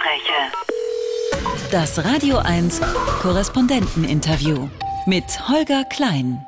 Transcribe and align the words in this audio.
Pressegespräche. 0.00 1.70
Das 1.70 2.04
Radio 2.04 2.38
1 2.38 2.80
Korrespondenteninterview 3.20 4.68
mit 5.06 5.48
Holger 5.48 5.84
Klein. 5.84 6.44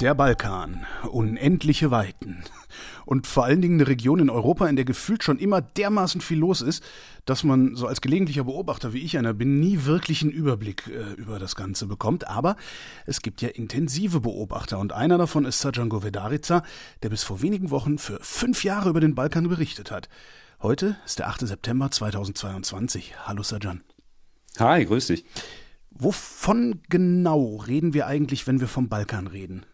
Der 0.00 0.14
Balkan, 0.14 0.86
unendliche 1.10 1.90
Weiten. 1.90 2.44
Und 3.06 3.26
vor 3.26 3.44
allen 3.44 3.60
Dingen 3.60 3.80
eine 3.80 3.88
Region 3.88 4.18
in 4.18 4.30
Europa, 4.30 4.66
in 4.66 4.76
der 4.76 4.84
gefühlt 4.84 5.22
schon 5.22 5.38
immer 5.38 5.60
dermaßen 5.60 6.20
viel 6.20 6.38
los 6.38 6.62
ist, 6.62 6.82
dass 7.26 7.44
man 7.44 7.76
so 7.76 7.86
als 7.86 8.00
gelegentlicher 8.00 8.44
Beobachter, 8.44 8.92
wie 8.92 9.02
ich 9.02 9.18
einer 9.18 9.34
bin, 9.34 9.60
nie 9.60 9.84
wirklich 9.84 10.22
einen 10.22 10.30
Überblick 10.30 10.86
äh, 10.86 11.12
über 11.14 11.38
das 11.38 11.54
Ganze 11.54 11.86
bekommt. 11.86 12.26
Aber 12.28 12.56
es 13.06 13.20
gibt 13.20 13.42
ja 13.42 13.48
intensive 13.50 14.20
Beobachter 14.20 14.78
und 14.78 14.92
einer 14.92 15.18
davon 15.18 15.44
ist 15.44 15.60
Sajango 15.60 16.02
Vedarica, 16.02 16.62
der 17.02 17.10
bis 17.10 17.22
vor 17.22 17.42
wenigen 17.42 17.70
Wochen 17.70 17.98
für 17.98 18.18
fünf 18.22 18.64
Jahre 18.64 18.88
über 18.88 19.00
den 19.00 19.14
Balkan 19.14 19.48
berichtet 19.48 19.90
hat. 19.90 20.08
Heute 20.64 20.96
ist 21.04 21.18
der 21.18 21.28
8. 21.28 21.46
September 21.46 21.90
2022. 21.90 23.12
Hallo 23.26 23.42
Sajan. 23.42 23.82
Hi, 24.58 24.86
grüß 24.86 25.08
dich. 25.08 25.26
Wovon 25.90 26.80
genau 26.88 27.56
reden 27.56 27.92
wir 27.92 28.06
eigentlich, 28.06 28.46
wenn 28.46 28.60
wir 28.60 28.66
vom 28.66 28.88
Balkan 28.88 29.26
reden? 29.26 29.66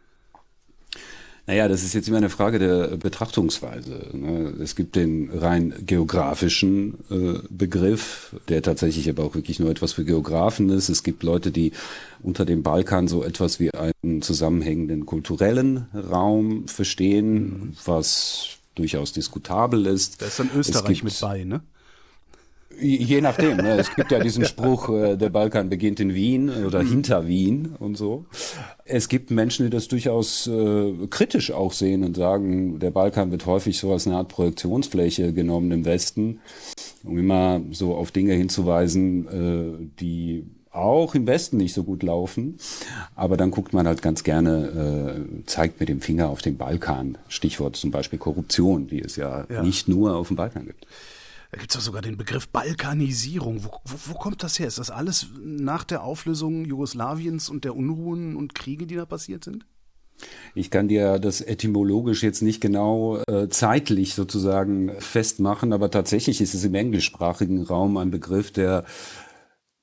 Naja, 1.47 1.69
das 1.69 1.85
ist 1.85 1.95
jetzt 1.95 2.09
immer 2.09 2.17
eine 2.17 2.29
Frage 2.29 2.59
der 2.59 2.97
Betrachtungsweise. 2.97 4.11
Ne? 4.15 4.53
Es 4.61 4.75
gibt 4.75 4.97
den 4.97 5.31
rein 5.31 5.73
geografischen 5.87 6.95
äh, 7.09 7.39
Begriff, 7.49 8.35
der 8.49 8.61
tatsächlich 8.61 9.09
aber 9.09 9.23
auch 9.23 9.37
wirklich 9.37 9.61
nur 9.61 9.71
etwas 9.71 9.93
für 9.93 10.05
Geografen 10.05 10.71
ist. 10.71 10.89
Es 10.89 11.05
gibt 11.05 11.23
Leute, 11.23 11.53
die 11.53 11.71
unter 12.21 12.45
dem 12.45 12.65
Balkan 12.65 13.07
so 13.07 13.23
etwas 13.23 13.61
wie 13.61 13.73
einen 13.73 14.23
zusammenhängenden 14.23 15.07
kulturellen 15.07 15.87
Raum 15.95 16.67
verstehen, 16.67 17.77
was 17.85 18.60
durchaus 18.81 19.13
diskutabel 19.13 19.87
ist. 19.87 20.21
Da 20.21 20.27
ist 20.27 20.39
dann 20.39 20.51
Österreich 20.55 21.05
mit 21.05 21.19
bei, 21.21 21.45
ne? 21.45 21.63
Je 22.81 23.21
nachdem. 23.21 23.59
Ne? 23.59 23.77
Es 23.79 23.95
gibt 23.95 24.11
ja 24.11 24.21
diesen 24.21 24.45
Spruch, 24.45 24.89
äh, 24.89 25.17
der 25.17 25.29
Balkan 25.29 25.69
beginnt 25.69 26.01
in 26.01 26.15
Wien 26.15 26.49
oder 26.65 26.83
mhm. 26.83 26.89
hinter 26.89 27.27
Wien 27.27 27.75
und 27.79 27.97
so. 27.97 28.25
Es 28.85 29.09
gibt 29.09 29.31
Menschen, 29.31 29.67
die 29.67 29.71
das 29.71 29.89
durchaus 29.89 30.47
äh, 30.47 30.93
kritisch 31.11 31.51
auch 31.51 31.73
sehen 31.73 32.05
und 32.05 32.17
sagen, 32.17 32.79
der 32.79 32.91
Balkan 32.91 33.33
wird 33.33 33.45
häufig 33.47 33.79
so 33.79 33.93
als 33.93 34.07
eine 34.07 34.17
Art 34.17 34.29
Projektionsfläche 34.29 35.33
genommen 35.33 35.71
im 35.73 35.85
Westen, 35.85 36.41
um 37.05 37.19
immer 37.19 37.61
so 37.71 37.95
auf 37.95 38.13
Dinge 38.13 38.35
hinzuweisen, 38.35 39.27
äh, 39.29 39.87
die 40.01 40.45
auch 40.71 41.15
im 41.15 41.27
Westen 41.27 41.57
nicht 41.57 41.75
so 41.75 41.85
gut 41.85 42.03
laufen. 42.03 42.59
Aber 43.15 43.37
dann 43.37 43.51
guckt 43.51 43.73
man 43.73 43.87
halt 43.87 44.03
ganz 44.03 44.23
gerne, 44.23 45.27
äh, 45.43 45.47
zeigt 45.47 45.81
mit 45.81 45.89
dem 45.89 46.01
Finger 46.01 46.29
auf 46.29 46.43
den 46.43 46.57
Balkan. 46.57 47.19
Stichwort 47.29 47.77
zum 47.77 47.91
Beispiel 47.91 48.19
Korruption, 48.19 48.87
die 48.87 49.01
es 49.01 49.17
ja, 49.17 49.47
ja. 49.49 49.63
nicht 49.63 49.89
nur 49.89 50.17
auf 50.17 50.29
dem 50.29 50.37
Balkan 50.37 50.67
gibt. 50.67 50.87
Da 51.51 51.59
gibt 51.59 51.73
es 51.73 51.75
ja 51.75 51.81
sogar 51.81 52.01
den 52.01 52.17
Begriff 52.17 52.49
Balkanisierung. 52.49 53.65
Wo, 53.65 53.71
wo, 53.85 54.13
wo 54.13 54.15
kommt 54.15 54.43
das 54.45 54.59
her? 54.61 54.69
Ist 54.69 54.79
das 54.79 54.91
alles 54.91 55.27
nach 55.43 55.83
der 55.83 56.05
Auflösung 56.05 56.65
Jugoslawiens 56.65 57.49
und 57.49 57.65
der 57.65 57.75
Unruhen 57.75 58.37
und 58.37 58.55
Kriege, 58.55 58.87
die 58.87 58.95
da 58.95 59.05
passiert 59.05 59.43
sind? 59.43 59.67
Ich 60.55 60.71
kann 60.71 60.87
dir 60.87 61.19
das 61.19 61.41
etymologisch 61.41 62.23
jetzt 62.23 62.43
nicht 62.43 62.61
genau 62.61 63.23
äh, 63.27 63.49
zeitlich 63.49 64.15
sozusagen 64.15 64.93
festmachen, 65.01 65.73
aber 65.73 65.91
tatsächlich 65.91 66.41
ist 66.41 66.55
es 66.55 66.63
im 66.63 66.75
englischsprachigen 66.75 67.63
Raum 67.63 67.97
ein 67.97 68.11
Begriff, 68.11 68.53
der 68.53 68.85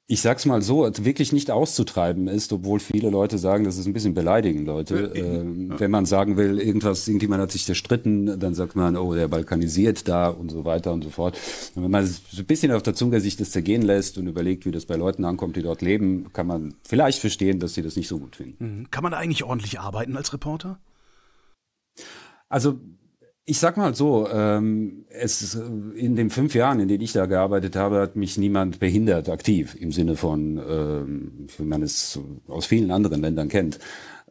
ich 0.09 0.21
sag's 0.21 0.45
mal 0.45 0.61
so, 0.61 0.89
wirklich 0.99 1.33
nicht 1.33 1.51
auszutreiben 1.51 2.29
ist, 2.29 2.53
obwohl 2.53 2.79
viele 2.79 3.09
Leute 3.09 3.37
sagen, 3.37 3.65
das 3.65 3.77
ist 3.77 3.87
ein 3.87 3.93
bisschen 3.93 4.13
beleidigend, 4.13 4.65
Leute. 4.65 5.11
Ähm, 5.13 5.71
ja. 5.71 5.79
Wenn 5.81 5.91
man 5.91 6.05
sagen 6.05 6.37
will, 6.37 6.59
irgendwas, 6.59 7.09
irgendjemand 7.09 7.41
hat 7.41 7.51
sich 7.51 7.65
zerstritten, 7.65 8.39
dann 8.39 8.55
sagt 8.55 8.77
man, 8.77 8.95
oh, 8.95 9.13
der 9.13 9.27
balkanisiert 9.27 10.07
da 10.07 10.29
und 10.29 10.49
so 10.49 10.63
weiter 10.63 10.93
und 10.93 11.03
so 11.03 11.09
fort. 11.09 11.37
Und 11.75 11.83
wenn 11.83 11.91
man 11.91 12.05
so 12.05 12.21
ein 12.37 12.45
bisschen 12.45 12.71
auf 12.71 12.83
der 12.83 12.95
Zunge 12.95 13.19
sich 13.19 13.35
das 13.35 13.51
zergehen 13.51 13.81
lässt 13.81 14.17
und 14.17 14.27
überlegt, 14.27 14.65
wie 14.65 14.71
das 14.71 14.85
bei 14.85 14.95
Leuten 14.95 15.25
ankommt, 15.25 15.57
die 15.57 15.61
dort 15.61 15.81
leben, 15.81 16.31
kann 16.31 16.47
man 16.47 16.73
vielleicht 16.83 17.19
verstehen, 17.19 17.59
dass 17.59 17.73
sie 17.73 17.81
das 17.81 17.97
nicht 17.97 18.07
so 18.07 18.17
gut 18.17 18.37
finden. 18.37 18.79
Mhm. 18.79 18.91
Kann 18.91 19.03
man 19.03 19.11
da 19.11 19.17
eigentlich 19.17 19.43
ordentlich 19.43 19.81
arbeiten 19.81 20.15
als 20.15 20.31
Reporter? 20.31 20.79
Also 22.47 22.79
ich 23.49 23.59
sag 23.59 23.77
mal 23.77 23.95
so, 23.95 24.27
ähm, 24.29 25.05
es 25.09 25.55
in 25.95 26.17
den 26.17 26.29
fünf 26.29 26.53
Jahren, 26.53 26.81
in 26.81 26.89
denen 26.89 27.01
ich 27.01 27.13
da 27.13 27.27
gearbeitet 27.27 27.77
habe, 27.77 28.01
hat 28.01 28.17
mich 28.17 28.37
niemand 28.37 28.79
behindert 28.79 29.29
aktiv 29.29 29.73
im 29.79 29.93
Sinne 29.93 30.17
von, 30.17 30.61
ähm, 30.69 31.47
wie 31.57 31.63
man 31.63 31.81
es 31.81 32.19
aus 32.49 32.65
vielen 32.65 32.91
anderen 32.91 33.21
Ländern 33.21 33.47
kennt. 33.47 33.79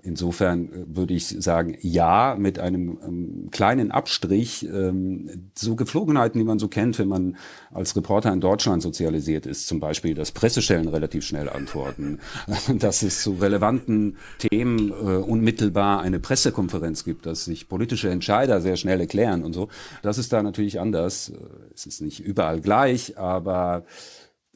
Insofern 0.06 0.72
äh, 0.72 0.96
würde 0.96 1.14
ich 1.14 1.26
sagen, 1.26 1.76
ja, 1.80 2.36
mit 2.38 2.60
einem 2.60 2.98
ähm, 3.04 3.48
kleinen 3.50 3.90
Abstrich. 3.90 4.64
Ähm, 4.64 5.50
so 5.54 5.74
Geflogenheiten, 5.74 6.38
die 6.38 6.44
man 6.44 6.60
so 6.60 6.68
kennt, 6.68 6.98
wenn 7.00 7.08
man 7.08 7.36
als 7.72 7.96
Reporter 7.96 8.32
in 8.32 8.40
Deutschland 8.40 8.82
sozialisiert 8.82 9.46
ist, 9.46 9.66
zum 9.66 9.80
Beispiel, 9.80 10.14
dass 10.14 10.30
Pressestellen 10.30 10.86
relativ 10.88 11.24
schnell 11.24 11.48
antworten, 11.48 12.20
dass 12.78 13.02
es 13.02 13.22
zu 13.22 13.32
relevanten 13.32 14.16
Themen 14.38 14.90
äh, 14.90 14.92
unmittelbar 14.92 16.00
eine 16.00 16.20
Pressekonferenz 16.20 17.02
gibt, 17.04 17.26
dass 17.26 17.44
sich 17.44 17.68
politische 17.68 18.08
Entscheider 18.08 18.60
sehr 18.60 18.76
schnell 18.76 19.00
erklären 19.00 19.42
und 19.42 19.54
so. 19.54 19.68
Das 20.02 20.18
ist 20.18 20.32
da 20.32 20.40
natürlich 20.40 20.78
anders. 20.78 21.30
Äh, 21.30 21.34
es 21.74 21.84
ist 21.86 22.00
nicht 22.00 22.20
überall 22.20 22.60
gleich, 22.60 23.18
aber 23.18 23.84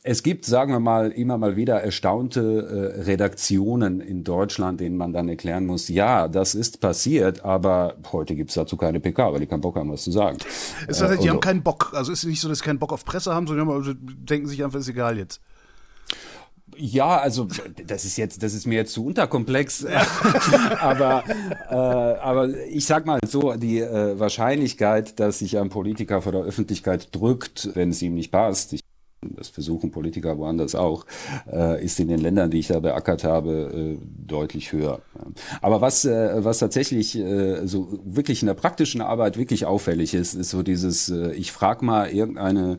es 0.03 0.23
gibt, 0.23 0.47
sagen 0.47 0.73
wir 0.73 0.81
mal, 0.81 1.11
immer 1.11 1.37
mal 1.37 1.57
wieder 1.57 1.83
erstaunte 1.83 2.95
äh, 2.97 3.03
Redaktionen 3.03 4.01
in 4.01 4.25
Deutschland, 4.25 4.81
denen 4.81 4.97
man 4.97 5.13
dann 5.13 5.29
erklären 5.29 5.67
muss, 5.67 5.89
ja, 5.89 6.27
das 6.27 6.55
ist 6.55 6.81
passiert, 6.81 7.45
aber 7.45 7.97
heute 8.11 8.35
gibt's 8.35 8.55
dazu 8.55 8.77
keine 8.79 9.01
PK, 9.01 9.33
weil 9.33 9.41
die 9.41 9.47
keinen 9.47 9.61
Bock 9.61 9.77
haben, 9.77 9.93
was 9.93 10.03
zu 10.03 10.11
sagen. 10.11 10.39
Es 10.89 11.03
heißt, 11.03 11.15
äh, 11.15 11.23
die 11.23 11.29
haben 11.29 11.41
keinen 11.41 11.63
Bock. 11.63 11.93
Also 11.95 12.13
ist 12.13 12.21
es 12.21 12.25
nicht 12.25 12.41
so, 12.41 12.49
dass 12.49 12.59
sie 12.59 12.65
keinen 12.65 12.79
Bock 12.79 12.93
auf 12.93 13.05
Presse 13.05 13.35
haben, 13.35 13.47
sondern 13.47 13.69
also 13.69 13.93
denken 13.95 14.47
sich 14.47 14.65
einfach, 14.65 14.79
ist 14.79 14.89
egal 14.89 15.19
jetzt. 15.19 15.41
Ja, 16.77 17.19
also 17.19 17.47
das 17.87 18.07
ist 18.07 18.17
jetzt, 18.17 18.43
das 18.43 18.55
ist 18.55 18.67
mir 18.67 18.77
jetzt 18.77 18.93
zu 18.95 19.05
unterkomplex, 19.05 19.85
aber 20.81 21.25
äh, 21.69 21.75
aber 21.75 22.49
ich 22.69 22.87
sag 22.87 23.05
mal 23.05 23.19
so, 23.27 23.55
die 23.55 23.81
äh, 23.81 24.19
Wahrscheinlichkeit, 24.19 25.21
dass 25.21 25.41
sich 25.41 25.59
ein 25.59 25.69
Politiker 25.69 26.23
vor 26.23 26.33
der 26.33 26.43
Öffentlichkeit 26.43 27.15
drückt, 27.15 27.71
wenn 27.75 27.91
es 27.91 28.01
ihm 28.01 28.15
nicht 28.15 28.31
passt, 28.31 28.80
das 29.23 29.49
versuchen 29.49 29.91
Politiker 29.91 30.39
woanders 30.39 30.75
auch, 30.75 31.05
äh, 31.51 31.85
ist 31.85 32.01
in 32.01 32.09
den 32.09 32.21
Ländern, 32.21 32.51
die 32.51 32.59
ich 32.59 32.69
da 32.69 32.81
beackert 32.81 33.25
habe, 33.25 33.99
äh, 34.01 34.07
deutlich 34.27 34.73
höher. 34.73 35.01
Aber 35.61 35.81
was, 35.81 36.05
äh, 36.05 36.45
was 36.45 36.59
tatsächlich 36.59 37.17
äh, 37.17 37.67
so 37.67 38.01
wirklich 38.05 38.43
in 38.43 38.47
der 38.47 38.55
praktischen 38.55 39.03
Arbeit 39.03 39.37
wirklich 39.37 39.67
auffällig 39.67 40.15
ist, 40.15 40.35
ist 40.35 40.51
so 40.51 40.63
dieses, 40.63 41.11
äh, 41.11 41.33
ich 41.33 41.53
frage 41.53 41.85
mal 41.85 42.11
irgendeine 42.11 42.79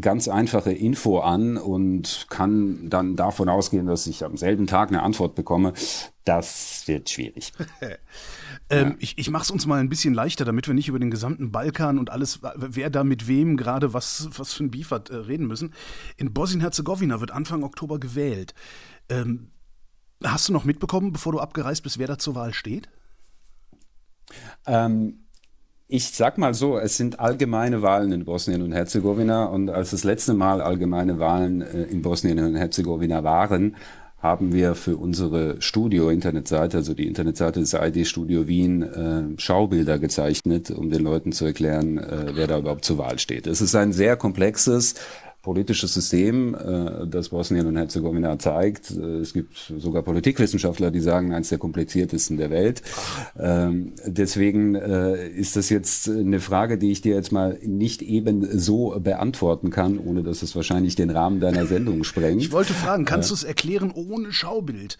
ganz 0.00 0.28
einfache 0.28 0.72
Info 0.72 1.18
an 1.18 1.56
und 1.56 2.26
kann 2.30 2.88
dann 2.88 3.16
davon 3.16 3.48
ausgehen, 3.48 3.86
dass 3.86 4.06
ich 4.06 4.24
am 4.24 4.36
selben 4.36 4.66
Tag 4.66 4.90
eine 4.90 5.02
Antwort 5.02 5.34
bekomme. 5.34 5.72
Das 6.24 6.84
wird 6.86 7.10
schwierig. 7.10 7.52
Ähm, 8.70 8.90
ja. 8.90 8.94
Ich, 9.00 9.18
ich 9.18 9.30
mache 9.30 9.42
es 9.42 9.50
uns 9.50 9.66
mal 9.66 9.80
ein 9.80 9.88
bisschen 9.88 10.14
leichter, 10.14 10.44
damit 10.44 10.68
wir 10.68 10.74
nicht 10.74 10.88
über 10.88 11.00
den 11.00 11.10
gesamten 11.10 11.50
Balkan 11.50 11.98
und 11.98 12.10
alles, 12.10 12.40
wer 12.54 12.88
da 12.88 13.02
mit 13.02 13.26
wem 13.26 13.56
gerade 13.56 13.92
was, 13.92 14.28
was 14.36 14.52
für 14.52 14.64
ein 14.64 14.70
Beef 14.70 14.92
hat, 14.92 15.10
äh, 15.10 15.16
reden 15.16 15.46
müssen. 15.46 15.74
In 16.16 16.32
Bosnien-Herzegowina 16.32 17.20
wird 17.20 17.32
Anfang 17.32 17.64
Oktober 17.64 17.98
gewählt. 17.98 18.54
Ähm, 19.08 19.50
hast 20.22 20.48
du 20.48 20.52
noch 20.52 20.64
mitbekommen, 20.64 21.12
bevor 21.12 21.32
du 21.32 21.40
abgereist 21.40 21.82
bist, 21.82 21.98
wer 21.98 22.06
da 22.06 22.18
zur 22.18 22.36
Wahl 22.36 22.54
steht? 22.54 22.88
Ähm, 24.66 25.24
ich 25.88 26.10
sag 26.10 26.38
mal 26.38 26.54
so, 26.54 26.78
es 26.78 26.96
sind 26.96 27.18
allgemeine 27.18 27.82
Wahlen 27.82 28.12
in 28.12 28.24
Bosnien 28.24 28.62
und 28.62 28.70
Herzegowina 28.70 29.46
und 29.46 29.70
als 29.70 29.90
das 29.90 30.04
letzte 30.04 30.34
Mal 30.34 30.60
allgemeine 30.60 31.18
Wahlen 31.18 31.62
äh, 31.62 31.82
in 31.84 32.02
Bosnien 32.02 32.38
und 32.38 32.54
Herzegowina 32.54 33.24
waren, 33.24 33.74
haben 34.20 34.52
wir 34.52 34.74
für 34.74 34.96
unsere 34.96 35.60
Studio-Internetseite, 35.60 36.76
also 36.76 36.92
die 36.94 37.06
Internetseite 37.06 37.60
des 37.60 37.72
ID 37.72 38.06
Studio 38.06 38.46
Wien, 38.46 38.82
äh, 38.82 39.40
Schaubilder 39.40 39.98
gezeichnet, 39.98 40.70
um 40.70 40.90
den 40.90 41.02
Leuten 41.02 41.32
zu 41.32 41.46
erklären, 41.46 41.98
äh, 41.98 42.32
wer 42.34 42.46
da 42.46 42.58
überhaupt 42.58 42.84
zur 42.84 42.98
Wahl 42.98 43.18
steht. 43.18 43.46
Es 43.46 43.60
ist 43.62 43.74
ein 43.74 43.92
sehr 43.92 44.16
komplexes, 44.16 44.94
politisches 45.50 45.94
System, 45.94 46.54
äh, 46.54 47.08
das 47.08 47.30
Bosnien 47.30 47.66
und 47.66 47.76
Herzegowina 47.76 48.38
zeigt. 48.38 48.92
Äh, 48.92 49.18
es 49.18 49.32
gibt 49.32 49.72
sogar 49.78 50.04
Politikwissenschaftler, 50.04 50.92
die 50.92 51.00
sagen, 51.00 51.34
eines 51.34 51.48
der 51.48 51.58
kompliziertesten 51.58 52.36
der 52.36 52.50
Welt. 52.50 52.82
Ähm, 53.36 53.94
deswegen 54.06 54.76
äh, 54.76 55.28
ist 55.28 55.56
das 55.56 55.68
jetzt 55.68 56.08
eine 56.08 56.38
Frage, 56.38 56.78
die 56.78 56.92
ich 56.92 57.00
dir 57.00 57.16
jetzt 57.16 57.32
mal 57.32 57.58
nicht 57.64 58.00
eben 58.00 58.46
so 58.56 58.96
beantworten 59.00 59.70
kann, 59.70 59.98
ohne 59.98 60.22
dass 60.22 60.42
es 60.42 60.54
wahrscheinlich 60.54 60.94
den 60.94 61.10
Rahmen 61.10 61.40
deiner 61.40 61.66
Sendung 61.66 62.04
sprengt. 62.04 62.40
Ich 62.40 62.52
wollte 62.52 62.72
fragen, 62.72 63.04
kannst 63.04 63.30
du 63.30 63.34
es 63.34 63.42
erklären 63.42 63.90
ohne 63.92 64.32
Schaubild? 64.32 64.98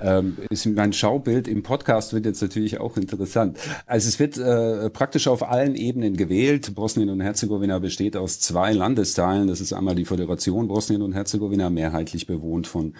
Ähm, 0.00 0.36
ist 0.50 0.66
mein 0.66 0.92
Schaubild 0.92 1.48
im 1.48 1.62
Podcast 1.62 2.12
wird 2.12 2.24
jetzt 2.24 2.40
natürlich 2.40 2.80
auch 2.80 2.96
interessant. 2.96 3.58
Also 3.86 4.08
es 4.08 4.18
wird 4.18 4.38
äh, 4.38 4.90
praktisch 4.90 5.28
auf 5.28 5.48
allen 5.48 5.74
Ebenen 5.74 6.16
gewählt. 6.16 6.74
Bosnien 6.74 7.10
und 7.10 7.20
Herzegowina 7.20 7.78
besteht 7.78 8.16
aus 8.16 8.40
zwei 8.40 8.72
Landesteilen. 8.72 9.48
Das 9.48 9.60
ist 9.60 9.72
einmal 9.72 9.94
die 9.94 10.04
Föderation 10.04 10.68
Bosnien 10.68 11.02
und 11.02 11.12
Herzegowina, 11.14 11.70
mehrheitlich 11.70 12.26
bewohnt 12.26 12.66
von 12.66 12.94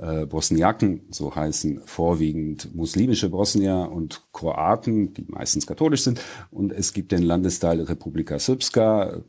äh, 0.00 0.26
Bosniaken, 0.26 1.02
so 1.10 1.34
heißen 1.34 1.82
vorwiegend 1.84 2.74
muslimische 2.74 3.28
Bosnier 3.30 3.90
und 3.92 4.22
Kroaten, 4.32 5.14
die 5.14 5.24
meistens 5.28 5.66
katholisch 5.66 6.02
sind. 6.02 6.20
Und 6.50 6.72
es 6.72 6.92
gibt 6.92 7.12
den 7.12 7.22
Landesteil 7.22 7.80
Republika 7.80 8.38
Srpska, 8.38 9.22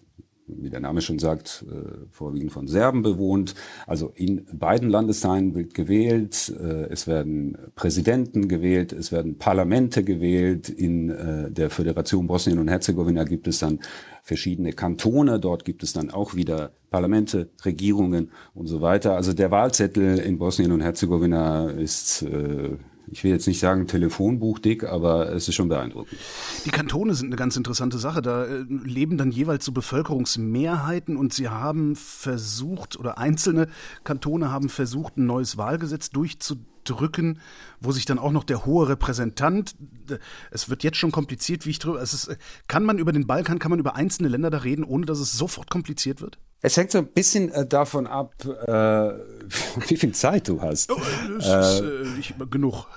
wie 0.48 0.70
der 0.70 0.80
Name 0.80 1.02
schon 1.02 1.20
sagt, 1.20 1.66
äh, 1.70 2.06
vorwiegend 2.12 2.52
von 2.52 2.68
Serben 2.68 3.02
bewohnt. 3.02 3.56
Also 3.88 4.12
in 4.16 4.46
beiden 4.54 4.90
Landesteilen 4.90 5.56
wird 5.56 5.74
gewählt, 5.74 6.54
äh, 6.60 6.86
es 6.92 7.08
werden 7.08 7.58
Präsidenten 7.76 8.48
gewählt, 8.48 8.94
es 8.94 9.12
werden 9.12 9.38
Parlamente 9.38 10.04
gewählt. 10.04 10.70
In 10.70 11.10
äh, 11.10 11.52
der 11.52 11.70
Föderation 11.70 12.28
Bosnien 12.28 12.60
und 12.60 12.68
Herzegowina 12.68 13.24
gibt 13.24 13.48
es 13.48 13.60
dann 13.60 13.80
verschiedene 14.22 14.74
Kantone, 14.74 15.40
dort 15.40 15.66
gibt 15.66 15.84
es 15.84 15.94
dann 15.94 16.10
auch 16.12 16.36
wieder 16.36 16.72
Parlamente, 16.90 17.50
Regierungen 17.64 18.32
und 18.54 18.68
so 18.68 18.82
weiter. 18.82 19.16
Also 19.16 19.34
der 19.34 19.52
Wahlzettel 19.52 20.20
in 20.20 20.38
Bosnien 20.38 20.72
und 20.72 20.82
Herzegowina 20.82 21.70
ist 21.70 22.22
äh, 22.24 22.78
ich 23.08 23.24
will 23.24 23.32
jetzt 23.32 23.48
nicht 23.48 23.60
sagen 23.60 23.88
Telefonbuch 23.88 24.60
dick, 24.60 24.84
aber 24.84 25.32
es 25.32 25.48
ist 25.48 25.56
schon 25.56 25.70
beeindruckend. 25.70 26.20
Die 26.66 26.72
Kantone 26.72 27.14
sind 27.14 27.28
eine 27.28 27.36
ganz 27.36 27.56
interessante 27.56 27.98
Sache. 27.98 28.22
Da 28.22 28.46
äh, 28.46 28.66
leben 28.70 29.18
dann 29.18 29.32
jeweils 29.32 29.66
so 29.66 29.72
Bevölkerungsmehrheiten 29.72 31.18
und 31.18 31.34
sie 31.34 31.50
haben 31.50 31.96
versucht, 31.96 32.98
oder 33.00 33.18
einzelne 33.18 33.68
Kantone 34.04 34.52
haben 34.52 34.70
versucht, 34.70 35.18
ein 35.18 35.26
neues 35.26 35.58
Wahlgesetz 35.58 36.10
durchzudrücken, 36.10 37.40
wo 37.80 37.92
sich 37.92 38.06
dann 38.06 38.20
auch 38.20 38.32
noch 38.32 38.44
der 38.44 38.66
hohe 38.66 38.90
Repräsentant, 38.90 39.76
es 40.52 40.70
wird 40.70 40.84
jetzt 40.84 40.98
schon 40.98 41.12
kompliziert, 41.12 41.66
wie 41.66 41.72
ich 41.72 41.80
drüber, 41.80 42.02
es 42.02 42.14
ist, 42.14 42.38
kann 42.68 42.84
man 42.84 42.98
über 42.98 43.12
den 43.12 43.28
Balkan, 43.28 43.60
kann 43.60 43.72
man 43.72 43.80
über 43.80 43.96
einzelne 43.96 44.30
Länder 44.30 44.50
da 44.50 44.60
reden, 44.60 44.84
ohne 44.84 45.06
dass 45.06 45.20
es 45.20 45.34
sofort 45.34 45.70
kompliziert 45.70 46.22
wird? 46.22 46.40
Es 46.66 46.78
hängt 46.78 46.90
so 46.90 46.98
ein 46.98 47.06
bisschen 47.06 47.52
äh, 47.52 47.66
davon 47.66 48.08
ab, 48.08 48.34
äh, 48.44 48.72
wie 49.88 49.98
viel 49.98 50.14
Zeit 50.14 50.48
du 50.48 50.62
hast. 50.62 50.92
Oh, 50.92 50.98
ist, 51.38 51.48
äh, 51.48 52.20
ich, 52.20 52.34
genug. 52.50 52.88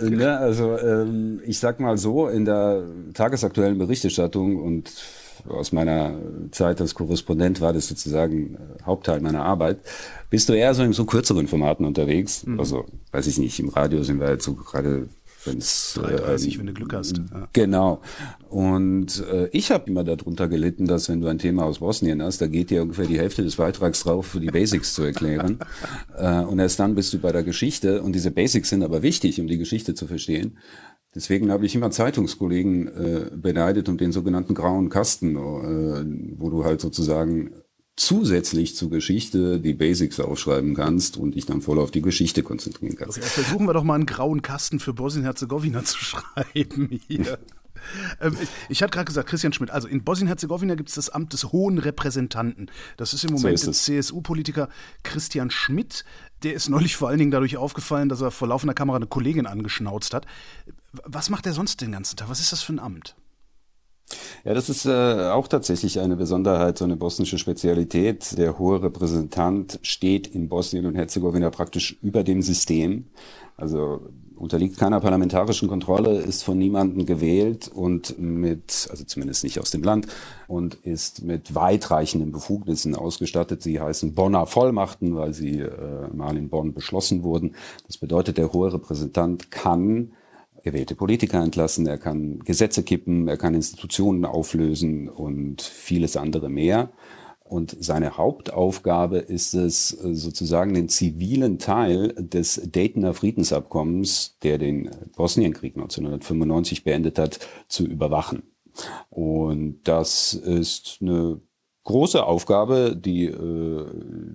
ne, 0.00 0.38
also 0.38 0.78
ähm, 0.78 1.40
ich 1.44 1.58
sag 1.58 1.78
mal 1.78 1.98
so, 1.98 2.28
in 2.28 2.46
der 2.46 2.84
tagesaktuellen 3.12 3.76
Berichterstattung 3.76 4.56
und 4.56 4.90
aus 5.46 5.72
meiner 5.72 6.14
Zeit 6.52 6.80
als 6.80 6.94
Korrespondent 6.94 7.60
war 7.60 7.74
das 7.74 7.88
sozusagen 7.88 8.54
äh, 8.54 8.82
Hauptteil 8.86 9.20
meiner 9.20 9.44
Arbeit. 9.44 9.80
Bist 10.30 10.48
du 10.48 10.54
eher 10.54 10.72
so 10.72 10.82
in 10.82 10.94
so 10.94 11.04
kürzeren 11.04 11.48
Formaten 11.48 11.84
unterwegs? 11.84 12.46
Mhm. 12.46 12.58
Also, 12.58 12.86
weiß 13.12 13.26
ich 13.26 13.38
nicht, 13.38 13.60
im 13.60 13.68
Radio 13.68 14.02
sind 14.04 14.20
wir 14.20 14.30
jetzt 14.30 14.44
so 14.44 14.54
gerade 14.54 15.08
wenn's 15.44 15.98
3,30, 15.98 16.54
äh, 16.54 16.58
wenn 16.58 16.66
du 16.66 16.72
Glück 16.74 16.92
hast. 16.92 17.18
Ja. 17.18 17.48
Genau. 17.52 18.00
Und 18.48 19.24
äh, 19.30 19.48
ich 19.52 19.70
habe 19.70 19.90
immer 19.90 20.04
darunter 20.04 20.48
gelitten, 20.48 20.86
dass 20.86 21.08
wenn 21.08 21.20
du 21.20 21.28
ein 21.28 21.38
Thema 21.38 21.64
aus 21.64 21.78
Bosnien 21.78 22.22
hast, 22.22 22.40
da 22.40 22.46
geht 22.46 22.70
dir 22.70 22.82
ungefähr 22.82 23.06
die 23.06 23.18
Hälfte 23.18 23.42
des 23.42 23.56
Beitrags 23.56 24.02
drauf, 24.02 24.26
für 24.26 24.40
die 24.40 24.48
Basics 24.48 24.94
zu 24.94 25.02
erklären. 25.02 25.58
äh, 26.16 26.40
und 26.40 26.58
erst 26.58 26.80
dann 26.80 26.94
bist 26.94 27.12
du 27.12 27.18
bei 27.18 27.32
der 27.32 27.42
Geschichte. 27.42 28.02
Und 28.02 28.14
diese 28.14 28.30
Basics 28.30 28.70
sind 28.70 28.82
aber 28.82 29.02
wichtig, 29.02 29.40
um 29.40 29.46
die 29.46 29.58
Geschichte 29.58 29.94
zu 29.94 30.06
verstehen. 30.06 30.58
Deswegen 31.14 31.50
habe 31.50 31.64
ich 31.66 31.74
immer 31.74 31.90
Zeitungskollegen 31.90 32.88
äh, 32.88 33.30
beneidet 33.34 33.88
um 33.88 33.96
den 33.96 34.12
sogenannten 34.12 34.54
grauen 34.54 34.90
Kasten, 34.90 35.36
äh, 35.36 36.38
wo 36.38 36.50
du 36.50 36.64
halt 36.64 36.80
sozusagen 36.80 37.52
zusätzlich 37.98 38.76
zur 38.76 38.90
Geschichte 38.90 39.58
die 39.60 39.74
Basics 39.74 40.20
aufschreiben 40.20 40.74
kannst 40.74 41.16
und 41.16 41.34
dich 41.34 41.46
dann 41.46 41.60
voll 41.60 41.78
auf 41.78 41.90
die 41.90 42.02
Geschichte 42.02 42.42
konzentrieren 42.42 42.96
kannst. 42.96 43.18
Okay, 43.18 43.26
versuchen 43.26 43.66
wir 43.66 43.74
doch 43.74 43.84
mal 43.84 43.94
einen 43.94 44.06
grauen 44.06 44.40
Kasten 44.42 44.80
für 44.80 44.94
Bosnien-Herzegowina 44.94 45.84
zu 45.84 45.98
schreiben 45.98 47.00
hier. 47.08 47.38
Ähm, 48.20 48.36
ich, 48.40 48.48
ich 48.68 48.82
hatte 48.82 48.92
gerade 48.92 49.06
gesagt, 49.06 49.28
Christian 49.28 49.52
Schmidt, 49.52 49.70
also 49.70 49.88
in 49.88 50.04
Bosnien-Herzegowina 50.04 50.74
gibt 50.74 50.88
es 50.88 50.94
das 50.94 51.10
Amt 51.10 51.32
des 51.32 51.52
Hohen 51.52 51.78
Repräsentanten. 51.78 52.70
Das 52.96 53.14
ist 53.14 53.24
im 53.24 53.32
Moment 53.32 53.58
so 53.58 53.66
der 53.66 53.74
CSU-Politiker 53.74 54.68
Christian 55.02 55.50
Schmidt. 55.50 56.04
Der 56.44 56.54
ist 56.54 56.68
neulich 56.68 56.96
vor 56.96 57.08
allen 57.08 57.18
Dingen 57.18 57.30
dadurch 57.30 57.56
aufgefallen, 57.56 58.08
dass 58.08 58.20
er 58.20 58.30
vor 58.30 58.48
laufender 58.48 58.74
Kamera 58.74 58.96
eine 58.96 59.06
Kollegin 59.06 59.46
angeschnauzt 59.46 60.14
hat. 60.14 60.26
Was 61.04 61.30
macht 61.30 61.46
er 61.46 61.52
sonst 61.52 61.80
den 61.80 61.92
ganzen 61.92 62.16
Tag? 62.16 62.28
Was 62.28 62.40
ist 62.40 62.52
das 62.52 62.62
für 62.62 62.72
ein 62.72 62.78
Amt? 62.78 63.16
Ja, 64.44 64.54
das 64.54 64.68
ist 64.68 64.86
äh, 64.86 65.30
auch 65.30 65.48
tatsächlich 65.48 66.00
eine 66.00 66.16
Besonderheit, 66.16 66.78
so 66.78 66.84
eine 66.84 66.96
bosnische 66.96 67.38
Spezialität. 67.38 68.38
Der 68.38 68.58
hohe 68.58 68.82
Repräsentant 68.82 69.78
steht 69.82 70.26
in 70.28 70.48
Bosnien 70.48 70.86
und 70.86 70.94
Herzegowina 70.94 71.50
praktisch 71.50 71.98
über 72.02 72.22
dem 72.22 72.42
System. 72.42 73.06
Also 73.56 74.00
unterliegt 74.36 74.78
keiner 74.78 75.00
parlamentarischen 75.00 75.68
Kontrolle, 75.68 76.20
ist 76.20 76.44
von 76.44 76.56
niemandem 76.58 77.06
gewählt 77.06 77.68
und 77.74 78.18
mit, 78.18 78.86
also 78.88 79.04
zumindest 79.04 79.42
nicht 79.42 79.58
aus 79.58 79.72
dem 79.72 79.82
Land, 79.82 80.06
und 80.46 80.74
ist 80.74 81.24
mit 81.24 81.56
weitreichenden 81.56 82.30
Befugnissen 82.30 82.94
ausgestattet. 82.94 83.62
Sie 83.62 83.80
heißen 83.80 84.14
Bonner 84.14 84.46
Vollmachten, 84.46 85.16
weil 85.16 85.34
sie 85.34 85.58
äh, 85.60 86.08
mal 86.14 86.36
in 86.36 86.48
Bonn 86.48 86.72
beschlossen 86.72 87.24
wurden. 87.24 87.56
Das 87.88 87.98
bedeutet, 87.98 88.38
der 88.38 88.52
hohe 88.52 88.72
Repräsentant 88.72 89.50
kann 89.50 90.12
gewählte 90.62 90.94
Politiker 90.94 91.42
entlassen, 91.42 91.86
er 91.86 91.98
kann 91.98 92.40
Gesetze 92.40 92.82
kippen, 92.82 93.28
er 93.28 93.36
kann 93.36 93.54
Institutionen 93.54 94.24
auflösen 94.24 95.08
und 95.08 95.62
vieles 95.62 96.16
andere 96.16 96.48
mehr. 96.48 96.90
Und 97.44 97.76
seine 97.80 98.18
Hauptaufgabe 98.18 99.18
ist 99.18 99.54
es, 99.54 99.88
sozusagen 99.88 100.74
den 100.74 100.90
zivilen 100.90 101.58
Teil 101.58 102.12
des 102.18 102.60
Daytoner 102.70 103.14
Friedensabkommens, 103.14 104.36
der 104.42 104.58
den 104.58 104.90
Bosnienkrieg 105.16 105.74
1995 105.74 106.84
beendet 106.84 107.18
hat, 107.18 107.38
zu 107.68 107.86
überwachen. 107.86 108.42
Und 109.08 109.80
das 109.84 110.34
ist 110.34 110.98
eine 111.00 111.40
große 111.88 112.22
Aufgabe, 112.22 112.94
die 112.94 113.24
äh, 113.24 113.86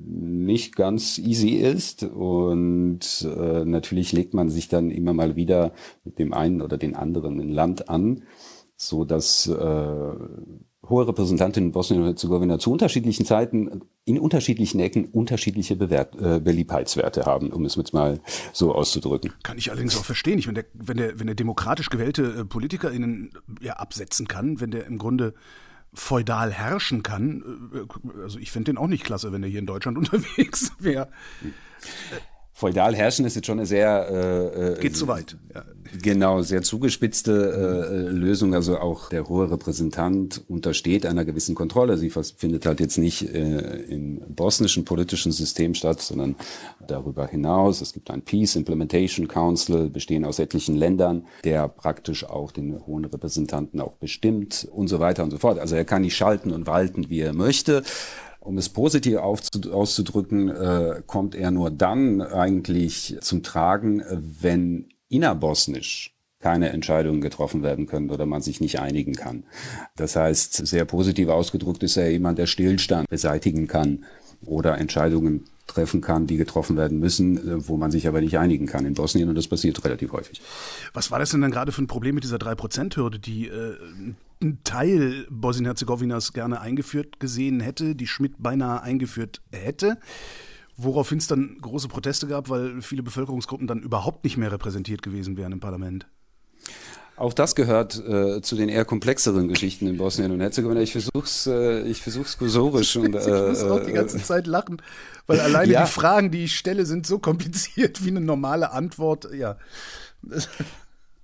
nicht 0.08 0.76
ganz 0.76 1.20
easy 1.20 1.50
ist. 1.50 2.04
Und 2.04 3.22
äh, 3.24 3.64
natürlich 3.64 4.12
legt 4.12 4.34
man 4.34 4.50
sich 4.50 4.70
dann 4.70 4.90
immer 4.90 5.14
mal 5.14 5.36
wieder 5.36 5.72
mit 6.04 6.18
dem 6.18 6.34
einen 6.34 6.64
oder 6.64 6.78
den 6.78 6.96
anderen 6.96 7.40
in 7.40 7.50
Land 7.50 7.90
an, 7.90 8.24
so 8.76 9.06
dass 9.06 9.46
äh, 9.48 10.14
hohe 10.90 11.08
Repräsentantinnen 11.08 11.70
in 11.70 11.74
Bosnien 11.74 12.02
und 12.02 12.08
Herzegowina 12.08 12.58
zu 12.58 12.72
unterschiedlichen 12.72 13.24
Zeiten 13.24 13.82
in 14.04 14.18
unterschiedlichen 14.18 14.80
Ecken 14.80 15.06
unterschiedliche 15.06 15.76
Bewert 15.76 16.16
äh, 16.20 16.40
Beliebtheitswerte 16.40 17.26
haben, 17.26 17.54
um 17.54 17.66
es 17.66 17.76
jetzt 17.76 17.94
mal 17.94 18.20
so 18.52 18.74
auszudrücken. 18.74 19.32
Kann 19.44 19.60
ich 19.60 19.70
allerdings 19.70 19.96
auch 19.96 20.06
verstehen. 20.06 20.40
Ich, 20.40 20.48
wenn 20.48 20.56
der, 20.56 20.66
wenn 20.74 20.98
der, 20.98 21.20
wenn 21.20 21.28
der 21.28 21.36
demokratisch 21.36 21.92
gewählte 21.92 22.24
äh, 22.24 22.46
PolitikerInnen 22.46 23.30
ja 23.62 23.74
absetzen 23.74 24.28
kann, 24.28 24.60
wenn 24.60 24.72
der 24.72 24.88
im 24.88 24.98
Grunde 24.98 25.36
feudal 25.94 26.52
herrschen 26.52 27.04
kann. 27.04 27.70
Äh, 27.74 28.22
also 28.22 28.40
ich 28.40 28.52
finde 28.52 28.72
den 28.72 28.78
auch 28.78 28.88
nicht 28.88 29.04
klasse, 29.04 29.32
wenn 29.32 29.44
er 29.44 29.50
hier 29.50 29.60
in 29.60 29.66
Deutschland 29.66 29.98
unterwegs 30.00 30.72
wäre. 30.80 31.10
Feudal 32.64 32.96
herrschen 32.96 33.26
ist 33.26 33.36
jetzt 33.36 33.46
schon 33.46 33.60
eine 33.60 33.66
sehr 33.66 34.08
äh, 34.10 34.76
äh 34.76 34.80
geht 34.80 34.96
zu 34.96 35.10
weit. 35.10 35.36
Ja. 35.54 35.66
Genau, 36.02 36.42
sehr 36.42 36.62
zugespitzte 36.62 37.32
äh, 37.92 38.10
Lösung. 38.10 38.56
Also 38.56 38.80
auch 38.80 39.10
der 39.10 39.28
hohe 39.28 39.52
Repräsentant 39.52 40.42
untersteht 40.48 41.06
einer 41.06 41.26
gewissen 41.26 41.56
Kontrolle. 41.56 41.98
Sie 41.98 42.10
findet 42.10 42.66
halt 42.66 42.80
jetzt 42.80 42.98
nicht 42.98 43.34
äh, 43.34 43.82
im 43.90 44.22
bosnischen 44.30 44.86
politischen 44.86 45.34
System 45.34 45.76
statt, 45.76 46.02
sondern 46.02 46.36
darüber 46.88 47.28
hinaus. 47.28 47.82
Es 47.82 47.92
gibt 47.92 48.10
ein 48.10 48.22
Peace 48.22 48.56
Implementation 48.56 49.28
Council, 49.28 49.90
bestehen 49.90 50.24
aus 50.24 50.40
etlichen 50.40 50.76
Ländern, 50.76 51.28
der 51.44 51.68
praktisch 51.68 52.24
auch 52.24 52.52
den 52.52 52.80
hohen 52.88 53.04
Repräsentanten 53.06 53.82
auch 53.82 53.94
bestimmt 53.94 54.68
und 54.72 54.88
so 54.88 55.00
weiter 55.00 55.24
und 55.24 55.32
so 55.32 55.38
fort. 55.38 55.60
Also 55.60 55.76
er 55.76 55.86
kann 55.86 56.02
nicht 56.02 56.16
schalten 56.16 56.52
und 56.52 56.66
walten, 56.66 57.10
wie 57.10 57.20
er 57.20 57.34
möchte 57.34 57.84
um 58.44 58.58
es 58.58 58.70
positiv 58.70 59.18
auszudrücken, 59.18 60.50
äh, 60.50 61.02
kommt 61.08 61.36
er 61.36 61.52
nur 61.52 61.72
dann 61.72 62.22
eigentlich 62.22 63.18
zum 63.22 63.42
Tragen, 63.42 64.04
wenn 64.10 64.90
innerbosnisch 65.10 66.16
keine 66.40 66.70
Entscheidungen 66.70 67.22
getroffen 67.22 67.64
werden 67.64 67.86
können 67.86 68.10
oder 68.10 68.26
man 68.26 68.42
sich 68.42 68.60
nicht 68.60 68.80
einigen 68.80 69.14
kann. 69.14 69.46
Das 69.96 70.18
heißt, 70.18 70.68
sehr 70.68 70.84
positiv 70.84 71.30
ausgedrückt 71.30 71.84
ist 71.84 71.96
er 71.96 72.12
jemand, 72.12 72.38
der 72.38 72.48
Stillstand 72.48 73.08
beseitigen 73.10 73.68
kann 73.68 74.04
oder 74.46 74.78
Entscheidungen 74.78 75.46
treffen 75.68 76.02
kann, 76.02 76.28
die 76.28 76.38
getroffen 76.38 76.76
werden 76.78 77.00
müssen, 77.00 77.38
äh, 77.38 77.68
wo 77.68 77.78
man 77.78 77.92
sich 77.92 78.08
aber 78.08 78.22
nicht 78.22 78.38
einigen 78.38 78.66
kann 78.66 78.86
in 78.86 78.94
Bosnien 78.94 79.30
und 79.30 79.36
das 79.36 79.48
passiert 79.48 79.84
relativ 79.84 80.12
häufig. 80.12 80.42
Was 80.94 81.12
war 81.12 81.20
das 81.20 81.32
denn 81.32 81.42
dann 81.42 81.52
gerade 81.52 81.72
für 81.72 81.82
ein 81.82 81.88
Problem 81.88 82.16
mit 82.16 82.24
dieser 82.24 82.38
3%-Hürde, 82.38 83.20
die 83.20 83.48
äh, 83.48 83.78
ein 84.42 84.60
Teil 84.64 85.26
Bosnien-Herzegowinas 85.30 86.34
gerne 86.34 86.60
eingeführt 86.60 87.20
gesehen 87.20 87.60
hätte, 87.60 87.96
die 87.96 88.08
Schmidt 88.08 88.36
beinahe 88.40 88.82
eingeführt 88.82 89.42
hätte? 89.52 89.98
Woraufhin 90.76 91.20
es 91.20 91.28
dann 91.28 91.58
große 91.62 91.88
Proteste 91.88 92.28
gab, 92.28 92.50
weil 92.50 92.82
viele 92.82 93.04
Bevölkerungsgruppen 93.04 93.68
dann 93.68 93.82
überhaupt 93.82 94.24
nicht 94.24 94.38
mehr 94.38 94.52
repräsentiert 94.52 95.04
gewesen 95.04 95.38
wären 95.38 95.52
im 95.52 95.60
Parlament. 95.60 96.08
Auch 97.16 97.34
das 97.34 97.54
gehört 97.54 98.02
äh, 98.08 98.42
zu 98.42 98.56
den 98.56 98.70
eher 98.70 98.86
komplexeren 98.86 99.48
Geschichten 99.48 99.86
in 99.88 99.98
Bosnien 99.98 100.32
und 100.32 100.40
Herzegowina. 100.40 100.82
Ich 100.82 100.94
versuch's, 100.94 101.46
äh, 101.46 101.82
ich 101.84 102.02
versuch's 102.02 102.38
kursorisch 102.38 102.96
und 102.96 103.14
äh, 103.14 103.20
ich 103.20 103.50
muss 103.50 103.64
auch 103.64 103.84
die 103.84 103.92
äh, 103.92 103.94
ganze 103.94 104.22
Zeit 104.22 104.48
lachen, 104.48 104.82
weil 105.28 105.40
alleine 105.40 105.72
ja. 105.72 105.84
die 105.84 105.92
Fragen, 105.92 106.32
die 106.32 106.46
ich 106.46 106.56
stelle, 106.56 106.86
sind 106.86 107.06
so 107.06 107.20
kompliziert 107.20 108.04
wie 108.04 108.10
eine 108.10 108.22
normale 108.22 108.72
Antwort. 108.72 109.30
Ja. 109.32 109.58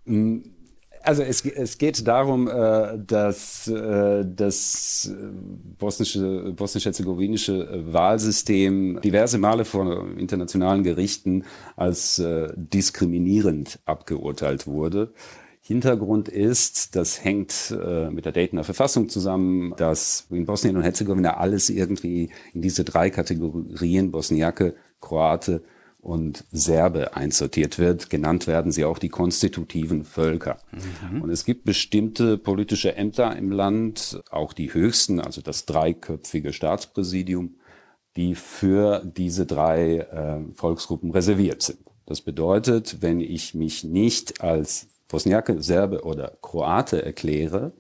Mm, 0.06 0.42
also 1.02 1.24
es, 1.24 1.44
es 1.46 1.78
geht 1.78 2.08
darum, 2.08 2.48
äh, 2.48 3.00
dass 3.00 3.68
äh, 3.68 4.26
das 4.26 5.12
bosnische, 5.80 6.54
bosnisch-herzegowinische 6.54 7.94
Wahlsystem 7.94 9.00
diverse 9.02 9.38
Male 9.38 9.66
von 9.66 10.18
internationalen 10.18 10.84
Gerichten 10.84 11.46
als 11.76 12.20
äh, 12.20 12.50
diskriminierend 12.56 13.80
abgeurteilt 13.86 14.68
wurde. 14.68 15.14
Hintergrund 15.70 16.30
ist, 16.30 16.96
das 16.96 17.24
hängt 17.24 17.72
äh, 17.80 18.10
mit 18.10 18.26
der 18.26 18.32
Daytoner 18.32 18.64
Verfassung 18.64 19.08
zusammen, 19.08 19.76
dass 19.78 20.26
in 20.32 20.48
Bosnien 20.48 20.76
und 20.76 20.82
Herzegowina 20.82 21.38
alles 21.38 21.70
irgendwie 21.70 22.32
in 22.56 22.64
diese 22.64 22.84
drei 22.84 23.12
Kategorien 23.12 24.10
Bosniake, 24.10 24.74
Kroate 25.00 25.62
und 26.02 26.44
Serbe 26.52 27.16
einsortiert 27.16 27.78
wird. 27.78 28.10
Genannt 28.10 28.48
werden 28.48 28.72
sie 28.72 28.84
auch 28.84 28.98
die 28.98 29.10
konstitutiven 29.10 30.06
Völker. 30.06 30.58
Mhm. 31.12 31.22
Und 31.22 31.30
es 31.30 31.46
gibt 31.46 31.66
bestimmte 31.66 32.40
politische 32.40 32.96
Ämter 32.96 33.36
im 33.36 33.52
Land, 33.52 34.24
auch 34.32 34.54
die 34.54 34.74
höchsten, 34.74 35.20
also 35.20 35.42
das 35.42 35.68
dreiköpfige 35.68 36.52
Staatspräsidium, 36.52 37.58
die 38.16 38.34
für 38.34 39.04
diese 39.06 39.46
drei 39.46 39.98
äh, 39.98 40.40
Volksgruppen 40.56 41.12
reserviert 41.12 41.62
sind. 41.62 41.78
Das 42.08 42.22
bedeutet, 42.22 43.04
wenn 43.04 43.20
ich 43.20 43.54
mich 43.54 43.84
nicht 43.84 44.42
als 44.42 44.89
Bosniake, 45.10 45.62
Serbe 45.62 46.04
oder 46.04 46.34
Kroate 46.42 47.04
erkläre, 47.04 47.74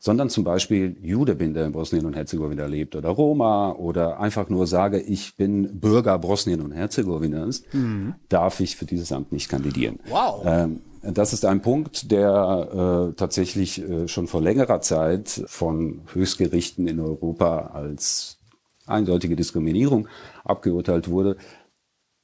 sondern 0.00 0.28
zum 0.28 0.44
Beispiel 0.44 0.96
Jude 1.00 1.34
bin, 1.34 1.54
der 1.54 1.66
in 1.66 1.72
Bosnien 1.72 2.04
und 2.04 2.14
Herzegowina 2.14 2.66
lebt, 2.66 2.94
oder 2.96 3.08
Roma, 3.08 3.72
oder 3.72 4.20
einfach 4.20 4.48
nur 4.48 4.66
sage, 4.66 5.00
ich 5.00 5.36
bin 5.36 5.80
Bürger 5.80 6.18
Bosnien 6.18 6.60
und 6.60 6.72
Herzegowinas, 6.72 7.62
mhm. 7.72 8.14
darf 8.28 8.60
ich 8.60 8.76
für 8.76 8.84
dieses 8.84 9.12
Amt 9.12 9.32
nicht 9.32 9.48
kandidieren. 9.48 9.98
Wow. 10.08 10.42
Ähm, 10.44 10.80
das 11.02 11.32
ist 11.32 11.44
ein 11.44 11.62
Punkt, 11.62 12.12
der 12.12 13.10
äh, 13.10 13.16
tatsächlich 13.16 13.82
äh, 13.82 14.06
schon 14.06 14.28
vor 14.28 14.40
längerer 14.40 14.80
Zeit 14.80 15.42
von 15.46 16.02
Höchstgerichten 16.12 16.86
in 16.86 17.00
Europa 17.00 17.70
als 17.72 18.38
eindeutige 18.86 19.36
Diskriminierung 19.36 20.08
abgeurteilt 20.44 21.08
wurde. 21.08 21.36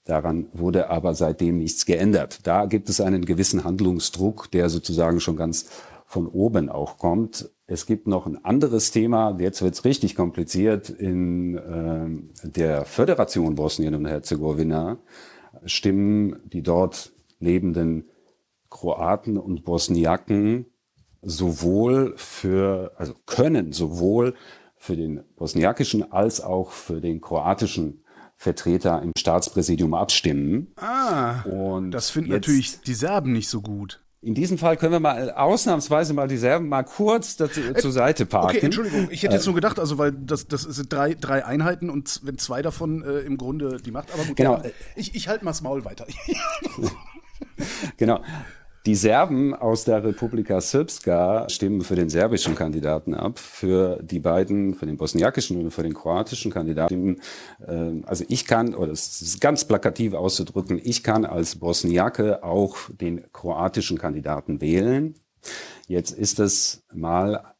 Daran 0.08 0.46
wurde 0.54 0.88
aber 0.88 1.14
seitdem 1.14 1.58
nichts 1.58 1.84
geändert. 1.84 2.40
Da 2.46 2.64
gibt 2.64 2.88
es 2.88 2.98
einen 2.98 3.26
gewissen 3.26 3.62
Handlungsdruck, 3.62 4.50
der 4.50 4.70
sozusagen 4.70 5.20
schon 5.20 5.36
ganz 5.36 5.68
von 6.06 6.26
oben 6.26 6.70
auch 6.70 6.96
kommt. 6.96 7.50
Es 7.66 7.84
gibt 7.84 8.06
noch 8.06 8.24
ein 8.24 8.42
anderes 8.42 8.90
Thema, 8.90 9.36
jetzt 9.38 9.60
wird 9.60 9.74
es 9.74 9.84
richtig 9.84 10.16
kompliziert. 10.16 10.88
In 10.88 11.58
äh, 11.58 12.48
der 12.48 12.86
Föderation 12.86 13.54
Bosnien 13.54 13.94
und 13.94 14.06
Herzegowina 14.06 14.96
stimmen 15.66 16.40
die 16.46 16.62
dort 16.62 17.12
lebenden 17.38 18.08
Kroaten 18.70 19.36
und 19.36 19.66
Bosniaken 19.66 20.64
sowohl 21.20 22.14
für, 22.16 22.92
also 22.96 23.12
können 23.26 23.72
sowohl 23.74 24.32
für 24.78 24.96
den 24.96 25.20
bosniakischen 25.36 26.10
als 26.12 26.40
auch 26.40 26.70
für 26.70 27.02
den 27.02 27.20
kroatischen 27.20 28.04
Vertreter 28.38 29.02
im 29.02 29.12
Staatspräsidium 29.18 29.94
abstimmen. 29.94 30.68
Ah, 30.76 31.42
und 31.42 31.90
das 31.90 32.08
finden 32.08 32.30
natürlich 32.30 32.80
die 32.80 32.94
Serben 32.94 33.32
nicht 33.32 33.48
so 33.48 33.60
gut. 33.60 34.00
In 34.20 34.34
diesem 34.34 34.58
Fall 34.58 34.76
können 34.76 34.92
wir 34.92 35.00
mal 35.00 35.32
ausnahmsweise 35.32 36.14
mal 36.14 36.28
die 36.28 36.36
Serben 36.36 36.68
mal 36.68 36.84
kurz 36.84 37.36
dazu, 37.36 37.60
äh, 37.60 37.74
zur 37.74 37.90
Seite 37.90 38.26
parken. 38.26 38.56
Okay, 38.56 38.66
Entschuldigung, 38.66 39.08
ich 39.10 39.24
hätte 39.24 39.34
jetzt 39.34 39.46
nur 39.46 39.56
gedacht, 39.56 39.80
also 39.80 39.98
weil 39.98 40.12
das, 40.12 40.46
das 40.46 40.62
sind 40.62 40.92
drei, 40.92 41.14
drei 41.14 41.44
Einheiten 41.44 41.90
und 41.90 42.20
wenn 42.22 42.38
zwei 42.38 42.62
davon 42.62 43.02
äh, 43.02 43.20
im 43.20 43.36
Grunde 43.36 43.78
die 43.78 43.90
Macht, 43.90 44.12
aber 44.14 44.24
gut, 44.24 44.36
genau. 44.36 44.58
Ja, 44.58 44.70
ich, 44.94 45.16
ich 45.16 45.28
halte 45.28 45.44
mal 45.44 45.50
das 45.50 45.62
Maul 45.62 45.84
weiter. 45.84 46.06
genau. 47.96 48.22
Die 48.86 48.94
Serben 48.94 49.54
aus 49.54 49.84
der 49.84 50.02
Republika 50.02 50.60
Srpska 50.60 51.48
stimmen 51.48 51.82
für 51.82 51.96
den 51.96 52.08
serbischen 52.08 52.54
Kandidaten 52.54 53.12
ab, 53.12 53.38
für 53.38 54.00
die 54.02 54.20
beiden, 54.20 54.74
für 54.74 54.86
den 54.86 54.96
bosniakischen 54.96 55.62
und 55.62 55.70
für 55.72 55.82
den 55.82 55.94
kroatischen 55.94 56.52
Kandidaten. 56.52 57.20
Äh, 57.66 58.02
also 58.06 58.24
ich 58.28 58.46
kann, 58.46 58.74
oder 58.74 58.92
es 58.92 59.20
ist 59.20 59.40
ganz 59.40 59.64
plakativ 59.64 60.14
auszudrücken, 60.14 60.80
ich 60.82 61.02
kann 61.02 61.24
als 61.24 61.56
Bosniake 61.56 62.42
auch 62.42 62.76
den 62.90 63.30
kroatischen 63.32 63.98
Kandidaten 63.98 64.60
wählen. 64.60 65.14
Jetzt 65.86 66.12
ist 66.12 66.38
es 66.38 66.84
mal 66.92 67.54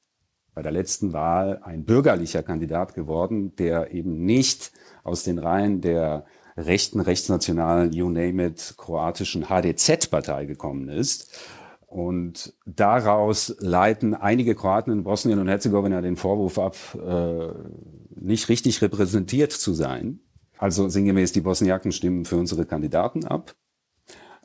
bei 0.54 0.62
der 0.62 0.72
letzten 0.72 1.12
Wahl 1.12 1.60
ein 1.62 1.84
bürgerlicher 1.84 2.42
Kandidat 2.42 2.94
geworden, 2.94 3.54
der 3.56 3.92
eben 3.92 4.25
nicht 4.25 4.72
aus 5.04 5.22
den 5.25 5.38
Reihen 5.38 5.80
der 5.80 6.25
rechten, 6.59 7.00
rechtsnationalen, 7.00 7.93
you 7.93 8.09
name 8.09 8.45
it, 8.45 8.75
kroatischen 8.77 9.49
HDZ-Partei 9.49 10.45
gekommen 10.47 10.88
ist. 10.88 11.38
Und 11.87 12.53
daraus 12.67 13.57
leiten 13.61 14.15
einige 14.15 14.55
Kroaten 14.55 14.93
in 14.93 15.05
Bosnien 15.05 15.38
und 15.38 15.49
Herzegowina 15.49 16.03
den 16.03 16.17
Vorwurf 16.17 16.59
ab, 16.59 16.77
äh, 16.95 17.49
nicht 18.21 18.50
richtig 18.50 18.83
repräsentiert 18.83 19.53
zu 19.53 19.73
sein. 19.73 20.21
Also 20.59 20.88
sinngemäß 20.88 21.33
die 21.33 21.41
Bosniaken 21.41 21.93
stimmen 21.93 22.25
für 22.25 22.37
unsere 22.37 22.67
Kandidaten 22.67 23.25
ab 23.25 23.55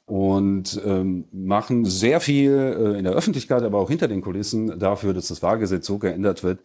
und 0.05 0.82
ähm, 0.86 1.25
machen 1.32 1.86
sehr 1.86 2.22
viel 2.22 2.51
äh, 2.51 2.98
in 2.98 3.03
der 3.03 3.13
Öffentlichkeit, 3.13 3.63
aber 3.63 3.79
auch 3.79 3.89
hinter 3.89 4.08
den 4.08 4.22
Kulissen 4.22 4.79
dafür, 4.79 5.13
dass 5.13 5.27
das 5.27 5.41
Wahlgesetz 5.41 5.86
so 5.86 5.98
geändert 5.98 6.43
wird, 6.43 6.60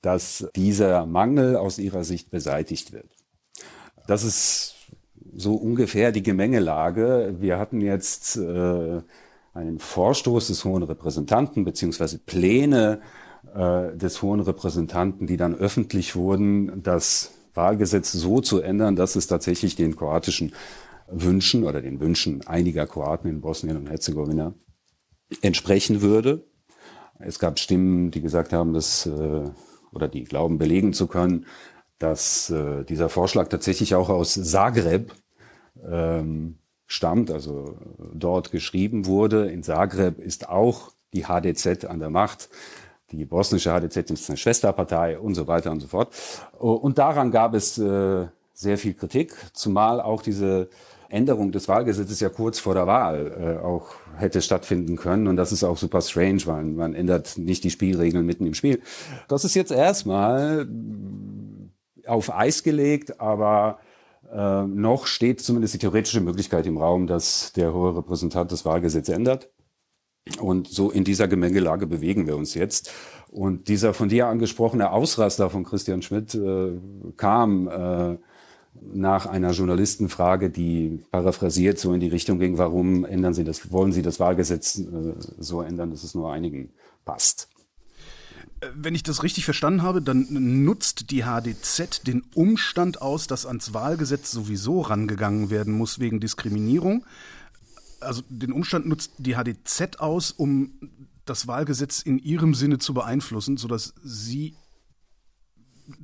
dass 0.00 0.48
dieser 0.56 1.06
Mangel 1.06 1.56
aus 1.56 1.78
ihrer 1.78 2.02
Sicht 2.02 2.30
beseitigt 2.30 2.92
wird. 2.92 3.08
Das 4.06 4.24
ist 4.24 4.73
so 5.36 5.54
ungefähr 5.54 6.12
die 6.12 6.22
Gemengelage. 6.22 7.36
Wir 7.40 7.58
hatten 7.58 7.80
jetzt 7.80 8.36
äh, 8.36 9.00
einen 9.52 9.78
Vorstoß 9.78 10.48
des 10.48 10.64
Hohen 10.64 10.82
Repräsentanten 10.82 11.64
beziehungsweise 11.64 12.18
Pläne 12.18 13.00
äh, 13.54 13.96
des 13.96 14.22
Hohen 14.22 14.40
Repräsentanten, 14.40 15.26
die 15.26 15.36
dann 15.36 15.54
öffentlich 15.54 16.16
wurden, 16.16 16.82
das 16.82 17.32
Wahlgesetz 17.54 18.12
so 18.12 18.40
zu 18.40 18.60
ändern, 18.60 18.96
dass 18.96 19.16
es 19.16 19.26
tatsächlich 19.26 19.76
den 19.76 19.96
kroatischen 19.96 20.52
Wünschen 21.08 21.64
oder 21.64 21.80
den 21.80 22.00
Wünschen 22.00 22.46
einiger 22.46 22.86
Kroaten 22.86 23.28
in 23.28 23.40
Bosnien 23.40 23.76
und 23.76 23.90
Herzegowina 23.90 24.54
entsprechen 25.42 26.02
würde. 26.02 26.46
Es 27.18 27.38
gab 27.38 27.58
Stimmen, 27.58 28.10
die 28.10 28.20
gesagt 28.20 28.52
haben, 28.52 28.72
dass 28.72 29.06
äh, 29.06 29.50
oder 29.92 30.08
die 30.08 30.24
glauben 30.24 30.58
belegen 30.58 30.92
zu 30.92 31.06
können, 31.06 31.46
dass 31.98 32.50
äh, 32.50 32.84
dieser 32.84 33.08
Vorschlag 33.08 33.48
tatsächlich 33.48 33.94
auch 33.94 34.08
aus 34.08 34.34
Zagreb 34.34 35.12
ähm, 35.90 36.58
stammt, 36.86 37.30
also 37.30 37.76
dort 38.12 38.50
geschrieben 38.50 39.06
wurde. 39.06 39.50
In 39.50 39.62
Zagreb 39.62 40.18
ist 40.18 40.48
auch 40.48 40.92
die 41.12 41.26
HDZ 41.26 41.84
an 41.86 42.00
der 42.00 42.10
Macht. 42.10 42.48
Die 43.10 43.24
bosnische 43.24 43.72
HDZ 43.72 44.10
ist 44.10 44.28
eine 44.28 44.36
Schwesterpartei 44.36 45.18
und 45.18 45.34
so 45.34 45.46
weiter 45.46 45.70
und 45.70 45.80
so 45.80 45.86
fort. 45.86 46.12
Und 46.58 46.98
daran 46.98 47.30
gab 47.30 47.54
es 47.54 47.78
äh, 47.78 48.26
sehr 48.52 48.78
viel 48.78 48.94
Kritik, 48.94 49.34
zumal 49.52 50.00
auch 50.00 50.22
diese 50.22 50.68
Änderung 51.08 51.52
des 51.52 51.68
Wahlgesetzes 51.68 52.20
ja 52.20 52.28
kurz 52.28 52.58
vor 52.58 52.74
der 52.74 52.86
Wahl 52.86 53.58
äh, 53.60 53.64
auch 53.64 53.94
hätte 54.16 54.42
stattfinden 54.42 54.96
können. 54.96 55.28
Und 55.28 55.36
das 55.36 55.52
ist 55.52 55.62
auch 55.62 55.76
super 55.76 56.00
strange, 56.00 56.42
weil 56.46 56.64
man 56.64 56.94
ändert 56.94 57.38
nicht 57.38 57.62
die 57.62 57.70
Spielregeln 57.70 58.26
mitten 58.26 58.46
im 58.46 58.54
Spiel. 58.54 58.80
Das 59.28 59.44
ist 59.44 59.54
jetzt 59.54 59.70
erstmal 59.70 60.66
auf 62.06 62.34
Eis 62.34 62.62
gelegt, 62.62 63.20
aber 63.20 63.78
äh, 64.34 64.66
noch 64.66 65.06
steht 65.06 65.40
zumindest 65.40 65.74
die 65.74 65.78
theoretische 65.78 66.20
Möglichkeit 66.20 66.66
im 66.66 66.76
Raum, 66.76 67.06
dass 67.06 67.52
der 67.52 67.72
hohe 67.72 67.96
Repräsentant 67.96 68.50
das 68.50 68.64
Wahlgesetz 68.64 69.08
ändert. 69.08 69.50
Und 70.40 70.68
so 70.68 70.90
in 70.90 71.04
dieser 71.04 71.28
Gemengelage 71.28 71.86
bewegen 71.86 72.26
wir 72.26 72.36
uns 72.36 72.54
jetzt. 72.54 72.90
Und 73.30 73.68
dieser 73.68 73.94
von 73.94 74.08
dir 74.08 74.26
angesprochene 74.26 74.90
Ausraster 74.90 75.50
von 75.50 75.64
Christian 75.64 76.02
Schmidt 76.02 76.34
äh, 76.34 76.72
kam 77.16 77.68
äh, 77.68 78.16
nach 78.80 79.26
einer 79.26 79.52
Journalistenfrage, 79.52 80.50
die 80.50 81.00
paraphrasiert 81.10 81.78
so 81.78 81.92
in 81.92 82.00
die 82.00 82.08
Richtung 82.08 82.38
ging, 82.38 82.58
warum 82.58 83.04
ändern 83.04 83.34
Sie 83.34 83.44
das, 83.44 83.70
wollen 83.70 83.92
Sie 83.92 84.02
das 84.02 84.18
Wahlgesetz 84.18 84.78
äh, 84.78 85.14
so 85.38 85.60
ändern, 85.62 85.90
dass 85.90 86.02
es 86.02 86.14
nur 86.14 86.32
einigen 86.32 86.70
passt 87.04 87.53
wenn 88.74 88.94
ich 88.94 89.02
das 89.02 89.22
richtig 89.22 89.44
verstanden 89.44 89.82
habe, 89.82 90.02
dann 90.02 90.26
nutzt 90.64 91.10
die 91.10 91.24
HDZ 91.24 92.06
den 92.06 92.22
Umstand 92.34 93.00
aus, 93.00 93.26
dass 93.26 93.46
ans 93.46 93.72
Wahlgesetz 93.72 94.30
sowieso 94.30 94.82
rangegangen 94.82 95.50
werden 95.50 95.72
muss 95.72 95.98
wegen 95.98 96.20
Diskriminierung. 96.20 97.06
Also 98.00 98.22
den 98.28 98.52
Umstand 98.52 98.86
nutzt 98.86 99.12
die 99.18 99.36
HDZ 99.36 99.98
aus, 99.98 100.30
um 100.30 100.72
das 101.24 101.46
Wahlgesetz 101.46 102.02
in 102.02 102.18
ihrem 102.18 102.54
Sinne 102.54 102.78
zu 102.78 102.92
beeinflussen, 102.92 103.56
sodass 103.56 103.94
sie 104.02 104.54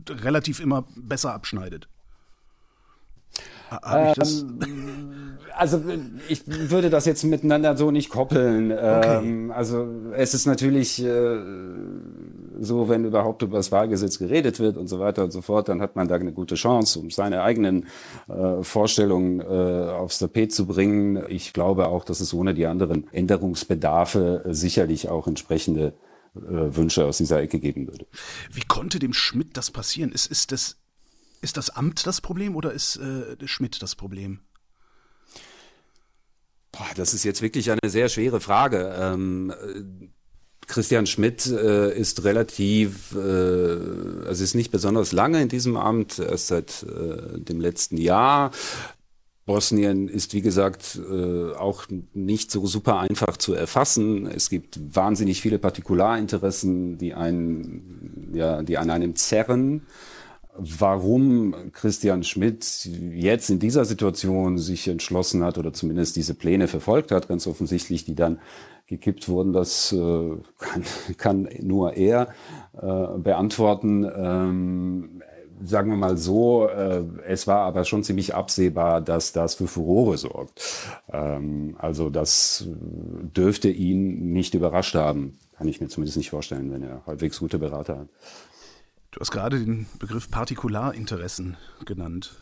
relativ 0.09 0.61
immer 0.61 0.87
besser 0.97 1.35
abschneidet. 1.35 1.90
Habe 3.71 4.09
ich 4.09 4.15
das? 4.15 4.43
Ähm, 4.43 5.39
also 5.55 5.83
ich 6.29 6.43
würde 6.47 6.91
das 6.91 7.05
jetzt 7.05 7.23
miteinander 7.25 7.77
so 7.77 7.91
nicht 7.91 8.09
koppeln. 8.09 8.73
Okay. 8.73 9.19
Ähm, 9.19 9.51
also 9.51 9.87
es 10.15 10.33
ist 10.35 10.47
natürlich 10.47 11.03
äh, 11.05 11.39
so, 12.59 12.89
wenn 12.89 13.05
überhaupt 13.05 13.43
über 13.43 13.59
das 13.59 13.71
Wahlgesetz 13.71 14.19
geredet 14.19 14.59
wird 14.59 14.77
und 14.77 14.89
so 14.89 15.01
weiter 15.01 15.25
und 15.25 15.33
so 15.33 15.43
fort, 15.43 15.69
dann 15.69 15.81
hat 15.81 15.97
man 15.97 16.09
da 16.09 16.15
eine 16.15 16.33
gute 16.33 16.55
Chance, 16.55 16.99
um 16.99 17.11
seine 17.11 17.43
eigenen 17.43 17.87
äh, 18.29 18.63
Vorstellungen 18.63 19.41
äh, 19.41 19.45
aufs 19.45 20.19
Tapet 20.19 20.53
zu 20.53 20.67
bringen. 20.67 21.23
Ich 21.29 21.53
glaube 21.53 21.89
auch, 21.89 22.05
dass 22.05 22.21
es 22.21 22.33
ohne 22.35 22.55
die 22.55 22.67
anderen 22.67 23.07
Änderungsbedarfe 23.13 24.43
sicherlich 24.49 25.09
auch 25.09 25.27
entsprechende 25.27 25.95
äh, 26.37 26.41
Wünsche 26.41 27.05
aus 27.05 27.19
dieser 27.19 27.41
Ecke 27.41 27.59
geben 27.59 27.87
würde. 27.87 28.07
Wie 28.53 28.63
konnte 28.63 28.99
dem 28.99 29.13
Schmidt 29.13 29.57
das 29.57 29.71
passieren? 29.71 30.13
Ist, 30.13 30.27
ist 30.27 30.53
das 30.53 30.80
ist 31.41 31.57
das 31.57 31.71
Amt 31.71 32.07
das 32.07 32.21
Problem 32.21 32.57
oder 32.57 32.73
ist 32.73 32.97
äh, 32.97 33.37
Schmidt 33.47 33.83
das 33.83 33.95
Problem? 33.95 34.41
Boah, 36.73 36.87
das 36.97 37.15
ist 37.15 37.25
jetzt 37.25 37.43
wirklich 37.43 37.71
eine 37.71 37.91
sehr 37.91 38.09
schwere 38.09 38.41
Frage. 38.41 38.95
Ähm, 38.99 39.53
Christian 40.67 41.07
Schmidt 41.07 41.47
äh, 41.47 41.99
ist 41.99 42.23
relativ, 42.25 43.15
äh, 43.15 43.19
also 43.19 44.45
ist 44.45 44.55
nicht 44.55 44.71
besonders 44.71 45.13
lange 45.13 45.43
in 45.43 45.49
diesem 45.49 45.77
Amt, 45.77 46.21
erst 46.21 46.47
seit 46.47 46.85
äh, 46.85 47.41
dem 47.41 47.61
letzten 47.61 47.97
Jahr. 47.97 48.53
Bosnien 49.47 50.07
ist, 50.07 50.33
wie 50.33 50.43
gesagt, 50.43 51.01
äh, 51.11 51.53
auch 51.55 51.87
nicht 52.15 52.53
so 52.53 52.67
super 52.67 53.01
einfach 53.01 53.37
zu 53.37 53.53
erfassen. 53.53 54.27
Es 54.27 54.49
gibt 54.49 54.79
wahnsinnig 54.95 55.41
viele 55.41 55.59
Partikularinteressen, 55.59 56.99
die 56.99 57.15
einen, 57.15 58.31
ja, 58.33 58.63
die 58.63 58.79
an 58.79 58.91
einem 58.91 59.17
zerren. 59.17 59.83
Warum 60.57 61.55
Christian 61.73 62.25
Schmidt 62.25 62.85
jetzt 63.13 63.51
in 63.51 63.59
dieser 63.59 63.85
Situation 63.85 64.59
sich 64.59 64.89
entschlossen 64.89 65.45
hat 65.45 65.59
oder 65.59 65.73
zumindest 65.73 66.17
diese 66.17 66.35
Pläne 66.35 66.67
verfolgt 66.69 67.13
hat, 67.13 67.29
ganz 67.29 67.47
offensichtlich, 67.47 68.05
die 68.05 68.15
dann 68.15 68.41
gekippt 68.87 69.29
wurden, 69.29 69.53
das 69.53 69.93
äh, 69.93 70.31
kann, 70.59 70.85
kann 71.17 71.49
nur 71.61 71.95
er 71.95 72.29
äh, 72.75 73.19
beantworten. 73.19 74.05
Ähm, 74.05 75.23
sagen 75.63 75.91
wir 75.91 75.97
mal 75.97 76.17
so, 76.17 76.69
äh, 76.69 77.05
es 77.27 77.47
war 77.47 77.61
aber 77.61 77.85
schon 77.85 78.03
ziemlich 78.03 78.35
absehbar, 78.35 79.01
dass 79.01 79.33
das 79.33 79.55
für 79.55 79.69
Furore 79.69 80.19
sorgt. 80.19 80.63
Ähm, 81.13 81.77
also 81.79 82.11
das 82.11 82.67
dürfte 83.37 83.71
ihn 83.71 84.33
nicht 84.33 84.55
überrascht 84.55 84.95
haben. 84.95 85.39
Kann 85.57 85.69
ich 85.69 85.81
mir 85.81 85.89
zumindest 85.89 86.17
nicht 86.17 86.31
vorstellen, 86.31 86.73
wenn 86.73 86.83
er 86.83 87.03
halbwegs 87.07 87.39
gute 87.39 87.59
Berater 87.59 87.99
hat. 87.99 88.09
Du 89.11 89.19
hast 89.19 89.33
gerade 89.33 89.59
den 89.59 89.87
Begriff 89.99 90.31
Partikularinteressen 90.31 91.57
genannt. 91.85 92.37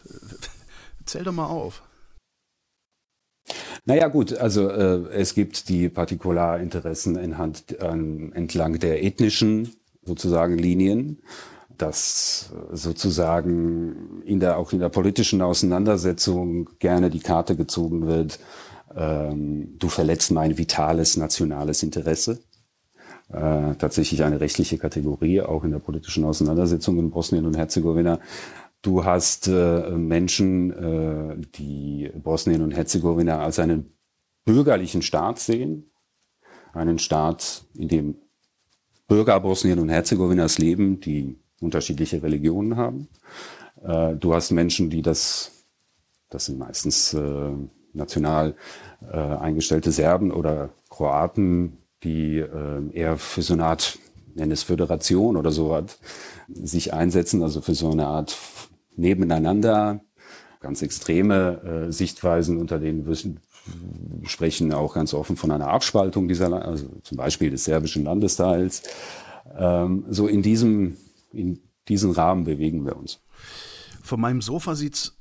Zähl 1.06 1.24
doch 1.24 1.32
mal 1.32 1.46
auf. 1.46 1.82
Naja 3.86 4.08
gut, 4.08 4.34
also 4.34 4.68
äh, 4.68 5.08
es 5.12 5.34
gibt 5.34 5.70
die 5.70 5.88
Partikularinteressen 5.88 7.16
in 7.16 7.38
Hand, 7.38 7.72
äh, 7.80 7.86
entlang 7.86 8.78
der 8.78 9.02
ethnischen 9.02 9.70
sozusagen 10.02 10.58
Linien, 10.58 11.22
dass 11.78 12.52
sozusagen 12.72 14.22
in 14.24 14.40
der 14.40 14.58
auch 14.58 14.72
in 14.72 14.80
der 14.80 14.90
politischen 14.90 15.40
Auseinandersetzung 15.40 16.68
gerne 16.80 17.08
die 17.08 17.20
Karte 17.20 17.56
gezogen 17.56 18.06
wird. 18.06 18.40
Ähm, 18.94 19.78
du 19.78 19.88
verletzt 19.88 20.32
mein 20.32 20.58
vitales 20.58 21.16
nationales 21.16 21.82
Interesse. 21.82 22.40
Äh, 23.30 23.74
tatsächlich 23.74 24.24
eine 24.24 24.40
rechtliche 24.40 24.78
Kategorie, 24.78 25.42
auch 25.42 25.62
in 25.62 25.70
der 25.70 25.80
politischen 25.80 26.24
Auseinandersetzung 26.24 26.98
in 26.98 27.10
Bosnien 27.10 27.44
und 27.44 27.56
Herzegowina. 27.56 28.20
Du 28.80 29.04
hast 29.04 29.48
äh, 29.48 29.90
Menschen, 29.90 30.72
äh, 30.72 31.36
die 31.56 32.10
Bosnien 32.14 32.62
und 32.62 32.70
Herzegowina 32.70 33.40
als 33.40 33.58
einen 33.58 33.92
bürgerlichen 34.46 35.02
Staat 35.02 35.40
sehen, 35.40 35.90
einen 36.72 36.98
Staat, 36.98 37.66
in 37.74 37.88
dem 37.88 38.14
Bürger 39.08 39.40
Bosnien 39.40 39.78
und 39.78 39.90
Herzegowinas 39.90 40.58
leben, 40.58 41.00
die 41.00 41.36
unterschiedliche 41.60 42.22
Religionen 42.22 42.76
haben. 42.76 43.08
Äh, 43.82 44.14
du 44.16 44.32
hast 44.32 44.52
Menschen, 44.52 44.88
die 44.88 45.02
das, 45.02 45.66
das 46.30 46.46
sind 46.46 46.58
meistens 46.58 47.12
äh, 47.12 47.50
national 47.92 48.54
äh, 49.02 49.16
eingestellte 49.16 49.92
Serben 49.92 50.30
oder 50.30 50.70
Kroaten, 50.88 51.78
die 52.02 52.38
äh, 52.38 52.90
eher 52.92 53.18
für 53.18 53.42
so 53.42 53.54
eine 53.54 53.64
Art, 53.64 53.98
nenn 54.34 54.50
es 54.50 54.62
Föderation 54.62 55.36
oder 55.36 55.50
so 55.50 55.74
hat, 55.74 55.98
sich 56.48 56.94
einsetzen, 56.94 57.42
also 57.42 57.60
für 57.60 57.74
so 57.74 57.90
eine 57.90 58.06
Art 58.06 58.36
nebeneinander, 58.96 60.00
ganz 60.60 60.82
extreme 60.82 61.86
äh, 61.88 61.92
Sichtweisen, 61.92 62.58
unter 62.58 62.78
denen 62.78 63.06
wir 63.06 63.16
sprechen 64.24 64.72
auch 64.72 64.94
ganz 64.94 65.14
offen 65.14 65.36
von 65.36 65.50
einer 65.50 65.68
Abspaltung 65.68 66.28
dieser, 66.28 66.52
also 66.64 66.88
zum 67.02 67.16
Beispiel 67.16 67.50
des 67.50 67.64
serbischen 67.64 68.04
Landesteils. 68.04 68.82
Ähm, 69.56 70.04
so 70.08 70.26
in 70.26 70.42
diesem, 70.42 70.96
in 71.32 71.60
diesen 71.88 72.12
Rahmen 72.12 72.44
bewegen 72.44 72.84
wir 72.84 72.96
uns. 72.96 73.20
Von 74.02 74.20
meinem 74.20 74.42
Sofa 74.42 74.74
sieht's 74.74 75.16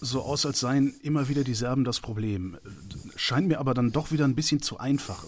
so 0.00 0.22
aus, 0.22 0.46
als 0.46 0.60
seien 0.60 0.94
immer 1.02 1.28
wieder 1.28 1.44
die 1.44 1.54
Serben 1.54 1.84
das 1.84 2.00
Problem. 2.00 2.56
Scheint 3.16 3.48
mir 3.48 3.58
aber 3.58 3.74
dann 3.74 3.90
doch 3.90 4.12
wieder 4.12 4.24
ein 4.24 4.34
bisschen 4.34 4.62
zu 4.62 4.78
einfach. 4.78 5.24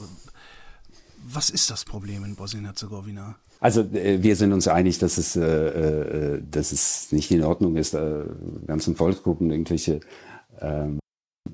Was 1.33 1.51
ist 1.51 1.71
das 1.71 1.85
Problem 1.85 2.25
in 2.25 2.35
Bosnien-Herzegowina? 2.35 3.37
Also 3.61 3.83
äh, 3.83 4.23
wir 4.23 4.37
sind 4.37 4.53
uns 4.53 4.69
einig, 4.69 4.99
dass 4.99 5.19
es, 5.19 5.37
äh, 5.37 5.43
äh, 5.43 6.43
dass 6.51 6.73
es 6.73 7.13
nicht 7.13 7.31
in 7.31 7.45
Ordnung 7.45 7.77
ist, 7.77 7.95
äh, 7.95 8.25
ganzen 8.67 8.97
Volksgruppen 8.97 9.51
irgendwelche 9.51 10.01
ähm, 10.61 10.99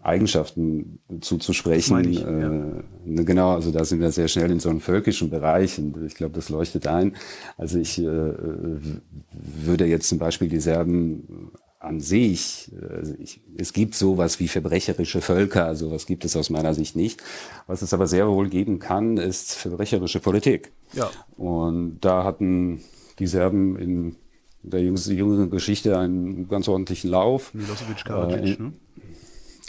Eigenschaften 0.02 1.00
zuzusprechen. 1.20 2.08
Ich, 2.08 2.20
ja. 2.20 2.52
äh, 2.52 3.24
genau, 3.24 3.52
also 3.52 3.72
da 3.72 3.84
sind 3.84 4.00
wir 4.00 4.12
sehr 4.12 4.28
schnell 4.28 4.50
in 4.50 4.60
so 4.60 4.68
einem 4.68 4.80
völkischen 4.80 5.30
Bereich 5.30 5.78
und 5.78 5.96
ich 6.06 6.14
glaube, 6.14 6.34
das 6.34 6.48
leuchtet 6.48 6.86
ein. 6.86 7.16
Also 7.56 7.78
ich 7.78 7.98
äh, 7.98 8.04
würde 8.04 9.86
jetzt 9.86 10.08
zum 10.08 10.18
Beispiel 10.18 10.48
die 10.48 10.60
Serben 10.60 11.50
an 11.86 12.00
sich, 12.00 12.70
also 12.90 13.14
ich, 13.18 13.40
es 13.56 13.72
gibt 13.72 13.94
sowas 13.94 14.40
wie 14.40 14.48
verbrecherische 14.48 15.20
Völker, 15.20 15.74
sowas 15.74 16.06
gibt 16.06 16.24
es 16.24 16.36
aus 16.36 16.50
meiner 16.50 16.74
Sicht 16.74 16.96
nicht. 16.96 17.22
Was 17.66 17.82
es 17.82 17.94
aber 17.94 18.06
sehr 18.06 18.28
wohl 18.28 18.48
geben 18.48 18.78
kann, 18.78 19.16
ist 19.16 19.54
verbrecherische 19.54 20.20
Politik. 20.20 20.72
Ja. 20.92 21.10
Und 21.36 22.00
da 22.00 22.24
hatten 22.24 22.82
die 23.18 23.26
Serben 23.26 23.76
in 23.76 24.16
der 24.62 24.82
jüngeren 24.82 25.50
Geschichte 25.50 25.98
einen 25.98 26.48
ganz 26.48 26.68
ordentlichen 26.68 27.10
Lauf. 27.10 27.54
Milosevic 27.54 28.04
Karadzic, 28.04 28.58
äh, 28.58 28.62
ne? 28.62 28.72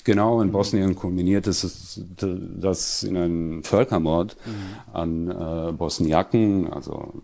Genau, 0.04 0.42
in 0.42 0.54
Bosnien 0.54 0.96
kombiniert 0.96 1.48
ist 1.48 2.02
das 2.18 3.04
in 3.04 3.18
einen 3.18 3.64
Völkermord 3.64 4.38
mhm. 4.46 4.94
an 4.96 5.30
äh, 5.30 5.74
Bosniaken, 5.74 6.72
also 6.72 7.22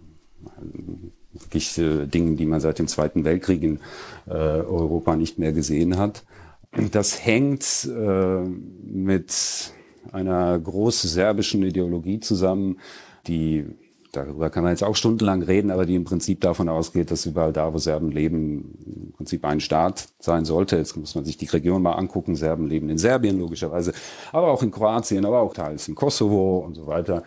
wirklich 1.33 1.77
äh, 1.77 2.05
Dingen, 2.05 2.37
die 2.37 2.45
man 2.45 2.59
seit 2.59 2.79
dem 2.79 2.87
Zweiten 2.87 3.25
Weltkrieg 3.25 3.63
in 3.63 3.79
äh, 4.27 4.31
Europa 4.31 5.15
nicht 5.15 5.39
mehr 5.39 5.53
gesehen 5.53 5.97
hat. 5.97 6.23
Das 6.91 7.23
hängt 7.23 7.87
äh, 7.87 8.41
mit 8.41 9.73
einer 10.11 10.59
groß 10.59 11.01
serbischen 11.03 11.63
Ideologie 11.63 12.19
zusammen, 12.19 12.79
die 13.27 13.65
darüber 14.13 14.49
kann 14.49 14.63
man 14.63 14.71
jetzt 14.71 14.83
auch 14.83 14.95
stundenlang 14.95 15.41
reden, 15.41 15.71
aber 15.71 15.85
die 15.85 15.95
im 15.95 16.05
Prinzip 16.05 16.39
davon 16.39 16.69
ausgeht, 16.69 17.11
dass 17.11 17.25
überall 17.25 17.51
da, 17.51 17.73
wo 17.73 17.79
Serben 17.79 18.11
leben, 18.11 18.77
im 18.85 19.11
Prinzip 19.11 19.43
ein 19.43 19.59
Staat 19.59 20.07
sein 20.19 20.45
sollte. 20.45 20.77
Jetzt 20.77 20.95
muss 20.95 21.15
man 21.15 21.25
sich 21.25 21.35
die 21.37 21.47
Region 21.47 21.81
mal 21.81 21.93
angucken. 21.93 22.35
Serben 22.35 22.67
leben 22.67 22.89
in 22.89 22.97
Serbien 22.97 23.39
logischerweise, 23.39 23.93
aber 24.31 24.51
auch 24.51 24.63
in 24.63 24.71
Kroatien, 24.71 25.25
aber 25.25 25.41
auch 25.41 25.53
teils 25.53 25.87
in 25.87 25.95
Kosovo 25.95 26.59
und 26.59 26.75
so 26.75 26.87
weiter. 26.87 27.23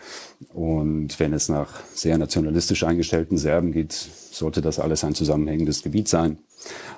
Und 0.55 1.19
wenn 1.21 1.33
es 1.33 1.49
nach 1.49 1.85
sehr 1.93 2.17
nationalistisch 2.17 2.85
eingestellten 2.85 3.37
Serben 3.37 3.73
geht, 3.73 3.93
sollte 3.93 4.63
das 4.63 4.79
alles 4.79 5.05
ein 5.05 5.15
zusammenhängendes 5.15 5.83
Gebiet 5.83 6.09
sein. 6.09 6.39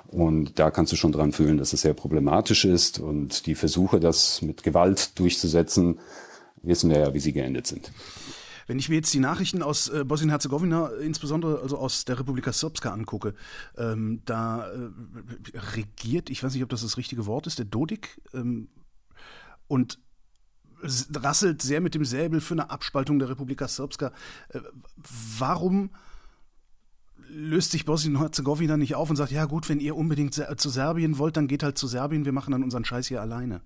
Und 0.07 0.59
da 0.59 0.71
kannst 0.71 0.91
du 0.91 0.95
schon 0.95 1.11
dran 1.11 1.31
fühlen, 1.31 1.57
dass 1.57 1.73
es 1.73 1.81
sehr 1.81 1.93
problematisch 1.93 2.65
ist 2.65 2.99
und 2.99 3.45
die 3.45 3.55
Versuche, 3.55 3.99
das 3.99 4.41
mit 4.41 4.63
Gewalt 4.63 5.17
durchzusetzen, 5.19 5.99
wissen 6.61 6.89
wir 6.89 6.99
ja, 6.99 7.13
wie 7.13 7.19
sie 7.19 7.33
geendet 7.33 7.67
sind. 7.67 7.91
Wenn 8.69 8.77
ich 8.77 8.87
mir 8.87 8.97
jetzt 8.97 9.11
die 9.15 9.19
Nachrichten 9.19 9.63
aus 9.63 9.89
äh, 9.89 10.03
Bosnien-Herzegowina, 10.05 10.89
insbesondere 11.01 11.59
also 11.63 11.79
aus 11.79 12.05
der 12.05 12.19
Republika 12.19 12.53
Srpska 12.53 12.91
angucke, 12.93 13.33
ähm, 13.75 14.21
da 14.25 14.69
äh, 14.69 14.89
regiert, 15.73 16.29
ich 16.29 16.43
weiß 16.43 16.53
nicht, 16.53 16.61
ob 16.61 16.69
das 16.69 16.83
das 16.83 16.95
richtige 16.95 17.25
Wort 17.25 17.47
ist, 17.47 17.57
der 17.57 17.65
Dodik 17.65 18.21
ähm, 18.31 18.67
und 19.67 19.97
rasselt 20.83 21.63
sehr 21.63 21.81
mit 21.81 21.95
dem 21.95 22.05
Säbel 22.05 22.41
für 22.41 22.53
eine 22.53 22.69
Abspaltung 22.69 23.17
der 23.17 23.29
Republika 23.29 23.67
Srpska. 23.67 24.11
Äh, 24.49 24.59
warum 25.39 25.89
löst 27.27 27.71
sich 27.71 27.85
Bosnien-Herzegowina 27.85 28.77
nicht 28.77 28.93
auf 28.93 29.09
und 29.09 29.15
sagt, 29.15 29.31
ja 29.31 29.45
gut, 29.45 29.67
wenn 29.67 29.79
ihr 29.79 29.95
unbedingt 29.95 30.35
zu 30.35 30.69
Serbien 30.69 31.17
wollt, 31.17 31.37
dann 31.37 31.47
geht 31.47 31.63
halt 31.63 31.79
zu 31.79 31.87
Serbien, 31.87 32.23
wir 32.23 32.33
machen 32.33 32.51
dann 32.51 32.61
unseren 32.61 32.85
Scheiß 32.85 33.07
hier 33.07 33.19
alleine? 33.19 33.61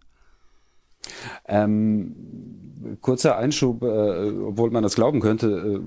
Ähm, 1.47 2.15
kurzer 3.01 3.37
Einschub, 3.37 3.83
äh, 3.83 4.31
obwohl 4.45 4.71
man 4.71 4.83
das 4.83 4.95
glauben 4.95 5.19
könnte, 5.19 5.47
äh, 5.47 5.79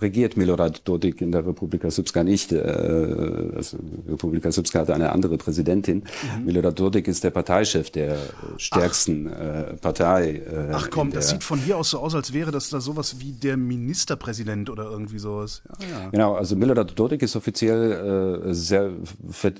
regiert 0.00 0.36
Milorad 0.36 0.82
Dodik 0.86 1.20
in 1.20 1.32
der 1.32 1.46
Republika 1.46 1.90
Srpska 1.90 2.24
nicht. 2.24 2.52
Äh, 2.52 2.58
also 3.54 3.78
Republika 4.08 4.50
Srpska 4.50 4.80
hatte 4.80 4.94
eine 4.94 5.12
andere 5.12 5.36
Präsidentin. 5.36 6.04
Mhm. 6.38 6.44
Milorad 6.44 6.78
Dodik 6.78 7.08
ist 7.08 7.24
der 7.24 7.30
Parteichef 7.30 7.90
der 7.90 8.18
stärksten 8.56 9.26
äh, 9.26 9.74
Partei. 9.74 10.42
Äh, 10.46 10.70
Ach 10.72 10.88
komm, 10.90 11.10
das 11.12 11.30
sieht 11.30 11.44
von 11.44 11.58
hier 11.58 11.76
aus 11.76 11.90
so 11.90 11.98
aus, 11.98 12.14
als 12.14 12.32
wäre 12.32 12.50
das 12.50 12.70
da 12.70 12.80
sowas 12.80 13.16
wie 13.20 13.32
der 13.32 13.56
Ministerpräsident 13.56 14.70
oder 14.70 14.84
irgendwie 14.84 15.18
sowas. 15.18 15.62
Ja, 15.80 15.86
ja. 15.88 16.08
Genau, 16.10 16.34
also 16.34 16.56
Milorad 16.56 16.98
Dodik 16.98 17.22
ist 17.22 17.36
offiziell 17.36 18.44
äh, 18.48 18.54
ser 18.54 18.92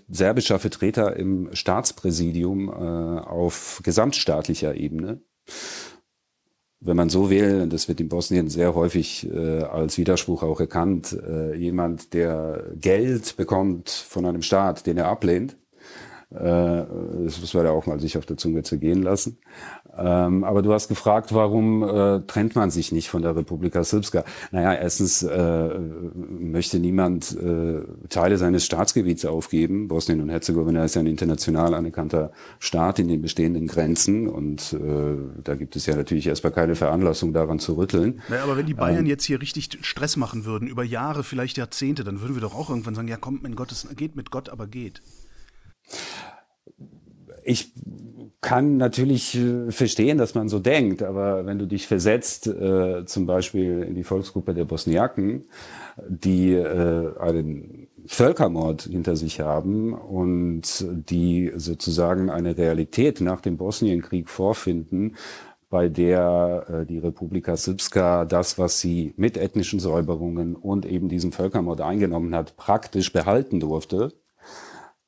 serbischer 0.09 0.59
Vertreter 0.59 1.17
im 1.17 1.49
Staatspräsidium 1.53 2.69
äh, 2.69 2.73
auf 2.73 3.81
gesamtstaatlicher 3.83 4.75
Ebene 4.75 5.21
wenn 6.81 6.97
man 6.97 7.11
so 7.11 7.31
will, 7.31 7.67
das 7.69 7.89
wird 7.89 8.01
in 8.01 8.09
Bosnien 8.09 8.49
sehr 8.49 8.75
häufig 8.75 9.29
äh, 9.31 9.63
als 9.63 9.99
Widerspruch 9.99 10.43
auch 10.43 10.61
erkannt, 10.61 11.13
äh, 11.13 11.55
jemand, 11.55 12.15
der 12.15 12.65
Geld 12.81 13.37
bekommt 13.37 13.91
von 13.91 14.25
einem 14.25 14.43
Staat, 14.43 14.87
den 14.87 14.97
er 14.97 15.09
ablehnt, 15.09 15.57
Äh, 16.33 16.85
das 17.25 17.41
muss 17.41 17.55
man 17.55 17.65
ja 17.65 17.73
auch 17.73 17.87
mal 17.87 17.99
sich 17.99 18.17
auf 18.17 18.27
der 18.27 18.37
Zunge 18.37 18.63
zergehen 18.63 19.03
lassen. 19.03 19.39
Ähm, 19.97 20.45
aber 20.45 20.63
du 20.63 20.73
hast 20.73 20.89
gefragt, 20.89 21.35
warum 21.35 21.83
äh, 21.83 22.21
trennt 22.27 22.55
man 22.55 22.71
sich 22.71 22.93
nicht 22.93 23.09
von 23.09 23.23
der 23.23 23.35
Republika 23.37 23.83
Srpska? 23.83 24.25
Naja, 24.53 24.75
erstens 24.75 25.23
äh, 25.23 25.79
möchte 25.79 26.79
niemand 26.79 27.37
äh, 27.37 27.83
Teile 28.09 28.39
seines 28.39 28.65
Staatsgebiets 28.65 29.25
aufgeben. 29.25 29.89
Bosnien 29.89 30.21
und 30.21 30.29
Herzegowina 30.29 30.85
ist 30.85 30.95
ja 30.95 31.01
ein 31.01 31.07
international 31.07 31.75
anerkannter 31.75 32.31
Staat 32.59 32.99
in 32.99 33.09
den 33.09 33.23
bestehenden 33.23 33.67
Grenzen 33.67 34.29
und 34.29 34.73
äh, 34.73 35.17
da 35.43 35.55
gibt 35.55 35.77
es 35.77 35.87
ja 35.87 35.97
natürlich 35.97 36.27
erstmal 36.27 36.53
keine 36.53 36.77
Veranlassung 36.77 37.33
daran 37.33 37.59
zu 37.59 37.77
rütteln. 37.77 38.23
Naja, 38.29 38.45
aber 38.45 38.57
wenn 38.57 38.67
die 38.67 38.75
Bayern 38.75 39.01
ähm, 39.01 39.07
jetzt 39.07 39.25
hier 39.25 39.41
richtig 39.41 39.79
Stress 39.83 40.17
machen 40.17 40.45
würden, 40.45 40.69
über 40.69 40.85
Jahre, 40.85 41.25
vielleicht 41.25 41.57
Jahrzehnte, 41.57 42.05
dann 42.05 42.21
würden 42.21 42.35
wir 42.35 42.43
doch 42.43 42.55
auch 42.55 42.71
irgendwann 42.71 42.95
sagen, 42.95 43.09
ja 43.09 43.17
kommt, 43.17 43.43
mein 43.43 43.57
Gott, 43.57 43.73
es 43.73 43.89
geht 43.97 44.17
mit 44.17 44.31
Gott, 44.31 44.49
aber 44.49 44.67
geht. 44.67 45.03
Ich 47.45 47.73
kann 48.41 48.79
natürlich 48.79 49.37
äh, 49.37 49.71
verstehen, 49.71 50.19
dass 50.19 50.35
man 50.35 50.49
so 50.49 50.59
denkt, 50.59 51.03
aber 51.03 51.45
wenn 51.47 51.59
du 51.59 51.67
dich 51.67 51.87
versetzt, 51.87 52.47
äh, 52.47 53.05
zum 53.05 53.27
Beispiel 53.27 53.83
in 53.83 53.95
die 53.95 54.05
Volksgruppe 54.05 54.55
der 54.55 54.65
Bosniaken, 54.65 55.45
die 56.09 56.53
äh, 56.53 57.19
einen 57.19 57.89
Völkermord 58.07 58.83
hinter 58.83 59.17
sich 59.17 59.41
haben 59.41 59.93
und 59.93 60.87
die 60.89 61.53
sozusagen 61.57 62.31
eine 62.31 62.57
Realität 62.57 63.21
nach 63.21 63.43
dem 63.43 63.59
Bosnienkrieg 63.59 64.29
vorfinden, 64.29 65.17
bei 65.69 65.89
der 65.89 66.67
äh, 66.69 66.87
die 66.87 66.99
Republika 66.99 67.57
Srpska 67.57 68.25
das, 68.25 68.59
was 68.59 68.81
sie 68.81 69.15
mit 69.17 69.37
ethnischen 69.37 69.81
Säuberungen 69.81 70.57
und 70.57 70.85
eben 70.85 71.09
diesem 71.09 71.33
Völkermord 71.33 71.81
eingenommen 71.81 72.35
hat, 72.35 72.57
praktisch 72.57 73.13
behalten 73.13 73.61
durfte, 73.61 74.13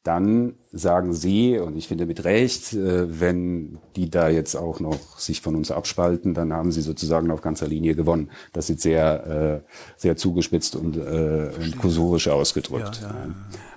dann 0.02 0.54
sagen 0.72 1.12
sie, 1.14 1.58
und 1.58 1.76
ich 1.76 1.86
finde 1.86 2.06
mit 2.06 2.24
Recht, 2.24 2.72
äh, 2.72 3.20
wenn 3.20 3.78
die 3.94 4.10
da 4.10 4.28
jetzt 4.28 4.56
auch 4.56 4.80
noch 4.80 5.18
sich 5.18 5.40
von 5.40 5.54
uns 5.54 5.70
abspalten, 5.70 6.34
dann 6.34 6.52
haben 6.52 6.72
sie 6.72 6.80
sozusagen 6.80 7.30
auf 7.30 7.40
ganzer 7.40 7.68
Linie 7.68 7.94
gewonnen. 7.94 8.30
Das 8.52 8.68
ist 8.68 8.80
sehr, 8.80 9.62
äh, 9.64 9.72
sehr 9.96 10.16
zugespitzt 10.16 10.74
und, 10.74 10.96
äh, 10.96 11.50
und 11.56 11.78
kursorisch 11.78 12.28
ausgedrückt. 12.28 13.00
Ja, 13.00 13.08
ja, 13.08 13.14
ja. 13.14 13.34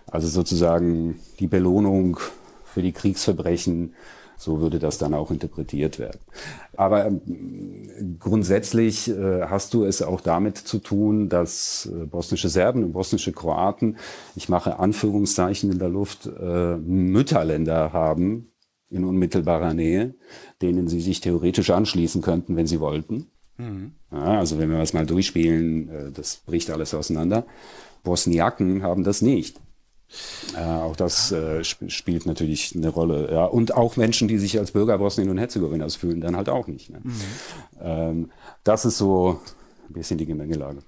Also 0.08 0.28
sozusagen 0.28 1.20
die 1.40 1.48
Belohnung 1.48 2.18
für 2.64 2.82
die 2.82 2.92
Kriegsverbrechen 2.92 3.94
so 4.38 4.60
würde 4.60 4.80
das 4.80 4.98
dann 4.98 5.14
auch 5.14 5.32
interpretiert 5.32 6.00
werden. 6.00 6.20
Aber 6.76 7.06
ähm, 7.06 8.18
grundsätzlich 8.20 9.10
äh, 9.10 9.44
hast 9.44 9.74
du 9.74 9.86
es 9.86 10.02
auch 10.02 10.22
damit 10.22 10.58
zu 10.58 10.80
tun, 10.80 11.30
dass 11.30 11.88
äh, 11.92 12.06
bosnische 12.06 12.50
Serben 12.50 12.84
und 12.84 12.94
bosnische 12.94 13.32
Kroaten, 13.32 13.98
ich 14.36 14.50
mache 14.50 14.80
Anführungszeichen 14.80 15.72
in 15.72 15.80
der 15.80 15.90
Luft, 15.90 16.26
äh, 16.28 16.78
Mütterländer 16.78 17.94
haben 17.94 18.50
in 18.90 19.04
unmittelbarer 19.04 19.74
Nähe, 19.74 20.16
denen 20.62 20.88
sie 20.88 21.02
sich 21.02 21.22
theoretisch 21.22 21.70
anschließen 21.70 22.22
könnten, 22.22 22.56
wenn 22.56 22.68
sie 22.68 22.80
wollten. 22.80 23.28
Mhm. 23.58 23.94
Ja, 24.12 24.40
also 24.40 24.60
wenn 24.60 24.70
wir 24.70 24.78
das 24.78 24.94
mal 24.94 25.06
durchspielen, 25.06 26.14
das 26.14 26.38
bricht 26.46 26.70
alles 26.70 26.94
auseinander. 26.94 27.46
Bosniaken 28.04 28.84
haben 28.84 29.04
das 29.04 29.22
nicht. 29.22 29.60
Äh, 30.56 30.64
auch 30.64 30.96
das 30.96 31.32
äh, 31.32 31.62
sp 31.66 31.90
spielt 31.90 32.26
natürlich 32.26 32.76
eine 32.76 32.90
Rolle. 32.90 33.32
Ja. 33.32 33.46
Und 33.46 33.76
auch 33.76 33.98
Menschen, 33.98 34.28
die 34.28 34.38
sich 34.38 34.58
als 34.58 34.72
Bürger 34.72 34.98
Bosnien 34.98 35.30
und 35.30 35.38
Herzegowinas 35.38 35.96
fühlen, 35.96 36.22
dann 36.22 36.36
halt 36.36 36.50
auch 36.50 36.68
nicht. 36.68 36.90
Ne? 36.90 37.02
Mhm. 37.04 37.14
Ähm, 37.82 38.32
das 38.64 38.86
ist 38.86 38.98
so 38.98 39.40
ein 39.90 39.94
bisschen 39.94 40.18
die 40.18 40.26
Gemengelage. 40.26 40.82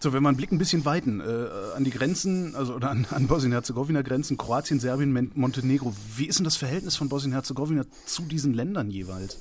So, 0.00 0.12
wenn 0.12 0.22
wir 0.22 0.28
einen 0.28 0.36
Blick 0.36 0.52
ein 0.52 0.58
bisschen 0.58 0.84
weiten 0.84 1.20
äh, 1.20 1.48
an 1.74 1.82
die 1.82 1.90
Grenzen, 1.90 2.54
also 2.56 2.74
oder 2.74 2.90
an, 2.90 3.06
an 3.10 3.26
Bosnien-Herzegowina-Grenzen, 3.26 4.36
Kroatien, 4.36 4.78
Serbien, 4.78 5.30
Montenegro, 5.34 5.94
wie 6.16 6.26
ist 6.26 6.38
denn 6.38 6.44
das 6.44 6.56
Verhältnis 6.56 6.96
von 6.96 7.08
Bosnien-Herzegowina 7.08 7.86
zu 8.04 8.22
diesen 8.24 8.52
Ländern 8.52 8.90
jeweils? 8.90 9.38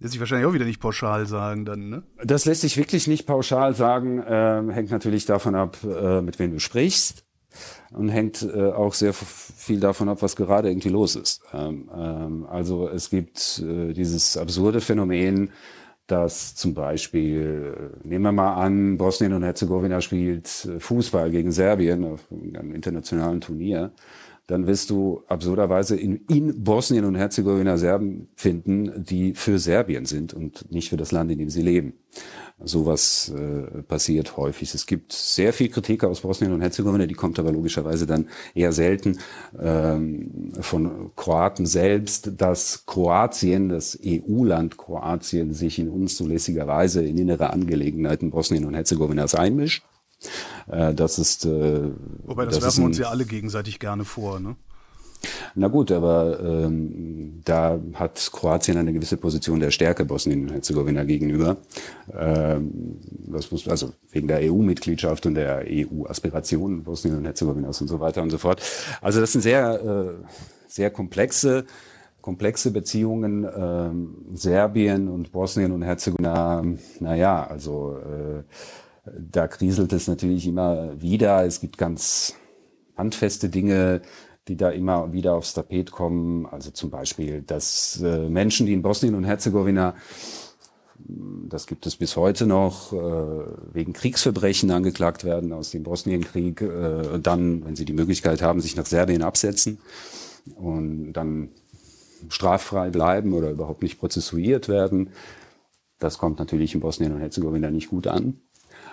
Lässt 0.00 0.12
sich 0.12 0.20
wahrscheinlich 0.20 0.46
auch 0.46 0.54
wieder 0.54 0.64
nicht 0.64 0.80
pauschal 0.80 1.26
sagen 1.26 1.64
dann, 1.64 1.88
ne? 1.88 2.02
Das 2.22 2.44
lässt 2.44 2.60
sich 2.60 2.76
wirklich 2.76 3.08
nicht 3.08 3.26
pauschal 3.26 3.74
sagen, 3.74 4.22
äh, 4.22 4.62
hängt 4.72 4.90
natürlich 4.90 5.26
davon 5.26 5.54
ab, 5.54 5.76
äh, 5.84 6.20
mit 6.20 6.38
wem 6.38 6.52
du 6.52 6.60
sprichst 6.60 7.24
und 7.90 8.08
hängt 8.08 8.42
äh, 8.42 8.70
auch 8.70 8.94
sehr 8.94 9.12
viel 9.12 9.80
davon 9.80 10.08
ab, 10.08 10.18
was 10.20 10.36
gerade 10.36 10.68
irgendwie 10.68 10.90
los 10.90 11.16
ist. 11.16 11.42
Ähm, 11.52 11.90
ähm, 11.92 12.46
also 12.46 12.88
es 12.88 13.10
gibt 13.10 13.60
äh, 13.64 13.92
dieses 13.92 14.36
absurde 14.36 14.80
Phänomen, 14.80 15.50
dass 16.06 16.54
zum 16.54 16.74
Beispiel, 16.74 18.00
äh, 18.04 18.08
nehmen 18.08 18.24
wir 18.24 18.32
mal 18.32 18.54
an, 18.54 18.96
Bosnien 18.98 19.32
und 19.32 19.42
Herzegowina 19.42 20.00
spielt 20.00 20.64
äh, 20.64 20.80
Fußball 20.80 21.30
gegen 21.30 21.50
Serbien 21.52 22.04
auf 22.04 22.20
einem 22.30 22.74
internationalen 22.74 23.40
Turnier 23.40 23.92
dann 24.48 24.66
wirst 24.66 24.88
du 24.88 25.22
absurderweise 25.28 25.94
in, 25.94 26.24
in 26.26 26.64
Bosnien 26.64 27.04
und 27.04 27.16
Herzegowina 27.16 27.76
Serben 27.76 28.28
finden, 28.34 29.04
die 29.04 29.34
für 29.34 29.58
Serbien 29.58 30.06
sind 30.06 30.32
und 30.32 30.72
nicht 30.72 30.88
für 30.88 30.96
das 30.96 31.12
Land, 31.12 31.30
in 31.30 31.38
dem 31.38 31.50
sie 31.50 31.60
leben. 31.60 31.92
Sowas 32.58 33.30
äh, 33.36 33.82
passiert 33.82 34.38
häufig. 34.38 34.74
Es 34.74 34.86
gibt 34.86 35.12
sehr 35.12 35.52
viel 35.52 35.68
Kritik 35.68 36.02
aus 36.02 36.22
Bosnien 36.22 36.52
und 36.52 36.62
Herzegowina, 36.62 37.04
die 37.04 37.14
kommt 37.14 37.38
aber 37.38 37.52
logischerweise 37.52 38.06
dann 38.06 38.26
eher 38.54 38.72
selten 38.72 39.18
ähm, 39.60 40.50
von 40.58 41.10
Kroaten 41.14 41.66
selbst, 41.66 42.32
dass 42.38 42.86
Kroatien, 42.86 43.68
das 43.68 43.98
EU-Land 44.02 44.78
Kroatien, 44.78 45.52
sich 45.52 45.78
in 45.78 45.90
unzulässiger 45.90 46.66
Weise 46.66 47.04
in 47.04 47.18
innere 47.18 47.50
Angelegenheiten 47.50 48.30
Bosnien 48.30 48.64
und 48.64 48.72
Herzegowinas 48.72 49.34
einmischt. 49.34 49.84
Äh, 50.68 50.94
das 50.94 51.18
ist. 51.18 51.44
Äh, 51.44 51.90
Wobei, 52.24 52.44
das, 52.44 52.56
das 52.56 52.64
werfen 52.64 52.78
wir 52.78 52.86
uns 52.86 52.98
ja 52.98 53.08
alle 53.08 53.24
gegenseitig 53.24 53.78
gerne 53.78 54.04
vor, 54.04 54.40
ne? 54.40 54.56
Na 55.54 55.66
gut, 55.66 55.90
aber 55.90 56.38
ähm, 56.40 57.40
da 57.44 57.80
hat 57.94 58.30
Kroatien 58.32 58.78
eine 58.78 58.92
gewisse 58.92 59.16
Position 59.16 59.58
der 59.58 59.72
Stärke 59.72 60.04
Bosnien 60.04 60.42
und 60.42 60.52
Herzegowina 60.52 61.02
gegenüber. 61.02 61.56
Ähm, 62.16 63.00
das 63.26 63.50
muss 63.50 63.66
also 63.66 63.92
wegen 64.12 64.28
der 64.28 64.40
EU-Mitgliedschaft 64.42 65.26
und 65.26 65.34
der 65.34 65.64
EU-Aspirationen 65.68 66.84
Bosnien 66.84 67.16
und 67.16 67.24
Herzegowinas 67.24 67.80
und 67.80 67.88
so 67.88 67.98
weiter 67.98 68.22
und 68.22 68.30
so 68.30 68.38
fort. 68.38 68.62
Also 69.00 69.20
das 69.20 69.32
sind 69.32 69.40
sehr 69.40 69.82
äh, 69.82 70.24
sehr 70.68 70.90
komplexe 70.90 71.64
komplexe 72.20 72.70
Beziehungen. 72.70 73.44
Ähm, 73.56 74.14
Serbien 74.34 75.08
und 75.08 75.32
Bosnien 75.32 75.72
und 75.72 75.82
Herzegowina. 75.82 76.62
Naja, 77.00 77.44
also 77.44 77.96
äh, 77.98 78.42
da 79.18 79.48
kriselt 79.48 79.92
es 79.92 80.08
natürlich 80.08 80.46
immer 80.46 81.00
wieder. 81.00 81.44
Es 81.44 81.60
gibt 81.60 81.78
ganz 81.78 82.34
handfeste 82.96 83.48
Dinge, 83.48 84.02
die 84.48 84.56
da 84.56 84.70
immer 84.70 85.12
wieder 85.12 85.34
aufs 85.34 85.54
Tapet 85.54 85.90
kommen. 85.90 86.46
Also 86.46 86.70
zum 86.70 86.90
Beispiel, 86.90 87.42
dass 87.42 88.00
äh, 88.02 88.28
Menschen, 88.28 88.66
die 88.66 88.72
in 88.72 88.82
Bosnien 88.82 89.14
und 89.14 89.24
Herzegowina, 89.24 89.94
das 91.48 91.66
gibt 91.66 91.86
es 91.86 91.96
bis 91.96 92.16
heute 92.16 92.46
noch, 92.46 92.92
äh, 92.92 92.96
wegen 93.72 93.92
Kriegsverbrechen 93.92 94.70
angeklagt 94.70 95.24
werden 95.24 95.52
aus 95.52 95.70
dem 95.70 95.82
Bosnienkrieg, 95.82 96.60
äh, 96.60 97.18
dann, 97.20 97.64
wenn 97.64 97.76
sie 97.76 97.84
die 97.84 97.92
Möglichkeit 97.92 98.42
haben, 98.42 98.60
sich 98.60 98.76
nach 98.76 98.86
Serbien 98.86 99.22
absetzen 99.22 99.78
und 100.56 101.12
dann 101.12 101.50
straffrei 102.28 102.90
bleiben 102.90 103.32
oder 103.32 103.50
überhaupt 103.50 103.82
nicht 103.82 103.98
prozessuiert 103.98 104.68
werden. 104.68 105.10
Das 105.98 106.18
kommt 106.18 106.38
natürlich 106.38 106.74
in 106.74 106.80
Bosnien 106.80 107.12
und 107.12 107.20
Herzegowina 107.20 107.70
nicht 107.70 107.90
gut 107.90 108.06
an. 108.06 108.40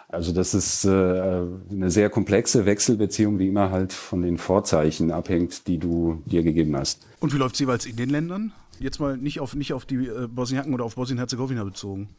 Also 0.07 0.31
das 0.31 0.53
ist 0.53 0.85
äh, 0.85 0.89
eine 0.89 1.89
sehr 1.89 2.09
komplexe 2.09 2.65
Wechselbeziehung, 2.65 3.37
die 3.37 3.47
immer 3.47 3.71
halt 3.71 3.91
von 3.91 4.21
den 4.21 4.37
Vorzeichen 4.37 5.11
abhängt, 5.11 5.67
die 5.67 5.77
du 5.77 6.21
dir 6.25 6.43
gegeben 6.43 6.75
hast. 6.75 7.05
Und 7.19 7.33
wie 7.33 7.37
läuft 7.37 7.55
es 7.55 7.59
jeweils 7.59 7.85
in 7.85 7.95
den 7.95 8.09
Ländern? 8.09 8.51
Jetzt 8.79 8.99
mal 8.99 9.17
nicht 9.17 9.39
auf, 9.39 9.55
nicht 9.55 9.73
auf 9.73 9.85
die 9.85 10.07
äh, 10.07 10.27
Bosniaken 10.27 10.73
oder 10.73 10.83
auf 10.83 10.95
Bosnien-Herzegowina 10.95 11.63
bezogen. 11.63 12.09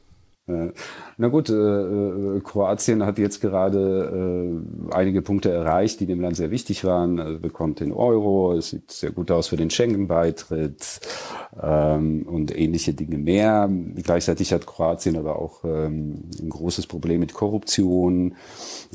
Na 0.48 1.26
gut, 1.26 1.50
äh, 1.50 1.54
äh, 1.54 2.40
Kroatien 2.40 3.04
hat 3.04 3.18
jetzt 3.18 3.40
gerade 3.40 4.52
äh, 4.88 4.94
einige 4.94 5.20
Punkte 5.20 5.50
erreicht, 5.50 5.98
die 5.98 6.06
dem 6.06 6.20
Land 6.20 6.37
sehr 6.37 6.52
wichtig 6.52 6.85
waren. 6.85 7.18
Also 7.18 7.40
bekommt 7.40 7.80
den 7.80 7.90
Euro, 7.90 8.52
es 8.52 8.70
sieht 8.70 8.92
sehr 8.92 9.11
gut 9.11 9.32
aus 9.32 9.48
für 9.48 9.56
den 9.56 9.70
Schengen-Beitritt 9.70 11.00
ähm, 11.61 12.28
und 12.28 12.56
ähnliche 12.56 12.94
Dinge 12.94 13.18
mehr. 13.18 13.68
Gleichzeitig 13.96 14.52
hat 14.52 14.68
Kroatien 14.68 15.16
aber 15.16 15.40
auch 15.40 15.64
ähm, 15.64 16.30
ein 16.40 16.48
großes 16.48 16.87
Problem 16.87 17.18
mit 17.20 17.35
Korruption, 17.35 18.37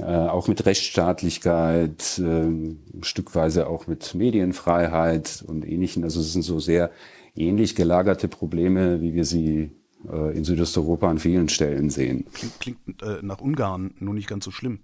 auch 0.02 0.48
mit 0.48 0.66
Rechtsstaatlichkeit, 0.66 2.20
äh, 2.20 3.04
stückweise 3.04 3.68
auch 3.68 3.88
mit 3.88 4.16
Medienfreiheit 4.16 5.44
und 5.46 5.68
ähnlichen. 5.68 6.06
Also 6.06 6.22
es 6.22 6.32
sind 6.32 6.44
so 6.44 6.60
sehr 6.60 6.92
ähnlich 7.36 7.76
gelagerte 7.76 8.30
Probleme, 8.30 9.02
wie 9.02 9.14
wir 9.14 9.26
sie 9.26 9.72
äh, 10.10 10.38
in 10.38 10.44
Südosteuropa 10.44 11.10
an 11.10 11.20
vielen 11.20 11.50
Stellen 11.50 11.90
sehen. 11.90 12.26
Klingt, 12.34 12.60
klingt 12.60 13.02
äh, 13.02 13.20
nach 13.22 13.42
Ungarn 13.42 13.94
nur 14.00 14.14
nicht 14.14 14.28
ganz 14.28 14.46
so 14.46 14.52
schlimm. 14.52 14.80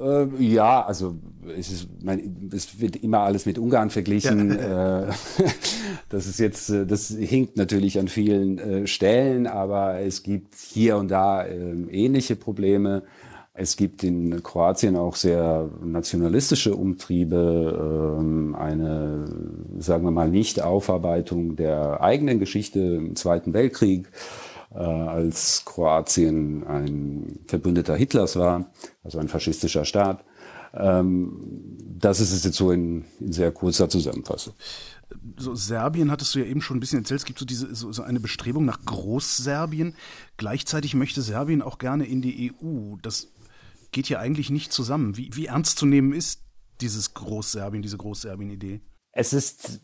Äh, 0.00 0.26
ja, 0.42 0.84
also 0.84 1.16
es, 1.56 1.70
ist, 1.70 1.88
mein, 2.02 2.50
es 2.52 2.80
wird 2.80 2.96
immer 2.96 3.20
alles 3.20 3.46
mit 3.46 3.58
Ungarn 3.58 3.90
verglichen. 3.90 4.50
Ja. 4.50 5.08
Äh, 5.08 5.12
das 6.08 6.26
ist 6.26 6.40
jetzt, 6.40 6.70
äh, 6.70 6.86
das 6.86 7.08
hinkt 7.08 7.56
natürlich 7.56 7.98
an 7.98 8.08
vielen 8.08 8.58
äh, 8.58 8.86
Stellen, 8.86 9.46
aber 9.46 10.00
es 10.00 10.22
gibt 10.22 10.54
hier 10.56 10.96
und 10.96 11.08
da 11.08 11.44
äh, 11.44 11.72
ähnliche 11.90 12.34
Probleme. 12.34 13.04
Es 13.56 13.76
gibt 13.76 14.02
in 14.02 14.42
Kroatien 14.42 14.96
auch 14.96 15.14
sehr 15.14 15.70
nationalistische 15.80 16.74
Umtriebe, 16.74 18.16
ähm, 18.18 18.56
eine, 18.56 19.26
sagen 19.78 20.02
wir 20.02 20.10
mal, 20.10 20.28
Nicht-Aufarbeitung 20.28 21.54
der 21.54 22.02
eigenen 22.02 22.40
Geschichte 22.40 22.80
im 22.80 23.14
Zweiten 23.14 23.54
Weltkrieg, 23.54 24.08
äh, 24.74 24.78
als 24.78 25.64
Kroatien 25.64 26.66
ein 26.66 27.38
Verbündeter 27.46 27.94
Hitlers 27.94 28.34
war, 28.34 28.72
also 29.04 29.18
ein 29.20 29.28
faschistischer 29.28 29.84
Staat. 29.84 30.24
Ähm, 30.74 31.78
das 31.96 32.18
ist 32.18 32.32
es 32.32 32.42
jetzt 32.42 32.56
so 32.56 32.72
in, 32.72 33.04
in 33.20 33.30
sehr 33.30 33.52
kurzer 33.52 33.88
Zusammenfassung 33.88 34.54
so 35.36 35.54
Serbien 35.54 36.10
hattest 36.10 36.34
du 36.34 36.40
ja 36.40 36.44
eben 36.46 36.60
schon 36.60 36.76
ein 36.76 36.80
bisschen 36.80 37.00
erzählt, 37.00 37.20
es 37.20 37.24
gibt 37.24 37.38
so 37.38 37.44
diese 37.44 37.74
so, 37.74 37.92
so 37.92 38.02
eine 38.02 38.20
Bestrebung 38.20 38.64
nach 38.64 38.84
Großserbien. 38.84 39.94
Gleichzeitig 40.36 40.94
möchte 40.94 41.22
Serbien 41.22 41.62
auch 41.62 41.78
gerne 41.78 42.06
in 42.06 42.22
die 42.22 42.52
EU. 42.52 42.96
Das 43.02 43.28
geht 43.94 44.10
ja 44.10 44.18
eigentlich 44.18 44.50
nicht 44.50 44.72
zusammen. 44.72 45.16
Wie, 45.16 45.30
wie 45.32 45.46
ernst 45.46 45.78
zu 45.78 45.86
nehmen 45.86 46.12
ist 46.12 46.42
dieses 46.82 47.14
Großserbien, 47.14 47.82
diese 47.82 47.96
Großserbien-Idee? 47.96 48.80
Es 49.12 49.32
ist 49.32 49.80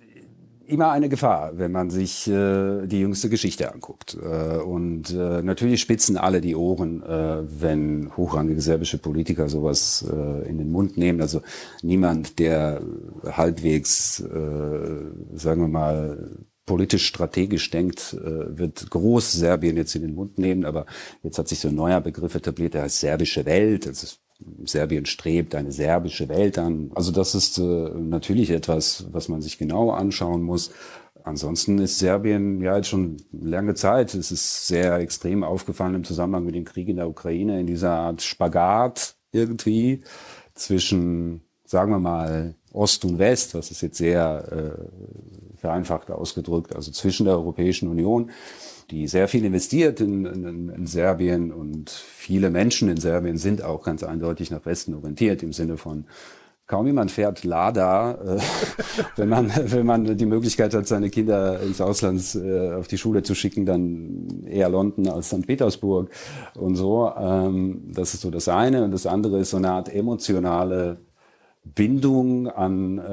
immer 0.66 0.90
eine 0.90 1.08
Gefahr, 1.08 1.56
wenn 1.58 1.72
man 1.72 1.90
sich 1.90 2.28
äh, 2.28 2.86
die 2.86 3.00
jüngste 3.00 3.28
Geschichte 3.28 3.72
anguckt. 3.72 4.16
Äh, 4.20 4.58
und 4.58 5.10
äh, 5.10 5.42
natürlich 5.42 5.80
spitzen 5.80 6.16
alle 6.16 6.40
die 6.40 6.54
Ohren, 6.54 7.02
äh, 7.02 7.42
wenn 7.60 8.16
hochrangige 8.16 8.60
serbische 8.60 8.98
Politiker 8.98 9.48
sowas 9.48 10.04
äh, 10.10 10.48
in 10.48 10.58
den 10.58 10.70
Mund 10.70 10.96
nehmen. 10.96 11.20
Also 11.20 11.42
niemand, 11.82 12.38
der 12.38 12.82
halbwegs, 13.24 14.20
äh, 14.20 15.00
sagen 15.34 15.62
wir 15.62 15.68
mal, 15.68 16.36
politisch 16.70 17.04
strategisch 17.04 17.68
denkt, 17.72 18.14
äh, 18.14 18.56
wird 18.56 18.90
groß 18.90 19.32
Serbien 19.32 19.76
jetzt 19.76 19.96
in 19.96 20.02
den 20.02 20.14
Mund 20.14 20.38
nehmen. 20.38 20.64
Aber 20.64 20.86
jetzt 21.24 21.36
hat 21.36 21.48
sich 21.48 21.58
so 21.58 21.66
ein 21.66 21.74
neuer 21.74 22.00
Begriff 22.00 22.36
etabliert, 22.36 22.74
der 22.74 22.82
heißt 22.82 23.00
serbische 23.00 23.44
Welt. 23.44 23.86
Ist 23.86 24.20
Serbien 24.64 25.04
strebt 25.04 25.56
eine 25.56 25.72
serbische 25.72 26.28
Welt 26.28 26.58
an. 26.58 26.92
Also 26.94 27.10
das 27.10 27.34
ist 27.34 27.58
äh, 27.58 27.62
natürlich 27.62 28.50
etwas, 28.50 29.06
was 29.10 29.28
man 29.28 29.42
sich 29.42 29.58
genau 29.58 29.90
anschauen 29.90 30.42
muss. 30.42 30.70
Ansonsten 31.24 31.78
ist 31.78 31.98
Serbien 31.98 32.62
ja 32.62 32.76
jetzt 32.76 32.88
schon 32.88 33.16
lange 33.32 33.74
Zeit, 33.74 34.14
es 34.14 34.30
ist 34.30 34.68
sehr 34.68 34.94
extrem 34.98 35.42
aufgefallen 35.42 35.96
im 35.96 36.04
Zusammenhang 36.04 36.44
mit 36.44 36.54
dem 36.54 36.64
Krieg 36.64 36.88
in 36.88 36.96
der 36.96 37.08
Ukraine, 37.08 37.58
in 37.58 37.66
dieser 37.66 37.90
Art 37.90 38.22
Spagat 38.22 39.16
irgendwie 39.32 40.04
zwischen, 40.54 41.42
sagen 41.64 41.90
wir 41.90 41.98
mal, 41.98 42.54
Ost 42.72 43.04
und 43.04 43.18
West, 43.18 43.54
was 43.56 43.72
ist 43.72 43.80
jetzt 43.80 43.98
sehr 43.98 44.44
äh, 44.52 45.39
vereinfacht 45.60 46.10
ausgedrückt, 46.10 46.74
also 46.74 46.90
zwischen 46.90 47.26
der 47.26 47.34
Europäischen 47.34 47.88
Union 47.88 48.30
die 48.90 49.06
sehr 49.06 49.28
viel 49.28 49.44
investiert 49.44 50.00
in, 50.00 50.24
in, 50.26 50.68
in 50.68 50.86
Serbien 50.86 51.52
und 51.52 51.90
viele 51.90 52.50
Menschen 52.50 52.88
in 52.88 52.96
Serbien 52.96 53.36
sind 53.36 53.62
auch 53.62 53.84
ganz 53.84 54.02
eindeutig 54.02 54.50
nach 54.50 54.66
Westen 54.66 54.94
orientiert 54.94 55.42
im 55.42 55.52
Sinne 55.52 55.76
von 55.76 56.06
kaum 56.66 56.86
jemand 56.86 57.10
fährt 57.10 57.42
Lada, 57.42 58.12
äh, 58.12 58.40
wenn 59.16 59.28
man 59.28 59.52
wenn 59.64 59.86
man 59.86 60.16
die 60.16 60.26
Möglichkeit 60.26 60.72
hat, 60.72 60.86
seine 60.86 61.10
Kinder 61.10 61.60
ins 61.60 61.80
Ausland 61.80 62.22
äh, 62.36 62.74
auf 62.74 62.86
die 62.86 62.98
Schule 62.98 63.24
zu 63.24 63.34
schicken, 63.34 63.66
dann 63.66 64.44
eher 64.46 64.68
London 64.68 65.08
als 65.08 65.28
St. 65.28 65.46
Petersburg 65.46 66.10
und 66.54 66.76
so. 66.76 67.10
Ähm, 67.16 67.90
das 67.92 68.14
ist 68.14 68.20
so 68.20 68.30
das 68.30 68.48
eine 68.48 68.84
und 68.84 68.92
das 68.92 69.06
andere 69.06 69.40
ist 69.40 69.50
so 69.50 69.56
eine 69.56 69.70
Art 69.70 69.92
emotionale 69.92 70.98
Bindung 71.64 72.48
an 72.48 72.98
äh, 72.98 73.12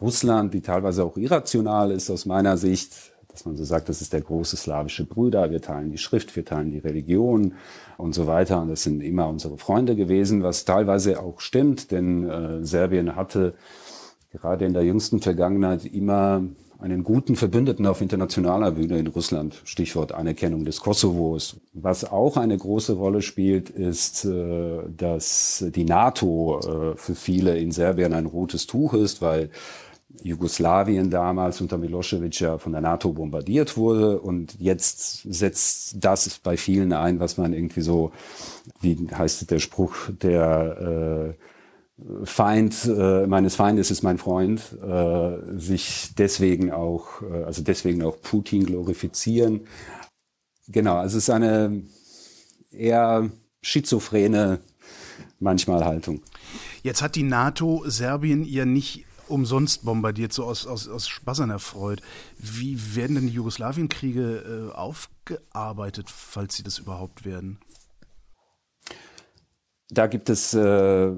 Russland, 0.00 0.54
die 0.54 0.62
teilweise 0.62 1.04
auch 1.04 1.16
irrational 1.16 1.90
ist 1.90 2.10
aus 2.10 2.26
meiner 2.26 2.56
Sicht 2.56 3.14
dass 3.34 3.44
man 3.46 3.56
so 3.56 3.64
sagt, 3.64 3.88
das 3.88 4.00
ist 4.00 4.12
der 4.12 4.20
große 4.20 4.56
slawische 4.56 5.04
Bruder, 5.04 5.50
wir 5.50 5.60
teilen 5.60 5.90
die 5.90 5.98
Schrift, 5.98 6.36
wir 6.36 6.44
teilen 6.44 6.70
die 6.70 6.78
Religion 6.78 7.54
und 7.96 8.14
so 8.14 8.28
weiter. 8.28 8.62
Und 8.62 8.68
das 8.68 8.84
sind 8.84 9.00
immer 9.00 9.26
unsere 9.28 9.58
Freunde 9.58 9.96
gewesen, 9.96 10.44
was 10.44 10.64
teilweise 10.64 11.20
auch 11.20 11.40
stimmt, 11.40 11.90
denn 11.90 12.30
äh, 12.30 12.64
Serbien 12.64 13.16
hatte 13.16 13.54
gerade 14.30 14.64
in 14.64 14.72
der 14.72 14.84
jüngsten 14.84 15.20
Vergangenheit 15.20 15.84
immer 15.84 16.44
einen 16.84 17.02
guten 17.02 17.34
Verbündeten 17.34 17.86
auf 17.86 18.02
internationaler 18.02 18.72
Bühne 18.72 18.98
in 18.98 19.06
Russland, 19.06 19.62
Stichwort 19.64 20.12
Anerkennung 20.12 20.66
des 20.66 20.80
Kosovos. 20.80 21.56
Was 21.72 22.04
auch 22.04 22.36
eine 22.36 22.58
große 22.58 22.92
Rolle 22.92 23.22
spielt, 23.22 23.70
ist, 23.70 24.26
äh, 24.26 24.82
dass 24.94 25.64
die 25.74 25.84
NATO 25.84 26.60
äh, 26.60 26.96
für 26.96 27.14
viele 27.14 27.56
in 27.56 27.72
Serbien 27.72 28.12
ein 28.12 28.26
rotes 28.26 28.66
Tuch 28.66 28.92
ist, 28.92 29.22
weil 29.22 29.48
Jugoslawien 30.22 31.08
damals 31.08 31.62
unter 31.62 31.78
Milosevic 31.78 32.38
ja 32.40 32.58
von 32.58 32.72
der 32.72 32.82
NATO 32.82 33.14
bombardiert 33.14 33.78
wurde 33.78 34.20
und 34.20 34.54
jetzt 34.60 35.22
setzt 35.22 36.04
das 36.04 36.38
bei 36.38 36.58
vielen 36.58 36.92
ein, 36.92 37.18
was 37.18 37.38
man 37.38 37.54
irgendwie 37.54 37.80
so, 37.80 38.12
wie 38.82 39.08
heißt 39.10 39.50
der 39.50 39.58
Spruch, 39.58 39.94
der 40.20 41.34
äh, 41.34 41.53
Feind 42.24 42.86
äh, 42.86 43.26
meines 43.26 43.54
Feindes 43.54 43.90
ist 43.90 44.02
mein 44.02 44.18
Freund, 44.18 44.76
äh, 44.82 45.58
sich 45.58 46.10
deswegen 46.18 46.72
auch, 46.72 47.22
äh, 47.22 47.44
also 47.44 47.62
deswegen 47.62 48.02
auch 48.02 48.20
Putin 48.20 48.66
glorifizieren. 48.66 49.68
Genau, 50.66 50.96
also 50.96 51.18
es 51.18 51.24
ist 51.24 51.30
eine 51.30 51.84
eher 52.70 53.30
schizophrene 53.62 54.58
manchmal 55.38 55.84
Haltung. 55.84 56.20
Jetzt 56.82 57.00
hat 57.00 57.14
die 57.14 57.22
NATO 57.22 57.84
Serbien 57.86 58.44
ja 58.44 58.64
nicht 58.64 59.04
umsonst 59.28 59.84
bombardiert, 59.84 60.32
so 60.32 60.44
aus, 60.44 60.66
aus, 60.66 60.88
aus 60.88 61.08
Spassern 61.08 61.50
erfreut. 61.50 62.02
Wie 62.38 62.96
werden 62.96 63.14
denn 63.14 63.26
die 63.28 63.34
Jugoslawienkriege 63.34 64.70
äh, 64.72 64.74
aufgearbeitet, 64.74 66.10
falls 66.10 66.56
sie 66.56 66.62
das 66.62 66.78
überhaupt 66.78 67.24
werden? 67.24 67.58
Da 69.90 70.06
gibt 70.06 70.30
es, 70.30 70.54
äh, 70.54 71.12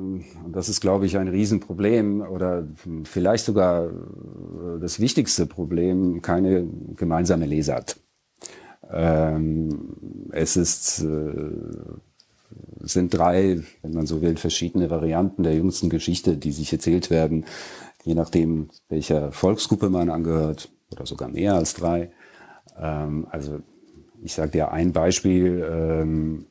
das 0.53 0.69
ist, 0.69 0.81
glaube 0.81 1.07
ich, 1.07 1.17
ein 1.19 1.29
Riesenproblem 1.29 2.21
oder 2.21 2.67
vielleicht 3.05 3.45
sogar 3.45 3.87
äh, 3.87 4.81
das 4.81 4.99
wichtigste 5.01 5.47
Problem, 5.47 6.21
keine 6.21 6.67
gemeinsame 6.97 7.47
Lesart. 7.47 7.99
Ähm, 8.91 10.29
es 10.33 10.57
ist, 10.57 11.03
äh, 11.03 11.51
sind 12.81 13.15
drei, 13.15 13.63
wenn 13.83 13.93
man 13.93 14.07
so 14.07 14.21
will, 14.21 14.37
verschiedene 14.37 14.91
Varianten 14.91 15.43
der 15.43 15.55
jüngsten 15.55 15.89
Geschichte, 15.89 16.37
die 16.37 16.53
sich 16.53 16.73
erzählt 16.73 17.11
werden 17.11 17.45
je 18.07 18.15
nachdem, 18.15 18.71
welcher 18.89 19.33
Volksgruppe 19.33 19.91
man 19.91 20.09
angehört, 20.09 20.71
oder 20.93 21.05
sogar 21.05 21.29
mehr 21.29 21.55
als 21.55 21.75
drei. 21.75 22.13
Ähm, 22.79 23.27
also 23.31 23.61
ich 24.23 24.33
sage 24.33 24.53
dir 24.53 24.71
ein 24.71 24.93
Beispiel. 24.93 25.67
Ähm, 25.69 26.47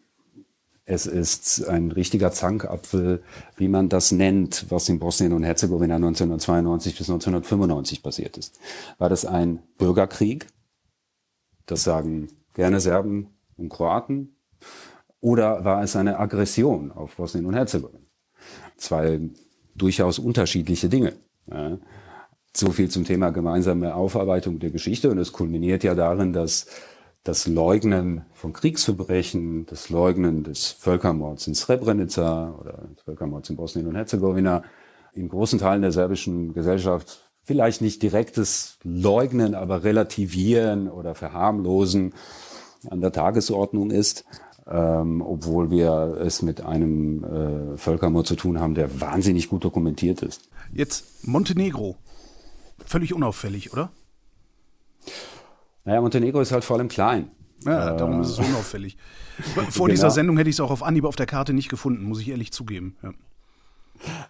es 0.86 1.08
ist 1.08 1.68
ein 1.68 1.92
richtiger 1.92 2.32
Zankapfel, 2.32 3.24
wie 3.58 3.68
man 3.68 3.90
das 3.90 4.12
nennt, 4.12 4.68
was 4.70 4.88
in 4.88 5.00
Bosnien 5.00 5.34
und 5.34 5.44
Herzegowina 5.44 5.96
1992 5.96 6.98
bis 6.98 7.10
1995 7.10 8.04
passiert 8.04 8.38
ist. 8.38 8.60
War 9.00 9.10
das 9.10 9.26
ein 9.26 9.64
Bürgerkrieg? 9.80 10.48
Das 11.66 11.84
sagen 11.84 12.28
gerne 12.54 12.80
Serben 12.80 13.30
und 13.58 13.70
Kroaten. 13.70 14.36
Oder 15.22 15.66
war 15.66 15.82
es 15.82 15.96
eine 15.96 16.20
Aggression 16.20 16.92
auf 16.92 17.16
Bosnien 17.16 17.48
und 17.48 17.56
Herzegowina? 17.56 18.06
Zwei 18.78 19.22
durchaus 19.74 20.20
unterschiedliche 20.20 20.88
Dinge. 20.88 21.14
Ja. 21.48 21.80
So 22.56 22.72
viel 22.72 22.90
zum 22.90 23.06
Thema 23.06 23.32
gemeinsame 23.32 23.96
Aufarbeitung 23.96 24.60
der 24.60 24.70
Geschichte. 24.70 25.10
Und 25.10 25.18
es 25.18 25.34
kulminiert 25.34 25.84
ja 25.84 25.96
darin, 25.96 26.32
dass 26.32 26.68
das 27.26 27.48
Leugnen 27.48 28.24
von 28.34 28.54
Kriegsverbrechen, 28.54 29.66
das 29.66 29.90
Leugnen 29.90 30.44
des 30.44 30.68
Völkermords 30.68 31.48
in 31.48 31.56
Srebrenica 31.56 32.56
oder 32.58 32.88
des 32.96 33.04
Völkermords 33.04 33.50
in 33.50 33.58
Bosnien 33.58 33.88
und 33.88 33.96
Herzegowina 33.96 34.64
in 35.14 35.28
großen 35.28 35.60
Teilen 35.60 35.82
der 35.82 35.92
serbischen 35.92 36.54
Gesellschaft 36.54 37.20
vielleicht 37.44 37.82
nicht 37.82 38.02
direktes 38.02 38.78
Leugnen, 38.84 39.56
aber 39.56 39.84
relativieren 39.84 40.90
oder 40.90 41.16
verharmlosen 41.16 42.14
an 42.90 43.02
der 43.02 43.12
Tagesordnung 43.12 43.92
ist 43.92 44.24
ähm, 44.68 45.22
obwohl 45.22 45.70
wir 45.70 46.18
es 46.22 46.42
mit 46.42 46.62
einem 46.62 47.24
äh, 47.24 47.78
Völkermord 47.78 48.26
zu 48.26 48.36
tun 48.36 48.60
haben, 48.60 48.74
der 48.74 49.00
wahnsinnig 49.00 49.50
gut 49.50 49.64
dokumentiert 49.64 50.22
ist. 50.22 50.50
Jetzt 50.74 51.28
Montenegro. 51.28 51.98
Völlig 52.86 53.14
unauffällig, 53.14 53.74
oder? 53.74 53.92
Naja, 55.86 56.02
Montenegro 56.02 56.42
ist 56.42 56.52
halt 56.52 56.64
vor 56.64 56.78
allem 56.78 56.88
klein. 56.88 57.32
Ja, 57.64 57.94
darum 57.94 58.22
ist 58.22 58.30
es 58.30 58.40
äh. 58.40 58.44
unauffällig. 58.44 58.98
Vor 59.70 59.88
genau. 59.88 59.88
dieser 59.88 60.12
Sendung 60.12 60.38
hätte 60.38 60.50
ich 60.50 60.58
es 60.58 60.60
auch 60.60 60.72
auf 60.72 60.84
Anhieb 60.84 61.06
auf 61.06 61.16
der 61.16 61.26
Karte 61.26 61.54
nicht 61.54 61.70
gefunden, 61.70 62.04
muss 62.04 62.22
ich 62.22 62.30
ehrlich 62.30 62.52
zugeben. 62.52 62.96
Ja. 63.02 63.14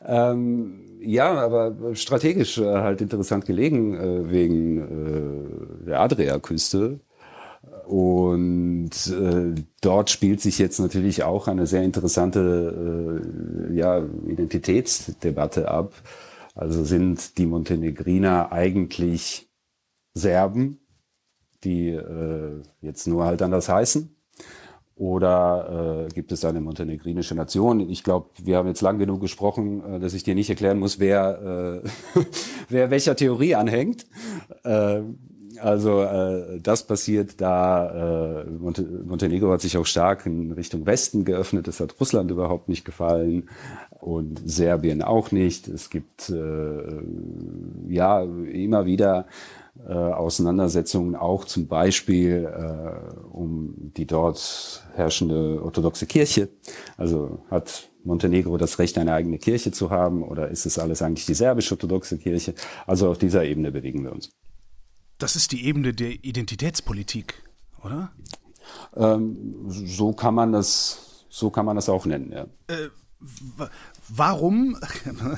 Ähm, 0.05 0.79
ja, 1.01 1.33
aber 1.33 1.95
strategisch 1.95 2.57
äh, 2.57 2.65
halt 2.65 3.01
interessant 3.01 3.45
gelegen 3.45 3.95
äh, 3.95 4.31
wegen 4.31 5.83
äh, 5.83 5.85
der 5.87 6.01
Adriaküste. 6.01 6.99
Und 7.85 8.91
äh, 9.07 9.61
dort 9.81 10.09
spielt 10.09 10.41
sich 10.41 10.57
jetzt 10.57 10.79
natürlich 10.79 11.23
auch 11.23 11.47
eine 11.47 11.67
sehr 11.67 11.83
interessante 11.83 13.21
äh, 13.69 13.75
ja, 13.75 14.03
Identitätsdebatte 14.27 15.69
ab. 15.69 15.93
Also 16.55 16.83
sind 16.83 17.37
die 17.37 17.45
Montenegriner 17.45 18.51
eigentlich 18.51 19.49
Serben, 20.13 20.79
die 21.65 21.89
äh, 21.89 22.61
jetzt 22.81 23.07
nur 23.07 23.25
halt 23.25 23.41
anders 23.41 23.69
heißen? 23.69 24.15
Oder 24.97 26.05
äh, 26.07 26.13
gibt 26.13 26.31
es 26.31 26.45
eine 26.45 26.61
montenegrinische 26.61 27.35
Nation? 27.35 27.81
Ich 27.81 28.03
glaube, 28.03 28.29
wir 28.41 28.55
haben 28.55 28.67
jetzt 28.67 28.81
lang 28.81 28.97
genug 28.97 29.19
gesprochen, 29.19 29.83
äh, 29.95 29.99
dass 29.99 30.13
ich 30.13 30.23
dir 30.23 30.35
nicht 30.35 30.49
erklären 30.49 30.79
muss, 30.79 30.99
wer, 30.99 31.83
äh, 31.83 32.19
wer 32.69 32.91
welcher 32.91 33.17
Theorie 33.17 33.55
anhängt. 33.55 34.05
Äh, 34.63 35.01
also 35.59 36.01
äh, 36.01 36.59
das 36.61 36.87
passiert 36.87 37.41
da. 37.41 38.43
Äh, 38.43 38.49
Monte 38.49 38.83
Montenegro 38.83 39.51
hat 39.51 39.61
sich 39.61 39.77
auch 39.77 39.85
stark 39.85 40.25
in 40.25 40.51
Richtung 40.53 40.85
Westen 40.85 41.25
geöffnet. 41.25 41.67
Das 41.67 41.79
hat 41.79 41.99
Russland 41.99 42.31
überhaupt 42.31 42.69
nicht 42.69 42.85
gefallen 42.85 43.49
und 43.99 44.41
Serbien 44.45 45.01
auch 45.01 45.31
nicht. 45.31 45.67
Es 45.67 45.89
gibt 45.89 46.29
äh, 46.29 46.83
ja 47.89 48.23
immer 48.23 48.85
wieder 48.85 49.27
äh, 49.87 49.93
Auseinandersetzungen 49.93 51.15
auch 51.15 51.45
zum 51.45 51.67
Beispiel 51.67 52.45
äh, 52.45 53.25
um 53.27 53.91
die 53.95 54.07
dort 54.07 54.83
herrschende 54.95 55.61
orthodoxe 55.63 56.05
Kirche. 56.05 56.49
Also 56.97 57.43
hat 57.51 57.89
Montenegro 58.03 58.57
das 58.57 58.79
Recht, 58.79 58.97
eine 58.97 59.13
eigene 59.13 59.37
Kirche 59.37 59.71
zu 59.71 59.89
haben 59.89 60.23
oder 60.23 60.49
ist 60.49 60.65
es 60.65 60.79
alles 60.79 61.01
eigentlich 61.01 61.25
die 61.25 61.33
serbisch-orthodoxe 61.33 62.17
Kirche? 62.17 62.53
Also 62.87 63.09
auf 63.09 63.17
dieser 63.17 63.43
Ebene 63.43 63.71
bewegen 63.71 64.03
wir 64.03 64.11
uns. 64.11 64.31
Das 65.17 65.35
ist 65.35 65.51
die 65.51 65.65
Ebene 65.65 65.93
der 65.93 66.11
Identitätspolitik, 66.23 67.43
oder? 67.83 68.11
Ähm, 68.95 69.65
so 69.67 70.13
kann 70.13 70.35
man 70.35 70.51
das, 70.51 71.25
so 71.29 71.49
kann 71.49 71.65
man 71.65 71.75
das 71.75 71.89
auch 71.89 72.05
nennen. 72.05 72.31
Ja. 72.31 72.43
Äh, 72.67 72.89
warum, 74.07 74.77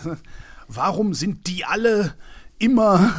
warum 0.68 1.14
sind 1.14 1.48
die 1.48 1.66
alle 1.66 2.14
immer, 2.60 3.14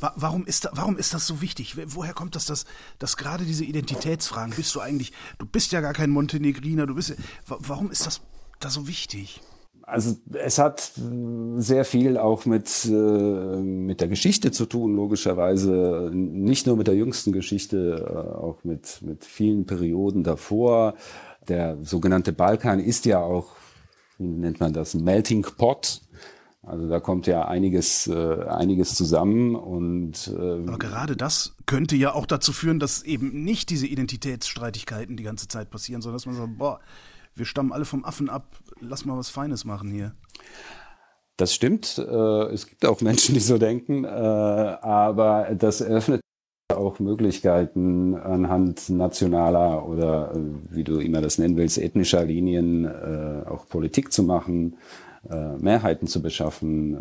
warum 0.16 0.46
ist, 0.46 0.64
da, 0.64 0.70
warum 0.74 0.96
ist 0.96 1.14
das 1.14 1.26
so 1.26 1.40
wichtig? 1.40 1.76
Woher 1.86 2.12
kommt 2.12 2.36
das, 2.36 2.46
dass, 2.46 2.64
dass 2.98 3.16
gerade 3.16 3.44
diese 3.44 3.64
Identitätsfragen, 3.64 4.54
bist 4.54 4.74
du 4.74 4.80
eigentlich, 4.80 5.12
du 5.38 5.46
bist 5.46 5.72
ja 5.72 5.80
gar 5.80 5.92
kein 5.92 6.10
Montenegriner, 6.10 6.86
du 6.86 6.94
bist, 6.94 7.14
warum 7.46 7.90
ist 7.90 8.06
das 8.06 8.20
da 8.60 8.70
so 8.70 8.88
wichtig? 8.88 9.40
Also 9.82 10.16
es 10.34 10.58
hat 10.58 10.92
sehr 11.56 11.84
viel 11.86 12.18
auch 12.18 12.44
mit, 12.44 12.84
äh, 12.84 12.90
mit 12.90 14.02
der 14.02 14.08
Geschichte 14.08 14.52
zu 14.52 14.66
tun, 14.66 14.94
logischerweise. 14.94 16.10
Nicht 16.12 16.66
nur 16.66 16.76
mit 16.76 16.88
der 16.88 16.94
jüngsten 16.94 17.32
Geschichte, 17.32 18.04
äh, 18.06 18.36
auch 18.36 18.64
mit, 18.64 19.00
mit 19.00 19.24
vielen 19.24 19.64
Perioden 19.64 20.24
davor. 20.24 20.94
Der 21.48 21.78
sogenannte 21.82 22.34
Balkan 22.34 22.80
ist 22.80 23.06
ja 23.06 23.20
auch, 23.20 23.56
wie 24.18 24.26
nennt 24.26 24.60
man 24.60 24.74
das, 24.74 24.92
Melting 24.92 25.46
Pot. 25.56 26.02
Also 26.62 26.88
da 26.88 26.98
kommt 26.98 27.26
ja 27.26 27.46
einiges, 27.46 28.08
äh, 28.08 28.44
einiges 28.44 28.94
zusammen 28.94 29.54
und 29.54 30.28
äh, 30.36 30.66
aber 30.66 30.78
gerade 30.78 31.16
das 31.16 31.54
könnte 31.66 31.94
ja 31.94 32.12
auch 32.14 32.26
dazu 32.26 32.52
führen, 32.52 32.80
dass 32.80 33.02
eben 33.02 33.44
nicht 33.44 33.70
diese 33.70 33.86
Identitätsstreitigkeiten 33.86 35.16
die 35.16 35.22
ganze 35.22 35.46
Zeit 35.46 35.70
passieren, 35.70 36.02
sondern 36.02 36.16
dass 36.16 36.26
man 36.26 36.34
sagt, 36.34 36.58
boah, 36.58 36.80
wir 37.36 37.46
stammen 37.46 37.72
alle 37.72 37.84
vom 37.84 38.04
Affen 38.04 38.28
ab, 38.28 38.56
lass 38.80 39.04
mal 39.04 39.16
was 39.16 39.30
Feines 39.30 39.64
machen 39.64 39.90
hier. 39.90 40.14
Das 41.38 41.54
stimmt. 41.54 41.98
Äh, 41.98 42.52
es 42.52 42.66
gibt 42.66 42.84
auch 42.84 43.00
Menschen, 43.00 43.34
die 43.34 43.40
so 43.40 43.58
denken, 43.58 44.04
äh, 44.04 44.08
aber 44.08 45.54
das 45.56 45.80
eröffnet 45.80 46.20
auch 46.74 46.98
Möglichkeiten 46.98 48.14
anhand 48.14 48.90
nationaler 48.90 49.88
oder 49.88 50.34
äh, 50.34 50.40
wie 50.70 50.84
du 50.84 50.98
immer 50.98 51.22
das 51.22 51.38
nennen 51.38 51.56
willst, 51.56 51.78
ethnischer 51.78 52.24
Linien 52.24 52.86
auch 53.46 53.68
Politik 53.68 54.12
zu 54.12 54.22
machen, 54.22 54.76
Mehrheiten 55.58 56.06
zu 56.06 56.22
beschaffen, 56.22 56.98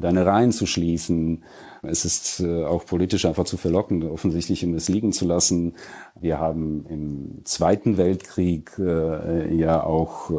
deine 0.00 0.26
Reihen 0.26 0.52
zu 0.52 0.66
schließen. 0.66 1.42
Es 1.82 2.04
ist 2.04 2.44
auch 2.44 2.84
politisch 2.84 3.24
einfach 3.24 3.44
zu 3.44 3.56
verlocken, 3.56 4.02
offensichtlich 4.02 4.64
um 4.64 4.74
es 4.74 4.88
liegen 4.88 5.12
zu 5.12 5.24
lassen. 5.24 5.74
Wir 6.20 6.38
haben 6.38 6.84
im 6.88 7.44
Zweiten 7.44 7.96
Weltkrieg 7.96 8.72
ja 8.78 9.82
auch 9.82 10.30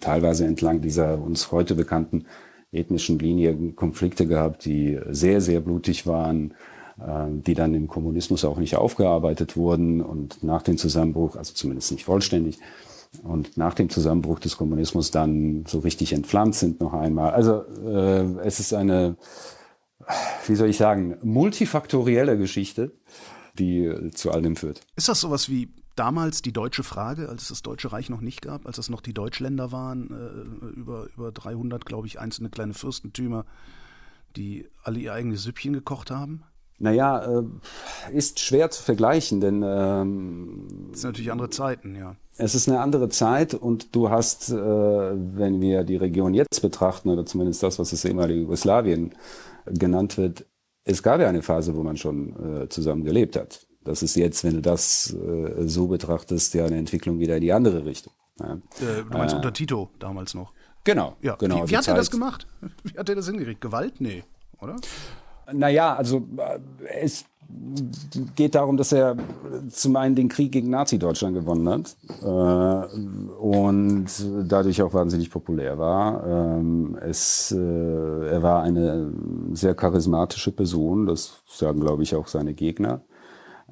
teilweise 0.00 0.44
entlang 0.46 0.80
dieser 0.80 1.22
uns 1.22 1.50
heute 1.50 1.74
bekannten 1.74 2.26
ethnischen 2.72 3.18
Linie 3.18 3.72
Konflikte 3.72 4.26
gehabt, 4.26 4.64
die 4.64 4.98
sehr, 5.10 5.40
sehr 5.40 5.60
blutig 5.60 6.06
waren, 6.06 6.54
die 7.46 7.54
dann 7.54 7.74
im 7.74 7.88
Kommunismus 7.88 8.44
auch 8.44 8.58
nicht 8.58 8.76
aufgearbeitet 8.76 9.56
wurden 9.56 10.02
und 10.02 10.44
nach 10.44 10.62
dem 10.62 10.76
Zusammenbruch, 10.76 11.36
also 11.36 11.54
zumindest 11.54 11.92
nicht 11.92 12.04
vollständig, 12.04 12.58
und 13.22 13.56
nach 13.56 13.74
dem 13.74 13.90
Zusammenbruch 13.90 14.38
des 14.38 14.56
Kommunismus 14.56 15.10
dann 15.10 15.64
so 15.66 15.80
richtig 15.80 16.12
entflammt 16.12 16.54
sind 16.54 16.80
noch 16.80 16.92
einmal. 16.92 17.32
Also 17.32 17.64
äh, 17.84 18.38
es 18.44 18.60
ist 18.60 18.72
eine, 18.72 19.16
wie 20.46 20.54
soll 20.54 20.68
ich 20.68 20.76
sagen, 20.76 21.16
multifaktorielle 21.22 22.38
Geschichte, 22.38 22.92
die 23.58 24.10
zu 24.12 24.30
all 24.30 24.42
dem 24.42 24.56
führt. 24.56 24.80
Ist 24.96 25.08
das 25.08 25.20
sowas 25.20 25.48
wie 25.48 25.72
damals 25.96 26.40
die 26.40 26.52
deutsche 26.52 26.82
Frage, 26.82 27.28
als 27.28 27.42
es 27.42 27.48
das 27.48 27.62
Deutsche 27.62 27.92
Reich 27.92 28.08
noch 28.08 28.20
nicht 28.20 28.42
gab, 28.42 28.66
als 28.66 28.78
es 28.78 28.88
noch 28.88 29.00
die 29.00 29.12
Deutschländer 29.12 29.72
waren, 29.72 30.10
äh, 30.10 30.78
über, 30.78 31.08
über 31.14 31.32
300, 31.32 31.84
glaube 31.84 32.06
ich, 32.06 32.20
einzelne 32.20 32.48
kleine 32.48 32.74
Fürstentümer, 32.74 33.44
die 34.36 34.68
alle 34.82 35.00
ihr 35.00 35.12
eigenes 35.12 35.42
Süppchen 35.42 35.72
gekocht 35.72 36.10
haben? 36.10 36.44
Naja, 36.80 37.40
äh, 37.40 38.16
ist 38.16 38.40
schwer 38.40 38.70
zu 38.70 38.82
vergleichen, 38.82 39.40
denn 39.40 39.62
ähm, 39.62 40.88
das 40.90 41.02
sind 41.02 41.10
natürlich 41.10 41.30
andere 41.30 41.50
Zeiten, 41.50 41.94
ja. 41.94 42.16
Es 42.38 42.54
ist 42.54 42.70
eine 42.70 42.80
andere 42.80 43.10
Zeit 43.10 43.52
und 43.52 43.94
du 43.94 44.08
hast, 44.08 44.50
äh, 44.50 44.54
wenn 44.56 45.60
wir 45.60 45.84
die 45.84 45.96
Region 45.96 46.32
jetzt 46.32 46.62
betrachten, 46.62 47.10
oder 47.10 47.26
zumindest 47.26 47.62
das, 47.62 47.78
was 47.78 47.90
das 47.90 48.02
ehemalige 48.06 48.40
Jugoslawien 48.40 49.14
genannt 49.66 50.16
wird, 50.16 50.46
es 50.84 51.02
gab 51.02 51.20
ja 51.20 51.28
eine 51.28 51.42
Phase, 51.42 51.76
wo 51.76 51.82
man 51.82 51.98
schon 51.98 52.62
äh, 52.62 52.68
zusammen 52.70 53.04
gelebt 53.04 53.36
hat. 53.36 53.66
Das 53.84 54.02
ist 54.02 54.16
jetzt, 54.16 54.42
wenn 54.42 54.54
du 54.54 54.62
das 54.62 55.14
äh, 55.14 55.68
so 55.68 55.86
betrachtest, 55.86 56.54
ja 56.54 56.64
eine 56.64 56.78
Entwicklung 56.78 57.18
wieder 57.18 57.36
in 57.36 57.42
die 57.42 57.52
andere 57.52 57.84
Richtung. 57.84 58.14
Ja. 58.40 58.54
Äh, 58.54 59.04
du 59.04 59.18
meinst 59.18 59.34
äh, 59.34 59.36
unter 59.36 59.52
Tito 59.52 59.90
damals 59.98 60.32
noch? 60.32 60.54
Genau. 60.84 61.16
Ja. 61.20 61.36
genau 61.36 61.66
wie, 61.66 61.70
wie 61.72 61.76
hat 61.76 61.88
er 61.88 61.94
das 61.94 62.10
gemacht? 62.10 62.46
Wie 62.84 62.98
hat 62.98 63.06
er 63.06 63.14
das 63.14 63.26
hingekriegt? 63.26 63.60
Gewalt? 63.60 64.00
Nee, 64.00 64.24
oder? 64.60 64.76
Naja, 65.52 65.94
also 65.94 66.26
äh, 66.36 66.58
es 67.02 67.24
geht 68.36 68.54
darum, 68.54 68.76
dass 68.76 68.92
er 68.92 69.16
zum 69.68 69.96
einen 69.96 70.14
den 70.14 70.28
Krieg 70.28 70.52
gegen 70.52 70.70
Nazi-Deutschland 70.70 71.34
gewonnen 71.34 71.68
hat 71.68 71.96
äh, 72.22 72.96
und 73.40 74.06
dadurch 74.48 74.82
auch 74.82 74.94
wahnsinnig 74.94 75.30
populär 75.30 75.78
war. 75.78 76.26
Ähm, 76.26 76.96
es, 77.00 77.52
äh, 77.52 77.56
er 77.56 78.42
war 78.42 78.62
eine 78.62 79.12
sehr 79.52 79.74
charismatische 79.74 80.52
Person, 80.52 81.06
das 81.06 81.42
sagen, 81.46 81.80
glaube 81.80 82.02
ich, 82.02 82.14
auch 82.14 82.28
seine 82.28 82.54
Gegner. 82.54 83.02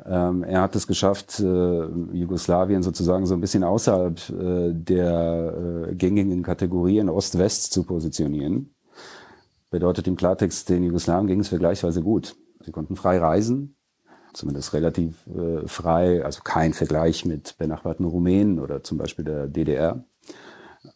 Ähm, 0.06 0.44
er 0.44 0.62
hat 0.62 0.76
es 0.76 0.86
geschafft, 0.86 1.40
äh, 1.40 1.86
Jugoslawien 2.12 2.82
sozusagen 2.82 3.26
so 3.26 3.34
ein 3.34 3.40
bisschen 3.40 3.64
außerhalb 3.64 4.18
äh, 4.30 4.72
der 4.72 5.88
äh, 5.90 5.94
gängigen 5.94 6.42
Kategorien 6.42 7.08
Ost-West 7.08 7.72
zu 7.72 7.84
positionieren. 7.84 8.70
Bedeutet 9.70 10.07
im 10.07 10.16
Klartext, 10.16 10.68
den 10.68 10.83
Jugoslawen 10.85 11.26
ging 11.26 11.40
es 11.40 11.48
vergleichsweise 11.48 12.02
gut. 12.02 12.37
Sie 12.61 12.72
konnten 12.72 12.96
frei 12.96 13.18
reisen, 13.18 13.76
zumindest 14.33 14.72
relativ 14.72 15.26
äh, 15.26 15.66
frei, 15.66 16.24
also 16.24 16.42
kein 16.42 16.72
Vergleich 16.72 17.24
mit 17.24 17.57
benachbarten 17.59 18.07
Rumänen 18.07 18.59
oder 18.61 18.83
zum 18.83 18.98
Beispiel 18.98 19.24
der 19.24 19.46
DDR. 19.46 20.04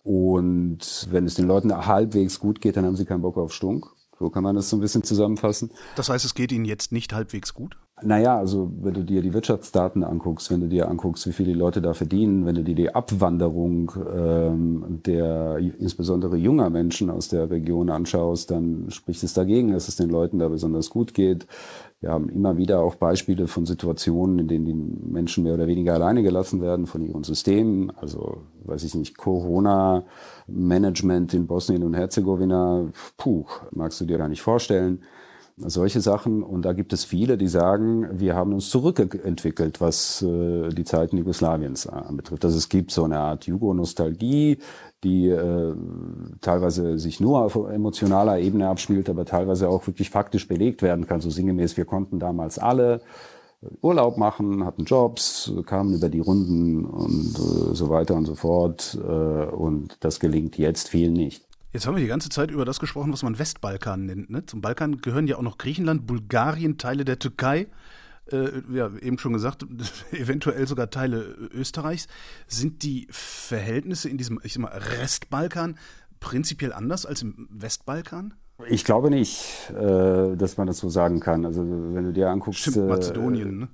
Und 0.03 1.09
wenn 1.11 1.27
es 1.27 1.35
den 1.35 1.47
Leuten 1.47 1.87
halbwegs 1.87 2.39
gut 2.39 2.61
geht, 2.61 2.77
dann 2.77 2.87
haben 2.87 2.97
sie 2.97 3.05
keinen 3.05 3.23
Bock 3.23 3.37
auf 3.37 3.53
Stunk. 3.53 3.87
So 4.19 4.31
kann 4.31 4.43
man 4.43 4.55
das 4.55 4.71
so 4.71 4.77
ein 4.77 4.81
bisschen 4.81 5.03
zusammenfassen. 5.03 5.71
Das 5.97 6.09
heißt, 6.09 6.25
es 6.25 6.35
geht 6.35 6.53
Ihnen 6.53 6.65
jetzt 6.65 6.93
nicht 6.93 7.13
halbwegs 7.13 7.55
gut? 7.55 7.77
Naja, 8.05 8.39
also 8.39 8.73
wenn 8.81 8.95
du 8.95 9.05
dir 9.05 9.23
die 9.23 9.33
Wirtschaftsdaten 9.33 10.03
anguckst, 10.03 10.51
wenn 10.51 10.61
du 10.61 10.67
dir 10.69 10.89
anguckst, 10.89 11.25
wie 11.27 11.33
viele 11.33 11.53
Leute 11.53 11.81
da 11.81 11.95
verdienen, 11.95 12.45
wenn 12.47 12.57
du 12.57 12.65
dir 12.65 12.75
die 12.75 12.93
Abwanderung 12.95 13.93
ähm, 14.15 15.01
der 15.07 15.59
insbesondere 15.79 16.37
junger 16.37 16.69
Menschen 16.71 17.11
aus 17.11 17.29
der 17.29 17.51
Region 17.51 17.91
anschaust, 17.91 18.51
dann 18.51 18.87
spricht 18.91 19.23
es 19.23 19.35
dagegen, 19.35 19.73
dass 19.73 19.89
es 19.89 19.97
den 19.97 20.09
Leuten 20.11 20.39
da 20.39 20.49
besonders 20.49 20.89
gut 20.91 21.15
geht. 21.15 21.47
Wir 22.01 22.11
haben 22.11 22.29
immer 22.29 22.57
wieder 22.57 22.81
auch 22.81 22.97
Beispiele 22.97 23.47
von 23.47 23.67
Situationen, 23.67 24.41
in 24.41 24.49
denen 24.49 24.65
die 24.65 24.75
Menschen 24.75 25.45
mehr 25.45 25.55
oder 25.55 25.69
weniger 25.69 25.95
alleine 25.95 26.25
gelassen 26.25 26.61
werden 26.61 26.87
von 26.87 27.03
ihren 27.03 27.23
Systemen. 27.23 27.93
Also, 27.97 28.39
weiß 28.65 28.83
ich 28.83 28.97
nicht, 28.97 29.17
Corona-Management 29.17 31.35
in 31.35 31.47
Bosnien 31.47 31.85
und 31.85 31.95
Herzegowina, 31.95 32.89
puh, 33.17 33.45
magst 33.71 34.01
du 34.01 34.05
dir 34.05 34.19
gar 34.19 34.29
nicht 34.29 34.43
vorstellen 34.43 35.03
solche 35.67 36.01
Sachen. 36.01 36.43
Und 36.43 36.63
da 36.63 36.73
gibt 36.73 36.93
es 36.93 37.05
viele, 37.05 37.37
die 37.37 37.49
sagen, 37.49 38.09
wir 38.13 38.35
haben 38.35 38.53
uns 38.53 38.71
zurückentwickelt, 38.71 39.81
was 39.81 40.23
äh, 40.23 40.69
die 40.71 40.85
Zeiten 40.85 41.17
Jugoslawiens 41.19 41.87
anbetrifft. 41.87 42.45
Also 42.45 42.59
es 42.59 42.69
gibt 42.69 42.91
so 42.91 43.05
eine 43.05 43.19
Art 43.19 43.47
Jugo-Nostalgie, 43.47 44.59
die 45.05 45.29
äh, 45.29 45.75
teilweise 46.41 46.99
sich 46.99 47.21
nur 47.21 47.43
auf 47.43 47.57
emotionaler 47.57 48.39
Ebene 48.39 48.69
abspielt, 48.69 49.09
aber 49.09 49.25
teilweise 49.25 49.69
auch 49.69 49.87
wirklich 49.87 50.11
faktisch 50.11 50.47
belegt 50.49 50.83
werden 50.83 51.07
kann. 51.07 51.21
So 51.21 51.31
sinngemäß, 51.31 51.77
wir 51.77 51.85
konnten 51.85 52.19
damals 52.19 52.59
alle 52.59 53.01
Urlaub 53.81 54.17
machen, 54.19 54.65
hatten 54.65 54.85
Jobs, 54.85 55.53
kamen 55.67 55.95
über 55.95 56.09
die 56.09 56.21
Runden 56.21 56.85
und 56.85 57.39
äh, 57.39 57.75
so 57.75 57.89
weiter 57.89 58.15
und 58.15 58.27
so 58.27 58.35
fort. 58.35 58.99
Äh, 59.01 59.09
und 59.09 59.97
das 60.01 60.21
gelingt 60.21 60.59
jetzt 60.59 60.89
vielen 60.89 61.13
nicht. 61.13 61.45
Jetzt 61.73 61.87
haben 61.87 61.97
wir 61.97 62.03
die 62.03 62.09
ganze 62.09 62.29
Zeit 62.29 62.51
über 62.51 62.65
das 62.65 62.81
gesprochen, 62.81 63.13
was 63.13 63.23
man 63.23 63.39
Westbalkan 63.39 64.05
nennt. 64.05 64.29
Ne? 64.29 64.45
Zum 64.45 64.61
Balkan 64.61 65.01
gehören 65.01 65.27
ja 65.27 65.37
auch 65.37 65.43
noch 65.43 65.57
Griechenland, 65.57 66.07
Bulgarien, 66.07 66.77
Teile 66.77 67.05
der 67.05 67.19
Türkei. 67.19 67.69
äh, 68.31 68.63
ja, 68.71 68.91
eben 69.01 69.19
schon 69.19 69.33
gesagt, 69.33 69.67
eventuell 70.13 70.67
sogar 70.67 70.91
Teile 70.91 71.23
Österreichs. 71.53 72.09
Sind 72.47 72.83
die 72.83 73.09
Verhältnisse 73.11 74.09
in 74.09 74.19
diesem, 74.19 74.39
ich 74.43 74.53
sag 74.53 74.63
mal, 74.63 74.73
Restbalkan 74.73 75.79
prinzipiell 76.21 76.73
anders 76.73 77.07
als 77.07 77.23
im 77.23 77.49
Westbalkan? 77.51 78.35
Ich 78.69 78.85
glaube 78.85 79.11
nicht, 79.11 79.71
äh, 79.71 80.37
dass 80.37 80.57
man 80.57 80.67
das 80.67 80.79
so 80.79 80.89
sagen 80.89 81.21
kann. 81.21 81.47
Also 81.47 81.63
wenn 81.67 82.05
du 82.05 82.13
dir 82.13 82.29
anguckst. 82.29 82.61
Stimmt, 82.61 82.89
Mazedonien, 82.89 83.59
ne? 83.59 83.69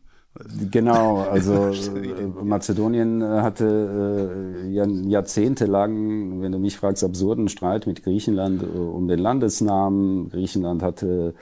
Genau, 0.71 1.19
also 1.31 1.71
äh, 1.71 2.45
Mazedonien 2.45 3.23
äh, 3.23 3.25
hatte 3.25 4.63
äh, 4.65 4.69
jahrzehntelang, 4.71 6.41
wenn 6.41 6.53
du 6.53 6.59
mich 6.59 6.77
fragst, 6.77 7.03
absurden 7.03 7.49
Streit 7.49 7.87
mit 7.87 8.03
Griechenland 8.03 8.63
um 8.63 9.09
den 9.09 9.19
Landesnamen. 9.19 10.31
Griechenland 10.31 10.83
hatte 10.83 11.35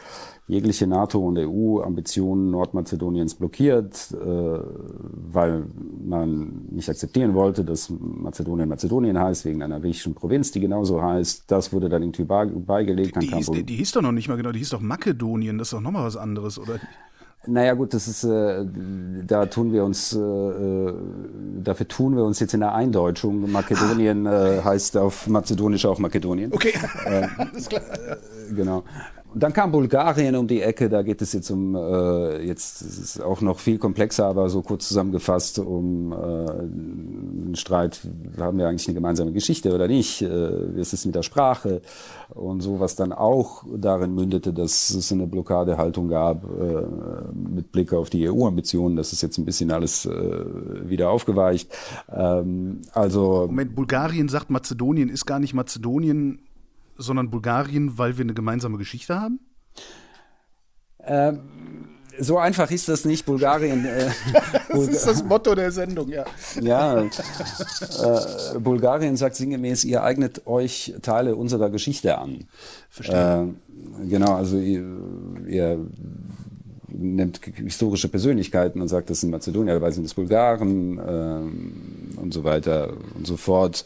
jegliche 0.49 0.87
NATO- 0.87 1.27
und 1.27 1.39
EU-Ambitionen 1.39 2.53
Nordmazedoniens 2.53 3.35
blockiert, 3.35 4.15
weil 4.15 5.65
man 6.05 6.67
nicht 6.71 6.89
akzeptieren 6.89 7.35
wollte, 7.35 7.65
dass 7.65 7.91
Mazedonien 7.91 8.69
Mazedonien 8.69 9.19
heißt, 9.19 9.45
wegen 9.45 9.63
einer 9.63 9.81
griechischen 9.81 10.15
Provinz, 10.15 10.53
die 10.53 10.61
genauso 10.61 11.03
heißt. 11.03 11.45
Das 11.49 11.73
wurde 11.73 11.89
dann 11.89 12.03
irgendwie 12.03 12.25
beigelegt. 12.25 13.17
Die, 13.17 13.27
die, 13.27 13.35
hieß, 13.35 13.51
die, 13.51 13.65
die 13.65 13.75
hieß 13.75 13.93
doch 13.93 14.03
noch 14.03 14.13
nicht 14.13 14.29
mal 14.29 14.37
genau, 14.37 14.53
die 14.53 14.61
hieß 14.61 14.71
doch 14.71 14.81
Makedonien, 14.81 15.59
das 15.59 15.69
ist 15.69 15.73
doch 15.73 15.81
nochmal 15.81 16.05
was 16.05 16.17
anderes, 16.17 16.61
oder? 16.61 16.79
Naja 17.47 17.75
gut, 17.75 17.95
das 17.95 18.09
ist, 18.09 18.25
äh, 18.25 18.65
da 19.27 19.47
tun 19.47 19.73
wir 19.73 19.85
uns, 19.85 20.13
äh, 20.13 20.19
äh, 20.19 20.95
dafür 21.63 21.87
tun 21.87 22.17
wir 22.17 22.25
uns 22.25 22.41
jetzt 22.41 22.55
in 22.55 22.61
der 22.61 22.75
Eindeutschung. 22.75 23.51
Makedonien 23.51 24.27
äh, 24.27 24.63
heißt 24.65 24.97
auf 24.97 25.27
Mazedonisch 25.27 25.87
auch 25.87 25.99
Makedonien. 25.99 26.53
Okay, 26.53 26.75
äh, 27.05 27.27
alles 27.39 27.69
klar. 27.69 27.83
Genau. 28.55 28.85
Und 29.33 29.43
dann 29.43 29.53
kam 29.53 29.71
Bulgarien 29.71 30.35
um 30.37 30.47
die 30.47 30.63
Ecke, 30.63 30.89
da 30.89 31.03
geht 31.03 31.21
es 31.21 31.33
jetzt 31.33 31.51
um, 31.51 31.75
äh, 31.75 32.43
jetzt 32.47 32.81
ist 32.81 32.99
es 32.99 33.21
auch 33.21 33.41
noch 33.41 33.59
viel 33.59 33.79
komplexer, 33.79 34.27
aber 34.27 34.49
so 34.49 34.63
kurz 34.63 34.89
zusammengefasst 34.89 35.59
um 35.59 36.13
äh, 36.13 36.17
einen 36.17 37.55
Streit, 37.55 38.01
haben 38.39 38.59
wir 38.59 38.69
eigentlich 38.69 38.89
eine 38.89 38.95
gemeinsame 38.95 39.33
Geschichte 39.33 39.75
oder 39.75 39.89
nicht, 39.89 40.23
äh, 40.23 40.75
wie 40.75 40.81
ist 40.81 40.93
es 40.93 41.05
mit 41.05 41.15
der 41.15 41.23
Sprache? 41.23 41.83
Und 42.31 42.61
so, 42.61 42.81
was 42.81 42.97
dann 42.97 43.13
auch 43.13 43.65
darin 43.77 44.15
mündete, 44.15 44.53
dass 44.53 44.91
es 44.91 45.13
eine 45.13 45.27
Blockadehaltung 45.27 46.09
gab 46.09 46.45
äh, 46.45 46.83
mit 47.35 47.73
Blick 47.73 47.93
auf 47.93 48.11
die 48.11 48.29
EU-Ambitionen, 48.29 48.97
das 48.97 49.13
ist 49.13 49.23
jetzt 49.23 49.39
ein 49.39 49.45
bisschen 49.45 49.71
alles 49.71 50.07
äh, 50.07 50.45
wieder 50.89 51.11
aufgeweicht. 51.11 51.71
Ähm, 52.11 52.81
also 52.93 53.47
Moment, 53.49 53.75
Bulgarien 53.75 54.29
sagt, 54.29 54.51
Mazedonien 54.51 55.09
ist 55.09 55.27
gar 55.27 55.41
nicht 55.41 55.53
Mazedonien, 55.53 56.39
sondern 56.97 57.31
Bulgarien, 57.31 57.99
weil 57.99 58.19
wir 58.19 58.25
eine 58.25 58.35
gemeinsame 58.35 58.79
Geschichte 58.79 59.19
haben? 59.19 59.41
Ähm, 61.01 61.41
so 62.19 62.39
einfach 62.39 62.71
ist 62.71 62.89
das 62.89 63.05
nicht. 63.05 63.27
Bulgarien. 63.27 63.85
Äh, 63.85 64.09
das 64.69 64.89
ist 64.89 65.07
das 65.07 65.25
Motto 65.25 65.55
der 65.55 65.71
Sendung, 65.71 66.09
ja. 66.09 66.25
Ja. 66.61 67.03
Äh, 67.03 67.09
Bulgarien 68.59 69.17
sagt 69.17 69.37
sinngemäß, 69.37 69.85
ihr 69.85 70.03
eignet 70.03 70.47
euch 70.47 70.95
Teile 71.03 71.37
unserer 71.37 71.71
Geschichte 71.71 72.19
an. 72.19 72.45
Verstehe. 72.91 73.55
Äh, 74.03 74.09
genau, 74.09 74.35
also 74.35 74.59
ihr, 74.59 74.85
ihr 75.47 75.79
nimmt 76.89 77.41
historische 77.57 78.09
Persönlichkeiten 78.09 78.81
und 78.81 78.89
sagt, 78.89 79.11
das 79.11 79.21
sind 79.21 79.31
Mazedonier, 79.31 79.75
dabei 79.75 79.91
sind 79.91 80.05
es 80.05 80.15
Bulgaren 80.15 81.01
ähm, 81.07 81.73
und 82.17 82.33
so 82.33 82.45
weiter 82.45 82.95
und 83.15 83.27
so 83.27 83.37
fort. 83.37 83.85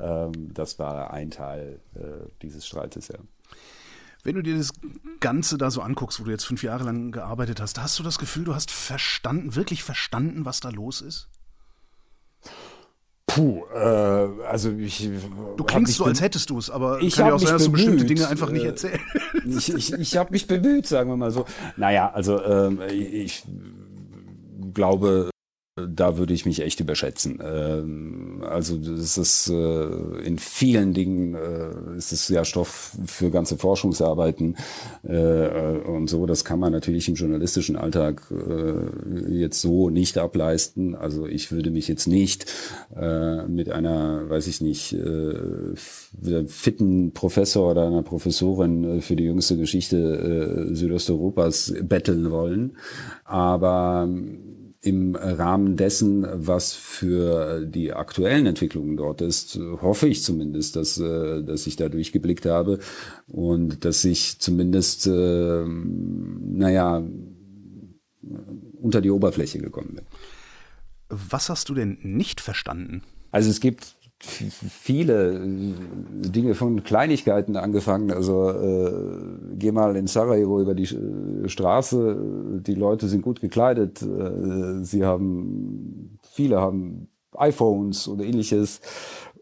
Ähm, 0.00 0.52
das 0.52 0.78
war 0.78 1.12
ein 1.12 1.30
Teil 1.30 1.80
äh, 1.94 2.28
dieses 2.42 2.66
Streites, 2.66 3.08
ja. 3.08 3.18
Wenn 4.22 4.34
du 4.34 4.42
dir 4.42 4.56
das 4.56 4.72
Ganze 5.20 5.56
da 5.56 5.70
so 5.70 5.80
anguckst, 5.82 6.18
wo 6.18 6.24
du 6.24 6.32
jetzt 6.32 6.44
fünf 6.44 6.64
Jahre 6.64 6.82
lang 6.82 7.12
gearbeitet 7.12 7.60
hast, 7.60 7.80
hast 7.80 7.98
du 7.98 8.02
das 8.02 8.18
Gefühl, 8.18 8.44
du 8.44 8.56
hast 8.56 8.72
verstanden, 8.72 9.54
wirklich 9.54 9.84
verstanden, 9.84 10.44
was 10.44 10.58
da 10.58 10.70
los 10.70 11.00
ist? 11.00 11.28
Puh, 13.26 13.64
äh, 13.72 14.46
also 14.48 14.70
ich. 14.72 15.08
Du 15.56 15.64
klingst 15.64 15.94
so, 15.94 16.04
als 16.04 16.20
hättest 16.20 16.50
du 16.50 16.58
es, 16.58 16.70
aber 16.70 17.00
ich 17.02 17.14
kann 17.14 17.28
ja 17.28 17.34
auch 17.34 17.38
sein, 17.38 17.52
dass 17.52 17.64
du 17.64 17.72
bestimmte 17.72 18.04
Dinge 18.04 18.26
einfach 18.26 18.50
nicht 18.50 18.64
äh, 18.64 18.68
erzählen. 18.68 19.00
Ich, 19.46 19.72
ich, 19.72 19.92
ich 19.92 20.16
habe 20.16 20.32
mich 20.32 20.48
bemüht, 20.48 20.88
sagen 20.88 21.08
wir 21.08 21.16
mal 21.16 21.30
so. 21.30 21.44
Naja, 21.76 22.10
also 22.12 22.42
ähm, 22.42 22.80
ich 22.90 23.44
glaube, 24.74 25.30
da 25.76 26.16
würde 26.16 26.32
ich 26.32 26.46
mich 26.46 26.62
echt 26.62 26.80
überschätzen. 26.80 27.38
Ähm, 27.44 28.42
also 28.48 28.78
das 28.78 29.18
ist 29.18 29.50
äh, 29.50 29.86
in 30.24 30.38
vielen 30.38 30.94
Dingen 30.94 31.34
äh, 31.34 31.98
ist 31.98 32.12
es 32.12 32.28
ja 32.30 32.46
Stoff 32.46 32.96
für 33.04 33.30
ganze 33.30 33.58
Forschungsarbeiten 33.58 34.56
äh, 35.02 35.48
und 35.86 36.08
so. 36.08 36.24
Das 36.24 36.46
kann 36.46 36.58
man 36.60 36.72
natürlich 36.72 37.08
im 37.08 37.14
journalistischen 37.14 37.76
Alltag 37.76 38.22
jetzt 39.28 39.60
so 39.60 39.90
nicht 39.90 40.18
ableisten. 40.18 40.94
Also 40.94 41.26
ich 41.26 41.52
würde 41.52 41.70
mich 41.70 41.88
jetzt 41.88 42.06
nicht 42.06 42.46
mit 43.48 43.70
einer, 43.70 44.28
weiß 44.28 44.46
ich 44.46 44.60
nicht, 44.60 44.96
fitten 46.46 47.12
Professor 47.12 47.70
oder 47.70 47.86
einer 47.86 48.02
Professorin 48.02 49.02
für 49.02 49.16
die 49.16 49.24
jüngste 49.24 49.56
Geschichte 49.56 50.68
Südosteuropas 50.72 51.74
betteln 51.82 52.30
wollen. 52.30 52.76
Aber 53.24 54.08
im 54.86 55.16
Rahmen 55.16 55.76
dessen, 55.76 56.26
was 56.32 56.72
für 56.72 57.66
die 57.66 57.92
aktuellen 57.92 58.46
Entwicklungen 58.46 58.96
dort 58.96 59.20
ist, 59.20 59.58
hoffe 59.80 60.06
ich 60.08 60.22
zumindest, 60.22 60.76
dass, 60.76 60.98
äh, 60.98 61.42
dass 61.42 61.66
ich 61.66 61.76
da 61.76 61.88
durchgeblickt 61.88 62.46
habe 62.46 62.78
und 63.26 63.84
dass 63.84 64.04
ich 64.04 64.38
zumindest, 64.38 65.06
äh, 65.06 65.64
naja, 65.66 67.02
unter 68.80 69.00
die 69.00 69.10
Oberfläche 69.10 69.58
gekommen 69.58 69.96
bin. 69.96 70.04
Was 71.08 71.48
hast 71.48 71.68
du 71.68 71.74
denn 71.74 71.98
nicht 72.02 72.40
verstanden? 72.40 73.02
Also 73.32 73.50
es 73.50 73.60
gibt 73.60 73.96
viele 74.22 75.34
äh, 75.34 75.74
Dinge 76.28 76.54
von 76.54 76.82
Kleinigkeiten 76.82 77.56
angefangen. 77.56 78.10
Also 78.10 78.50
äh, 78.50 78.92
geh 79.54 79.72
mal 79.72 79.96
in 79.96 80.06
Sarajevo 80.06 80.60
über 80.60 80.74
die 80.74 80.84
äh, 80.84 81.48
Straße, 81.48 82.60
die 82.62 82.74
Leute 82.74 83.08
sind 83.08 83.22
gut 83.22 83.40
gekleidet, 83.40 84.02
äh, 84.02 84.82
sie 84.82 85.04
haben, 85.04 86.18
viele 86.22 86.60
haben 86.60 87.08
iPhones 87.32 88.08
oder 88.08 88.24
ähnliches 88.24 88.80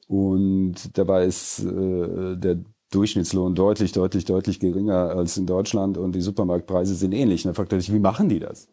und 0.09 0.99
dabei 0.99 1.25
ist 1.25 1.65
äh, 1.65 2.37
der 2.37 2.59
Durchschnittslohn 2.91 3.55
deutlich, 3.55 3.93
deutlich, 3.93 4.25
deutlich 4.25 4.61
geringer 4.61 5.11
als 5.11 5.37
in 5.37 5.47
Deutschland 5.47 5.99
und 5.99 6.15
die 6.15 6.21
Supermarktpreise 6.21 6.95
sind 6.95 7.13
ähnlich. 7.13 7.45
Und 7.45 7.49
dann 7.49 7.55
fragt 7.55 7.73
er 7.73 7.81
sich, 7.81 7.93
wie 7.93 7.99
machen 7.99 8.29
die 8.29 8.39
das? 8.39 8.69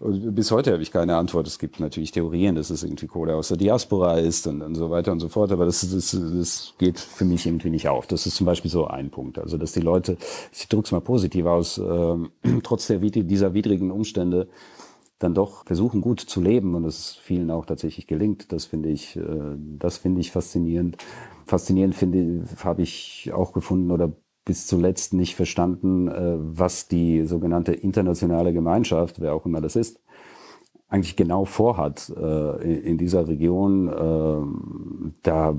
Und 0.00 0.34
bis 0.34 0.50
heute 0.50 0.72
habe 0.72 0.82
ich 0.82 0.90
keine 0.90 1.16
Antwort. 1.16 1.46
Es 1.46 1.58
gibt 1.58 1.80
natürlich 1.80 2.10
Theorien, 2.12 2.54
dass 2.54 2.70
es 2.70 2.82
irgendwie 2.82 3.06
Kohle 3.06 3.36
aus 3.36 3.48
der 3.48 3.56
Diaspora 3.56 4.18
ist 4.18 4.46
und, 4.46 4.62
und 4.62 4.74
so 4.74 4.90
weiter 4.90 5.12
und 5.12 5.20
so 5.20 5.28
fort, 5.28 5.52
aber 5.52 5.64
das, 5.64 5.80
das, 5.80 6.16
das 6.36 6.74
geht 6.78 6.98
für 6.98 7.24
mich 7.24 7.46
irgendwie 7.46 7.70
nicht 7.70 7.88
auf. 7.88 8.06
Das 8.06 8.26
ist 8.26 8.36
zum 8.36 8.46
Beispiel 8.46 8.70
so 8.70 8.86
ein 8.86 9.10
Punkt. 9.10 9.38
Also, 9.38 9.58
dass 9.58 9.72
die 9.72 9.80
Leute, 9.80 10.16
ich 10.52 10.68
drücke 10.68 10.86
es 10.86 10.92
mal 10.92 11.00
positiv 11.00 11.46
aus, 11.46 11.78
äh, 11.78 12.16
trotz 12.62 12.86
der, 12.86 12.98
dieser 12.98 13.54
widrigen 13.54 13.90
Umstände 13.90 14.48
dann 15.18 15.34
doch 15.34 15.64
versuchen, 15.64 16.00
gut 16.00 16.20
zu 16.20 16.40
leben 16.40 16.74
und 16.74 16.84
es 16.84 17.16
vielen 17.16 17.50
auch 17.50 17.66
tatsächlich 17.66 18.06
gelingt. 18.06 18.52
Das 18.52 18.66
finde 18.66 18.90
ich, 18.90 19.16
äh, 19.16 19.56
das 19.78 19.98
finde 19.98 20.20
ich 20.20 20.30
faszinierend. 20.32 20.96
Faszinierend 21.46 21.94
finde, 21.94 22.44
habe 22.62 22.82
ich 22.82 23.30
auch 23.32 23.52
gefunden 23.52 23.90
oder 23.90 24.12
bis 24.44 24.66
zuletzt 24.66 25.14
nicht 25.14 25.36
verstanden, 25.36 26.08
äh, 26.08 26.36
was 26.38 26.88
die 26.88 27.26
sogenannte 27.26 27.72
internationale 27.72 28.52
Gemeinschaft, 28.52 29.20
wer 29.20 29.34
auch 29.34 29.46
immer 29.46 29.60
das 29.60 29.76
ist, 29.76 30.00
eigentlich 30.88 31.16
genau 31.16 31.44
vorhat 31.44 32.12
äh, 32.16 32.80
in 32.80 32.98
dieser 32.98 33.26
Region. 33.26 33.88
Äh, 33.88 35.12
da 35.22 35.58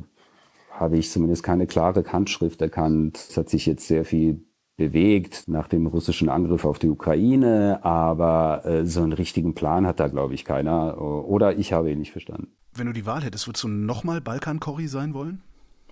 habe 0.71 0.97
ich 0.97 1.09
zumindest 1.09 1.43
keine 1.43 1.67
klare 1.67 2.03
Handschrift 2.11 2.61
erkannt. 2.61 3.17
Es 3.29 3.37
hat 3.37 3.49
sich 3.49 3.65
jetzt 3.65 3.87
sehr 3.87 4.05
viel 4.05 4.43
bewegt 4.77 5.45
nach 5.47 5.69
dem 5.69 5.87
russischen 5.87 6.27
Angriff 6.27 6.65
auf 6.65 6.79
die 6.79 6.89
Ukraine, 6.89 7.79
aber 7.83 8.83
so 8.83 9.03
einen 9.03 9.13
richtigen 9.13 9.55
Plan 9.55 9.87
hat 9.87 10.01
da, 10.01 10.09
glaube 10.09 10.33
ich, 10.33 10.43
keiner. 10.43 10.99
Oder 10.99 11.57
ich 11.57 11.71
habe 11.71 11.91
ihn 11.91 11.99
nicht 11.99 12.11
verstanden. 12.11 12.49
Wenn 12.73 12.87
du 12.87 12.91
die 12.91 13.05
Wahl 13.05 13.23
hättest, 13.23 13.47
würdest 13.47 13.63
du 13.63 13.69
nochmal 13.69 14.19
Balkan-Corrie 14.19 14.87
sein 14.87 15.13
wollen? 15.13 15.41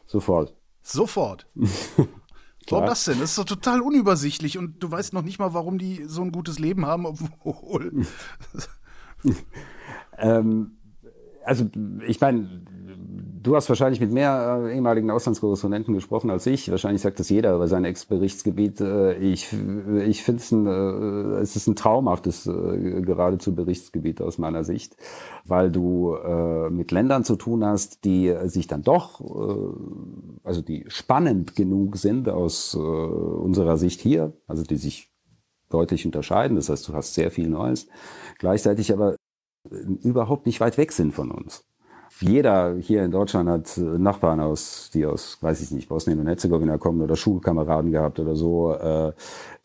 Sofort. 0.05 0.53
Sofort. 0.81 1.47
Warum 2.69 2.85
das 2.85 3.05
denn? 3.05 3.19
Das 3.19 3.31
ist 3.31 3.37
doch 3.37 3.45
total 3.45 3.81
unübersichtlich 3.81 4.57
und 4.57 4.81
du 4.81 4.91
weißt 4.91 5.13
noch 5.13 5.21
nicht 5.21 5.39
mal, 5.39 5.53
warum 5.53 5.77
die 5.77 6.03
so 6.05 6.21
ein 6.21 6.31
gutes 6.31 6.59
Leben 6.59 6.85
haben, 6.85 7.05
obwohl. 7.05 8.05
ähm, 10.17 10.77
also 11.45 11.69
ich 12.07 12.21
meine, 12.21 12.63
du 13.43 13.55
hast 13.55 13.69
wahrscheinlich 13.69 13.99
mit 13.99 14.11
mehr 14.11 14.63
äh, 14.65 14.73
ehemaligen 14.73 15.11
Auslandskorrespondenten 15.11 15.93
gesprochen 15.93 16.31
als 16.31 16.45
ich. 16.45 16.71
Wahrscheinlich 16.71 17.01
sagt 17.01 17.19
das 17.19 17.29
jeder 17.29 17.53
über 17.55 17.67
sein 17.67 17.85
Ex-Berichtsgebiet. 17.85 18.81
Äh, 18.81 19.15
ich 19.15 19.53
ich 19.53 20.23
finde 20.23 20.41
es 20.41 20.51
ein, 20.51 20.65
äh, 20.65 21.41
es 21.41 21.55
ist 21.55 21.67
ein 21.67 21.75
traumhaftes 21.75 22.47
äh, 22.47 23.01
geradezu 23.01 23.53
Berichtsgebiet 23.53 24.21
aus 24.21 24.37
meiner 24.37 24.63
Sicht, 24.63 24.95
weil 25.45 25.71
du 25.71 26.15
äh, 26.15 26.69
mit 26.69 26.91
Ländern 26.91 27.23
zu 27.23 27.35
tun 27.35 27.65
hast, 27.65 28.05
die 28.05 28.33
sich 28.45 28.67
dann 28.67 28.81
doch, 28.81 29.21
äh, 29.21 30.39
also 30.43 30.61
die 30.61 30.85
spannend 30.87 31.55
genug 31.55 31.97
sind 31.97 32.29
aus 32.29 32.73
äh, 32.73 32.79
unserer 32.79 33.77
Sicht 33.77 34.01
hier, 34.01 34.33
also 34.47 34.63
die 34.63 34.77
sich 34.77 35.11
deutlich 35.69 36.05
unterscheiden. 36.05 36.55
Das 36.55 36.69
heißt, 36.69 36.87
du 36.87 36.93
hast 36.93 37.13
sehr 37.13 37.31
viel 37.31 37.49
Neues. 37.49 37.87
Gleichzeitig 38.39 38.93
aber 38.93 39.15
überhaupt 39.69 40.45
nicht 40.45 40.59
weit 40.59 40.77
weg 40.77 40.91
sind 40.91 41.13
von 41.13 41.31
uns. 41.31 41.65
Jeder 42.23 42.75
hier 42.77 43.03
in 43.03 43.11
Deutschland 43.11 43.49
hat 43.49 43.77
Nachbarn 43.77 44.39
aus, 44.39 44.89
die 44.93 45.05
aus, 45.05 45.37
weiß 45.41 45.61
ich 45.61 45.71
nicht, 45.71 45.89
Bosnien 45.89 46.19
und 46.19 46.27
Herzegowina 46.27 46.77
kommen 46.77 47.01
oder 47.01 47.17
Schulkameraden 47.17 47.91
gehabt 47.91 48.17
oder 48.19 48.35
so. 48.35 48.73
Äh, 48.73 49.11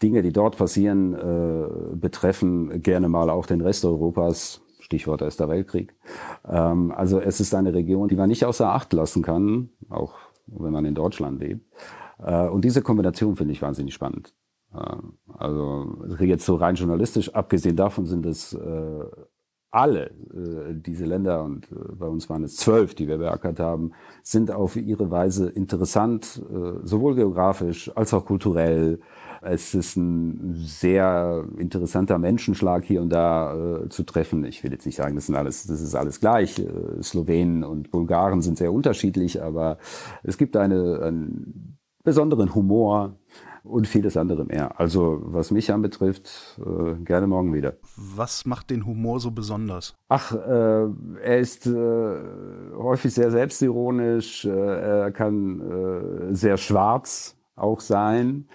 Dinge, 0.02 0.22
die 0.22 0.32
dort 0.32 0.56
passieren, 0.56 1.14
äh, 1.14 1.94
betreffen 1.94 2.82
gerne 2.82 3.08
mal 3.08 3.30
auch 3.30 3.46
den 3.46 3.60
Rest 3.60 3.84
Europas. 3.84 4.60
Stichwort 4.80 5.22
Erster 5.22 5.48
Weltkrieg. 5.48 5.94
Ähm, 6.48 6.92
also 6.96 7.20
es 7.20 7.40
ist 7.40 7.54
eine 7.54 7.74
Region, 7.74 8.08
die 8.08 8.16
man 8.16 8.28
nicht 8.28 8.44
außer 8.44 8.72
Acht 8.72 8.92
lassen 8.92 9.22
kann, 9.22 9.68
auch 9.88 10.14
wenn 10.46 10.72
man 10.72 10.84
in 10.84 10.94
Deutschland 10.94 11.40
lebt. 11.40 11.64
Äh, 12.18 12.48
und 12.48 12.64
diese 12.64 12.82
Kombination 12.82 13.36
finde 13.36 13.52
ich 13.52 13.62
wahnsinnig 13.62 13.94
spannend. 13.94 14.34
Äh, 14.74 14.96
also 15.36 15.94
jetzt 16.18 16.44
so 16.44 16.56
rein 16.56 16.74
journalistisch, 16.74 17.34
abgesehen 17.34 17.76
davon 17.76 18.06
sind 18.06 18.26
es 18.26 18.52
äh, 18.54 19.04
alle 19.70 20.06
äh, 20.06 20.74
diese 20.74 21.04
Länder, 21.04 21.44
und 21.44 21.70
äh, 21.70 21.74
bei 21.98 22.06
uns 22.06 22.28
waren 22.30 22.42
es 22.42 22.56
zwölf, 22.56 22.94
die 22.94 23.06
wir 23.08 23.18
beackert 23.18 23.60
haben, 23.60 23.92
sind 24.22 24.50
auf 24.50 24.76
ihre 24.76 25.10
Weise 25.10 25.48
interessant, 25.48 26.42
äh, 26.50 26.86
sowohl 26.86 27.14
geografisch 27.14 27.90
als 27.94 28.14
auch 28.14 28.24
kulturell. 28.24 29.00
Es 29.40 29.74
ist 29.74 29.96
ein 29.96 30.54
sehr 30.54 31.44
interessanter 31.58 32.18
Menschenschlag 32.18 32.84
hier 32.84 33.02
und 33.02 33.10
da 33.10 33.82
äh, 33.84 33.88
zu 33.88 34.02
treffen. 34.02 34.44
Ich 34.44 34.64
will 34.64 34.72
jetzt 34.72 34.86
nicht 34.86 34.96
sagen, 34.96 35.14
das, 35.14 35.26
sind 35.26 35.36
alles, 35.36 35.66
das 35.66 35.80
ist 35.80 35.94
alles 35.94 36.18
gleich. 36.18 36.58
Äh, 36.58 37.02
Slowenen 37.02 37.62
und 37.62 37.90
Bulgaren 37.90 38.40
sind 38.40 38.58
sehr 38.58 38.72
unterschiedlich, 38.72 39.42
aber 39.42 39.78
es 40.22 40.38
gibt 40.38 40.56
eine, 40.56 41.00
einen 41.02 41.78
besonderen 42.02 42.54
Humor, 42.54 43.16
und 43.68 43.86
vieles 43.86 44.16
andere 44.16 44.44
mehr. 44.44 44.80
Also 44.80 45.20
was 45.22 45.50
mich 45.50 45.72
anbetrifft, 45.72 46.58
äh, 46.58 46.94
gerne 47.04 47.26
morgen 47.26 47.54
wieder. 47.54 47.74
Was 47.96 48.46
macht 48.46 48.70
den 48.70 48.86
Humor 48.86 49.20
so 49.20 49.30
besonders? 49.30 49.94
Ach, 50.08 50.32
äh, 50.34 50.86
er 51.22 51.38
ist 51.38 51.66
äh, 51.66 52.16
häufig 52.76 53.14
sehr 53.14 53.30
selbstironisch, 53.30 54.44
äh, 54.44 54.50
er 54.50 55.10
kann 55.10 55.60
äh, 55.60 56.34
sehr 56.34 56.56
schwarz 56.56 57.36
auch 57.56 57.80
sein. 57.80 58.46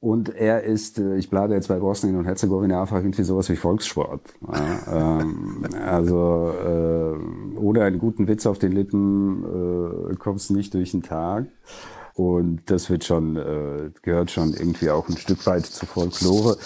Und 0.00 0.34
er 0.34 0.64
ist, 0.64 0.98
äh, 0.98 1.16
ich 1.16 1.30
bleibe 1.30 1.54
jetzt 1.54 1.68
bei 1.68 1.78
Bosnien 1.78 2.16
und 2.16 2.24
Herzegowina 2.24 2.80
einfach 2.80 2.96
irgendwie 2.96 3.22
sowas 3.22 3.48
wie 3.50 3.56
Volkssport. 3.56 4.20
Ja, 4.52 5.20
ähm, 5.20 5.64
also 5.86 6.52
äh, 6.52 7.56
ohne 7.56 7.84
einen 7.84 8.00
guten 8.00 8.26
Witz 8.26 8.46
auf 8.46 8.58
den 8.58 8.72
Lippen 8.72 9.44
äh, 10.10 10.16
kommst 10.16 10.50
du 10.50 10.54
nicht 10.54 10.74
durch 10.74 10.90
den 10.90 11.04
Tag. 11.04 11.46
Und 12.14 12.62
das 12.66 12.90
wird 12.90 13.04
schon, 13.04 13.36
äh, 13.36 13.90
gehört 14.02 14.30
schon 14.30 14.52
irgendwie 14.52 14.90
auch 14.90 15.08
ein 15.08 15.16
Stück 15.16 15.46
weit 15.46 15.66
zur 15.66 15.88
Folklore. 15.88 16.58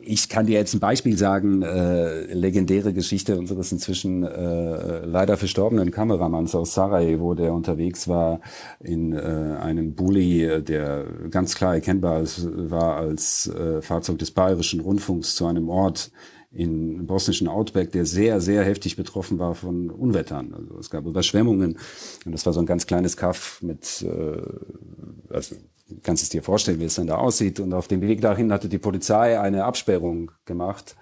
Ich 0.00 0.28
kann 0.28 0.46
dir 0.46 0.58
jetzt 0.58 0.74
ein 0.74 0.80
Beispiel 0.80 1.16
sagen, 1.16 1.62
äh, 1.62 2.32
legendäre 2.32 2.92
Geschichte 2.92 3.38
unseres 3.38 3.72
inzwischen 3.72 4.22
äh, 4.22 5.04
leider 5.04 5.36
verstorbenen 5.36 5.90
Kameramanns 5.90 6.54
aus 6.54 6.74
Sarajevo, 6.74 7.34
der 7.34 7.52
unterwegs 7.52 8.06
war 8.06 8.40
in 8.80 9.12
äh, 9.12 9.18
einem 9.60 9.94
Bulli, 9.94 10.62
der 10.62 11.04
ganz 11.30 11.54
klar 11.54 11.74
erkennbar 11.74 12.22
war 12.22 12.96
als 12.96 13.48
äh, 13.48 13.82
Fahrzeug 13.82 14.18
des 14.18 14.30
Bayerischen 14.30 14.80
Rundfunks 14.80 15.34
zu 15.34 15.46
einem 15.46 15.68
Ort 15.68 16.10
in 16.54 17.06
bosnischen 17.06 17.48
Outback, 17.48 17.92
der 17.92 18.04
sehr, 18.04 18.40
sehr 18.40 18.62
heftig 18.62 18.96
betroffen 18.96 19.38
war 19.38 19.54
von 19.54 19.90
Unwettern. 19.90 20.54
Also 20.54 20.78
es 20.78 20.90
gab 20.90 21.06
Überschwemmungen 21.06 21.78
und 22.26 22.32
das 22.32 22.44
war 22.44 22.52
so 22.52 22.60
ein 22.60 22.66
ganz 22.66 22.86
kleines 22.86 23.16
Kaff 23.16 23.62
mit, 23.62 24.02
äh, 24.02 24.42
also 25.32 25.56
du 25.88 25.96
kannst 26.02 26.22
es 26.22 26.28
dir 26.28 26.42
vorstellen, 26.42 26.80
wie 26.80 26.84
es 26.84 26.94
dann 26.94 27.06
da 27.06 27.16
aussieht. 27.16 27.60
Und 27.60 27.72
auf 27.72 27.88
dem 27.88 28.00
Weg 28.00 28.20
dahin 28.20 28.52
hatte 28.52 28.68
die 28.68 28.78
Polizei 28.78 29.38
eine 29.38 29.64
Absperrung 29.64 30.30
gemacht. 30.44 30.96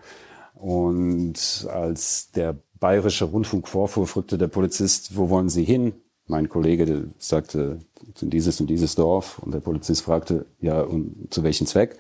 Und 0.55 1.69
als 1.73 2.31
der 2.33 2.57
bayerische 2.79 3.27
Rundfunk 3.27 3.69
vorfuhr, 3.69 4.07
fragte 4.07 4.39
der 4.39 4.49
Polizist, 4.49 5.17
wo 5.17 5.31
wollen 5.31 5.49
Sie 5.49 5.65
hin? 5.65 5.93
Mein 6.27 6.49
Kollege 6.49 7.09
sagte, 7.19 7.81
in 8.21 8.31
dieses 8.31 8.61
und 8.61 8.69
dieses 8.69 8.95
Dorf. 8.95 9.39
Und 9.41 9.53
der 9.53 9.61
Polizist 9.61 10.03
fragte, 10.03 10.47
ja, 10.61 10.81
und 10.81 11.29
zu 11.31 11.43
welchem 11.43 11.67
Zweck? 11.67 11.97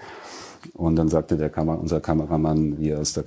Und 0.75 0.97
dann 0.97 1.09
sagte 1.09 1.37
der 1.37 1.49
Kamer 1.49 1.79
unser 1.79 2.01
Kameramann, 2.01 2.79
wie 2.79 2.95
aus 2.95 3.15
der 3.15 3.25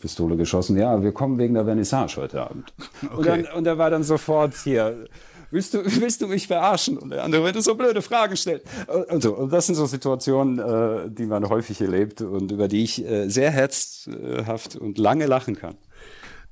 Pistole 0.00 0.36
geschossen, 0.36 0.76
ja, 0.76 1.02
wir 1.02 1.12
kommen 1.12 1.38
wegen 1.38 1.54
der 1.54 1.64
Vernissage 1.64 2.16
heute 2.18 2.42
Abend. 2.42 2.72
Okay. 3.04 3.16
Und, 3.16 3.26
dann, 3.26 3.46
und 3.56 3.66
er 3.66 3.78
war 3.78 3.90
dann 3.90 4.02
sofort 4.02 4.54
hier, 4.54 5.06
willst 5.50 5.74
du, 5.74 5.84
willst 6.00 6.20
du 6.20 6.26
mich 6.26 6.46
verarschen? 6.46 6.98
Und 6.98 7.10
der 7.10 7.24
andere, 7.24 7.44
wenn 7.44 7.54
du 7.54 7.60
so 7.60 7.74
blöde 7.74 8.02
Fragen 8.02 8.36
stellst. 8.36 8.66
Und, 9.08 9.22
so. 9.22 9.34
und 9.34 9.52
das 9.52 9.66
sind 9.66 9.74
so 9.74 9.86
Situationen, 9.86 10.58
äh, 10.58 11.10
die 11.10 11.26
man 11.26 11.48
häufig 11.48 11.80
erlebt 11.80 12.20
und 12.20 12.52
über 12.52 12.68
die 12.68 12.82
ich 12.82 13.04
äh, 13.04 13.28
sehr 13.28 13.50
herzhaft 13.50 14.76
und 14.76 14.98
lange 14.98 15.26
lachen 15.26 15.56
kann. 15.56 15.76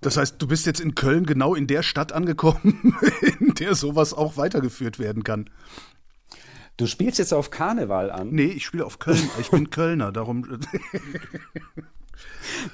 Das 0.01 0.17
heißt, 0.17 0.37
du 0.39 0.47
bist 0.47 0.67
jetzt 0.67 0.81
in 0.81 0.95
Köln 0.95 1.27
genau 1.27 1.55
in 1.55 1.67
der 1.67 1.83
Stadt 1.83 2.13
angekommen, 2.13 2.97
in 3.41 3.55
der 3.55 3.75
sowas 3.75 4.13
auch 4.13 4.37
weitergeführt 4.37 4.99
werden 4.99 5.25
kann. 5.25 5.49
Du 6.77 6.87
spielst 6.87 7.19
jetzt 7.19 7.33
auf 7.33 7.51
Karneval 7.51 8.11
an? 8.11 8.29
Nee, 8.31 8.45
ich 8.49 8.67
spiele 8.67 8.85
auf 8.85 8.99
Köln. 8.99 9.31
Ich 9.41 9.51
bin 9.51 9.71
Kölner, 9.71 10.13
darum. 10.13 10.61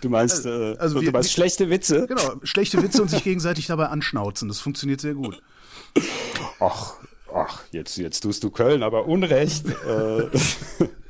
Du 0.01 0.09
meinst, 0.09 0.47
äh, 0.47 0.77
also 0.77 1.01
wir, 1.01 1.07
du 1.07 1.13
meinst 1.13 1.33
schlechte 1.33 1.71
Witze? 1.71 2.07
Genau, 2.07 2.35
schlechte 2.43 2.83
Witze 2.83 3.03
und 3.03 3.09
sich 3.09 3.25
gegenseitig 3.25 3.67
dabei 3.67 3.87
anschnauzen. 3.87 4.49
Das 4.49 4.61
funktioniert 4.61 5.01
sehr 5.01 5.15
gut. 5.15 5.43
Ach, 6.61 6.95
ach, 7.35 7.63
jetzt, 7.73 7.97
jetzt 7.99 8.21
tust 8.21 8.45
du 8.45 8.51
Köln 8.51 8.83
aber 8.83 9.07
Unrecht. 9.07 9.67
Äh. 9.67 10.29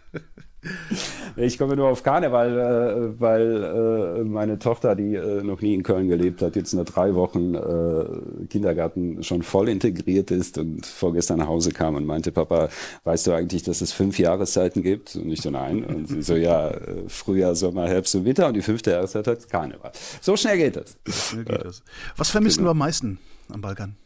Ich 1.35 1.59
komme 1.59 1.75
nur 1.75 1.89
auf 1.89 2.03
Karneval, 2.03 2.59
äh, 2.59 3.21
weil 3.21 4.21
äh, 4.21 4.23
meine 4.23 4.59
Tochter, 4.59 4.95
die 4.95 5.19
noch 5.43 5.61
nie 5.61 5.75
in 5.75 5.83
Köln 5.83 6.09
gelebt 6.09 6.41
hat, 6.43 6.57
jetzt 6.57 6.73
nur 6.73 6.85
drei 6.85 7.15
Wochen 7.15 7.57
Kindergarten 8.49 9.23
schon 9.23 9.43
voll 9.43 9.69
integriert 9.69 10.31
ist 10.31 10.59
und 10.59 10.87
vorgestern 10.87 11.39
nach 11.39 11.47
Hause 11.47 11.73
kam 11.73 11.97
und 11.97 12.07
meinte, 12.07 12.33
Papa, 12.33 12.69
weißt 13.05 13.27
du 13.27 13.33
eigentlich, 13.33 13.63
dass 13.63 13.81
es 13.81 13.93
fünf 13.93 14.19
Jahreszeiten 14.19 14.83
gibt? 14.83 15.17
Und 15.17 15.31
ich 15.31 15.41
so, 15.41 15.51
nein. 15.51 15.85
Und 15.85 16.09
sie 16.09 16.23
so, 16.23 16.37
ja, 16.37 16.73
Frühjahr, 17.09 17.55
Sommer, 17.55 17.89
Herbst 17.89 18.15
und 18.15 18.25
Winter 18.25 18.49
und 18.49 18.55
die 18.55 18.63
fünfte 18.63 18.93
Jahreszeit 18.93 19.27
hat 19.27 19.49
Karneval. 19.49 19.93
So 20.21 20.37
schnell 20.37 20.59
geht 20.59 20.77
das. 20.77 20.97
So 21.07 21.13
schnell 21.13 21.45
geht 21.45 21.65
das. 21.65 21.83
Was 22.17 22.31
vermissen 22.31 22.59
genau. 22.59 22.69
wir 22.69 22.73
am 22.73 22.79
meisten 22.79 23.19
am 23.49 23.61
Balkan? 23.61 23.97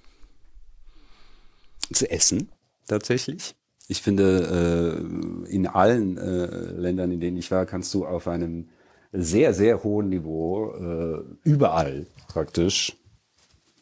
Zu 1.93 2.11
essen, 2.11 2.49
tatsächlich. 2.89 3.55
Ich 3.89 4.03
finde, 4.03 4.99
äh, 5.47 5.51
in 5.51 5.67
allen 5.67 6.19
äh, 6.19 6.47
Ländern, 6.73 7.13
in 7.13 7.21
denen 7.21 7.37
ich 7.37 7.51
war, 7.51 7.67
kannst 7.67 7.95
du 7.95 8.05
auf 8.05 8.27
einem 8.27 8.69
sehr, 9.13 9.55
sehr 9.55 9.85
hohen 9.85 10.09
Niveau 10.09 10.73
äh, 10.73 11.49
überall 11.49 12.07
praktisch, 12.29 12.97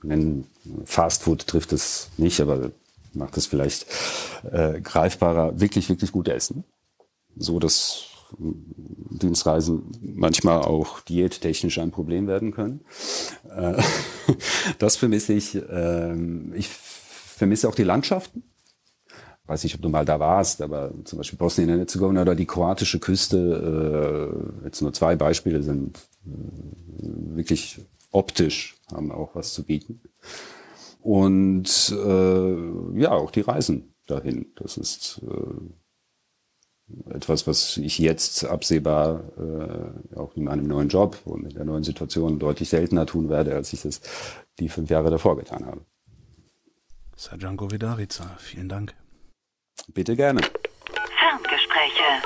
wenn 0.03 0.45
Fast 0.85 1.23
Food 1.23 1.47
trifft 1.47 1.73
es 1.73 2.11
nicht, 2.19 2.41
aber 2.41 2.71
macht 3.15 3.37
es 3.37 3.47
vielleicht 3.47 3.87
greifbarer, 4.43 5.59
wirklich, 5.61 5.89
wirklich 5.89 6.13
gut 6.13 6.29
essen. 6.29 6.65
So 7.37 7.59
dass 7.59 8.05
Dienstreisen 8.39 9.93
manchmal 10.03 10.61
auch 10.61 11.01
diättechnisch 11.01 11.79
ein 11.79 11.91
Problem 11.91 12.27
werden 12.27 12.53
können. 12.53 12.81
Das 14.79 14.97
vermisse 14.97 15.33
ich. 15.35 15.59
Ähm, 15.71 16.53
ich 16.55 16.69
vermisse 17.35 17.68
auch 17.68 17.74
die 17.74 17.85
Landschaften 17.85 18.45
weiß 19.47 19.64
nicht, 19.64 19.74
ob 19.74 19.82
du 19.82 19.89
mal 19.89 20.05
da 20.05 20.20
warst, 20.20 20.62
aber 20.62 20.93
zum 21.05 21.18
Beispiel 21.18 21.39
Bosnien-Herzegowina 21.39 22.22
oder 22.22 22.35
die 22.35 22.47
kroatische 22.47 22.99
Küste, 22.99 24.32
äh, 24.62 24.64
jetzt 24.64 24.80
nur 24.80 24.93
zwei 24.93 25.16
Beispiele 25.16 25.62
sind 25.62 25.99
äh, 26.26 27.37
wirklich 27.37 27.80
optisch, 28.11 28.76
haben 28.93 29.12
auch 29.12 29.35
was 29.35 29.53
zu 29.53 29.64
bieten. 29.64 30.01
Und 31.01 31.95
äh, 31.95 33.01
ja, 33.01 33.11
auch 33.11 33.30
die 33.30 33.43
Reisen 33.43 33.95
dahin. 34.07 34.47
Das 34.57 34.78
ist 34.78 35.20
äh, 35.22 37.12
etwas, 37.14 37.47
was 37.47 37.76
ich 37.76 37.99
jetzt 37.99 38.47
absehbar 38.47 39.24
äh, 39.37 40.16
auch 40.16 40.35
in 40.37 40.45
meinem 40.45 40.66
neuen 40.66 40.89
Job 40.89 41.18
und 41.26 41.45
in 41.45 41.55
der 41.55 41.66
neuen 41.66 41.85
Situation 41.85 42.39
deutlich 42.39 42.70
seltener 42.70 43.05
tun 43.05 43.28
werde, 43.28 43.55
als 43.55 43.74
ich 43.74 43.82
das 43.82 44.01
die 44.59 44.70
fünf 44.70 44.89
Jahre 44.89 45.11
davor 45.11 45.37
getan 45.37 45.66
habe. 45.66 45.85
Sajanko 47.17 47.71
Vidarica, 47.71 48.25
vielen 48.39 48.69
Dank. 48.69 48.95
Bitte 49.89 50.17
gerne. 50.17 50.41
Ferngespräche. 51.19 52.23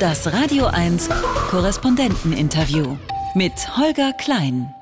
Das 0.00 0.32
Radio 0.32 0.66
1 0.66 1.08
Korrespondenteninterview 1.50 2.96
mit 3.34 3.52
Holger 3.76 4.12
Klein. 4.14 4.72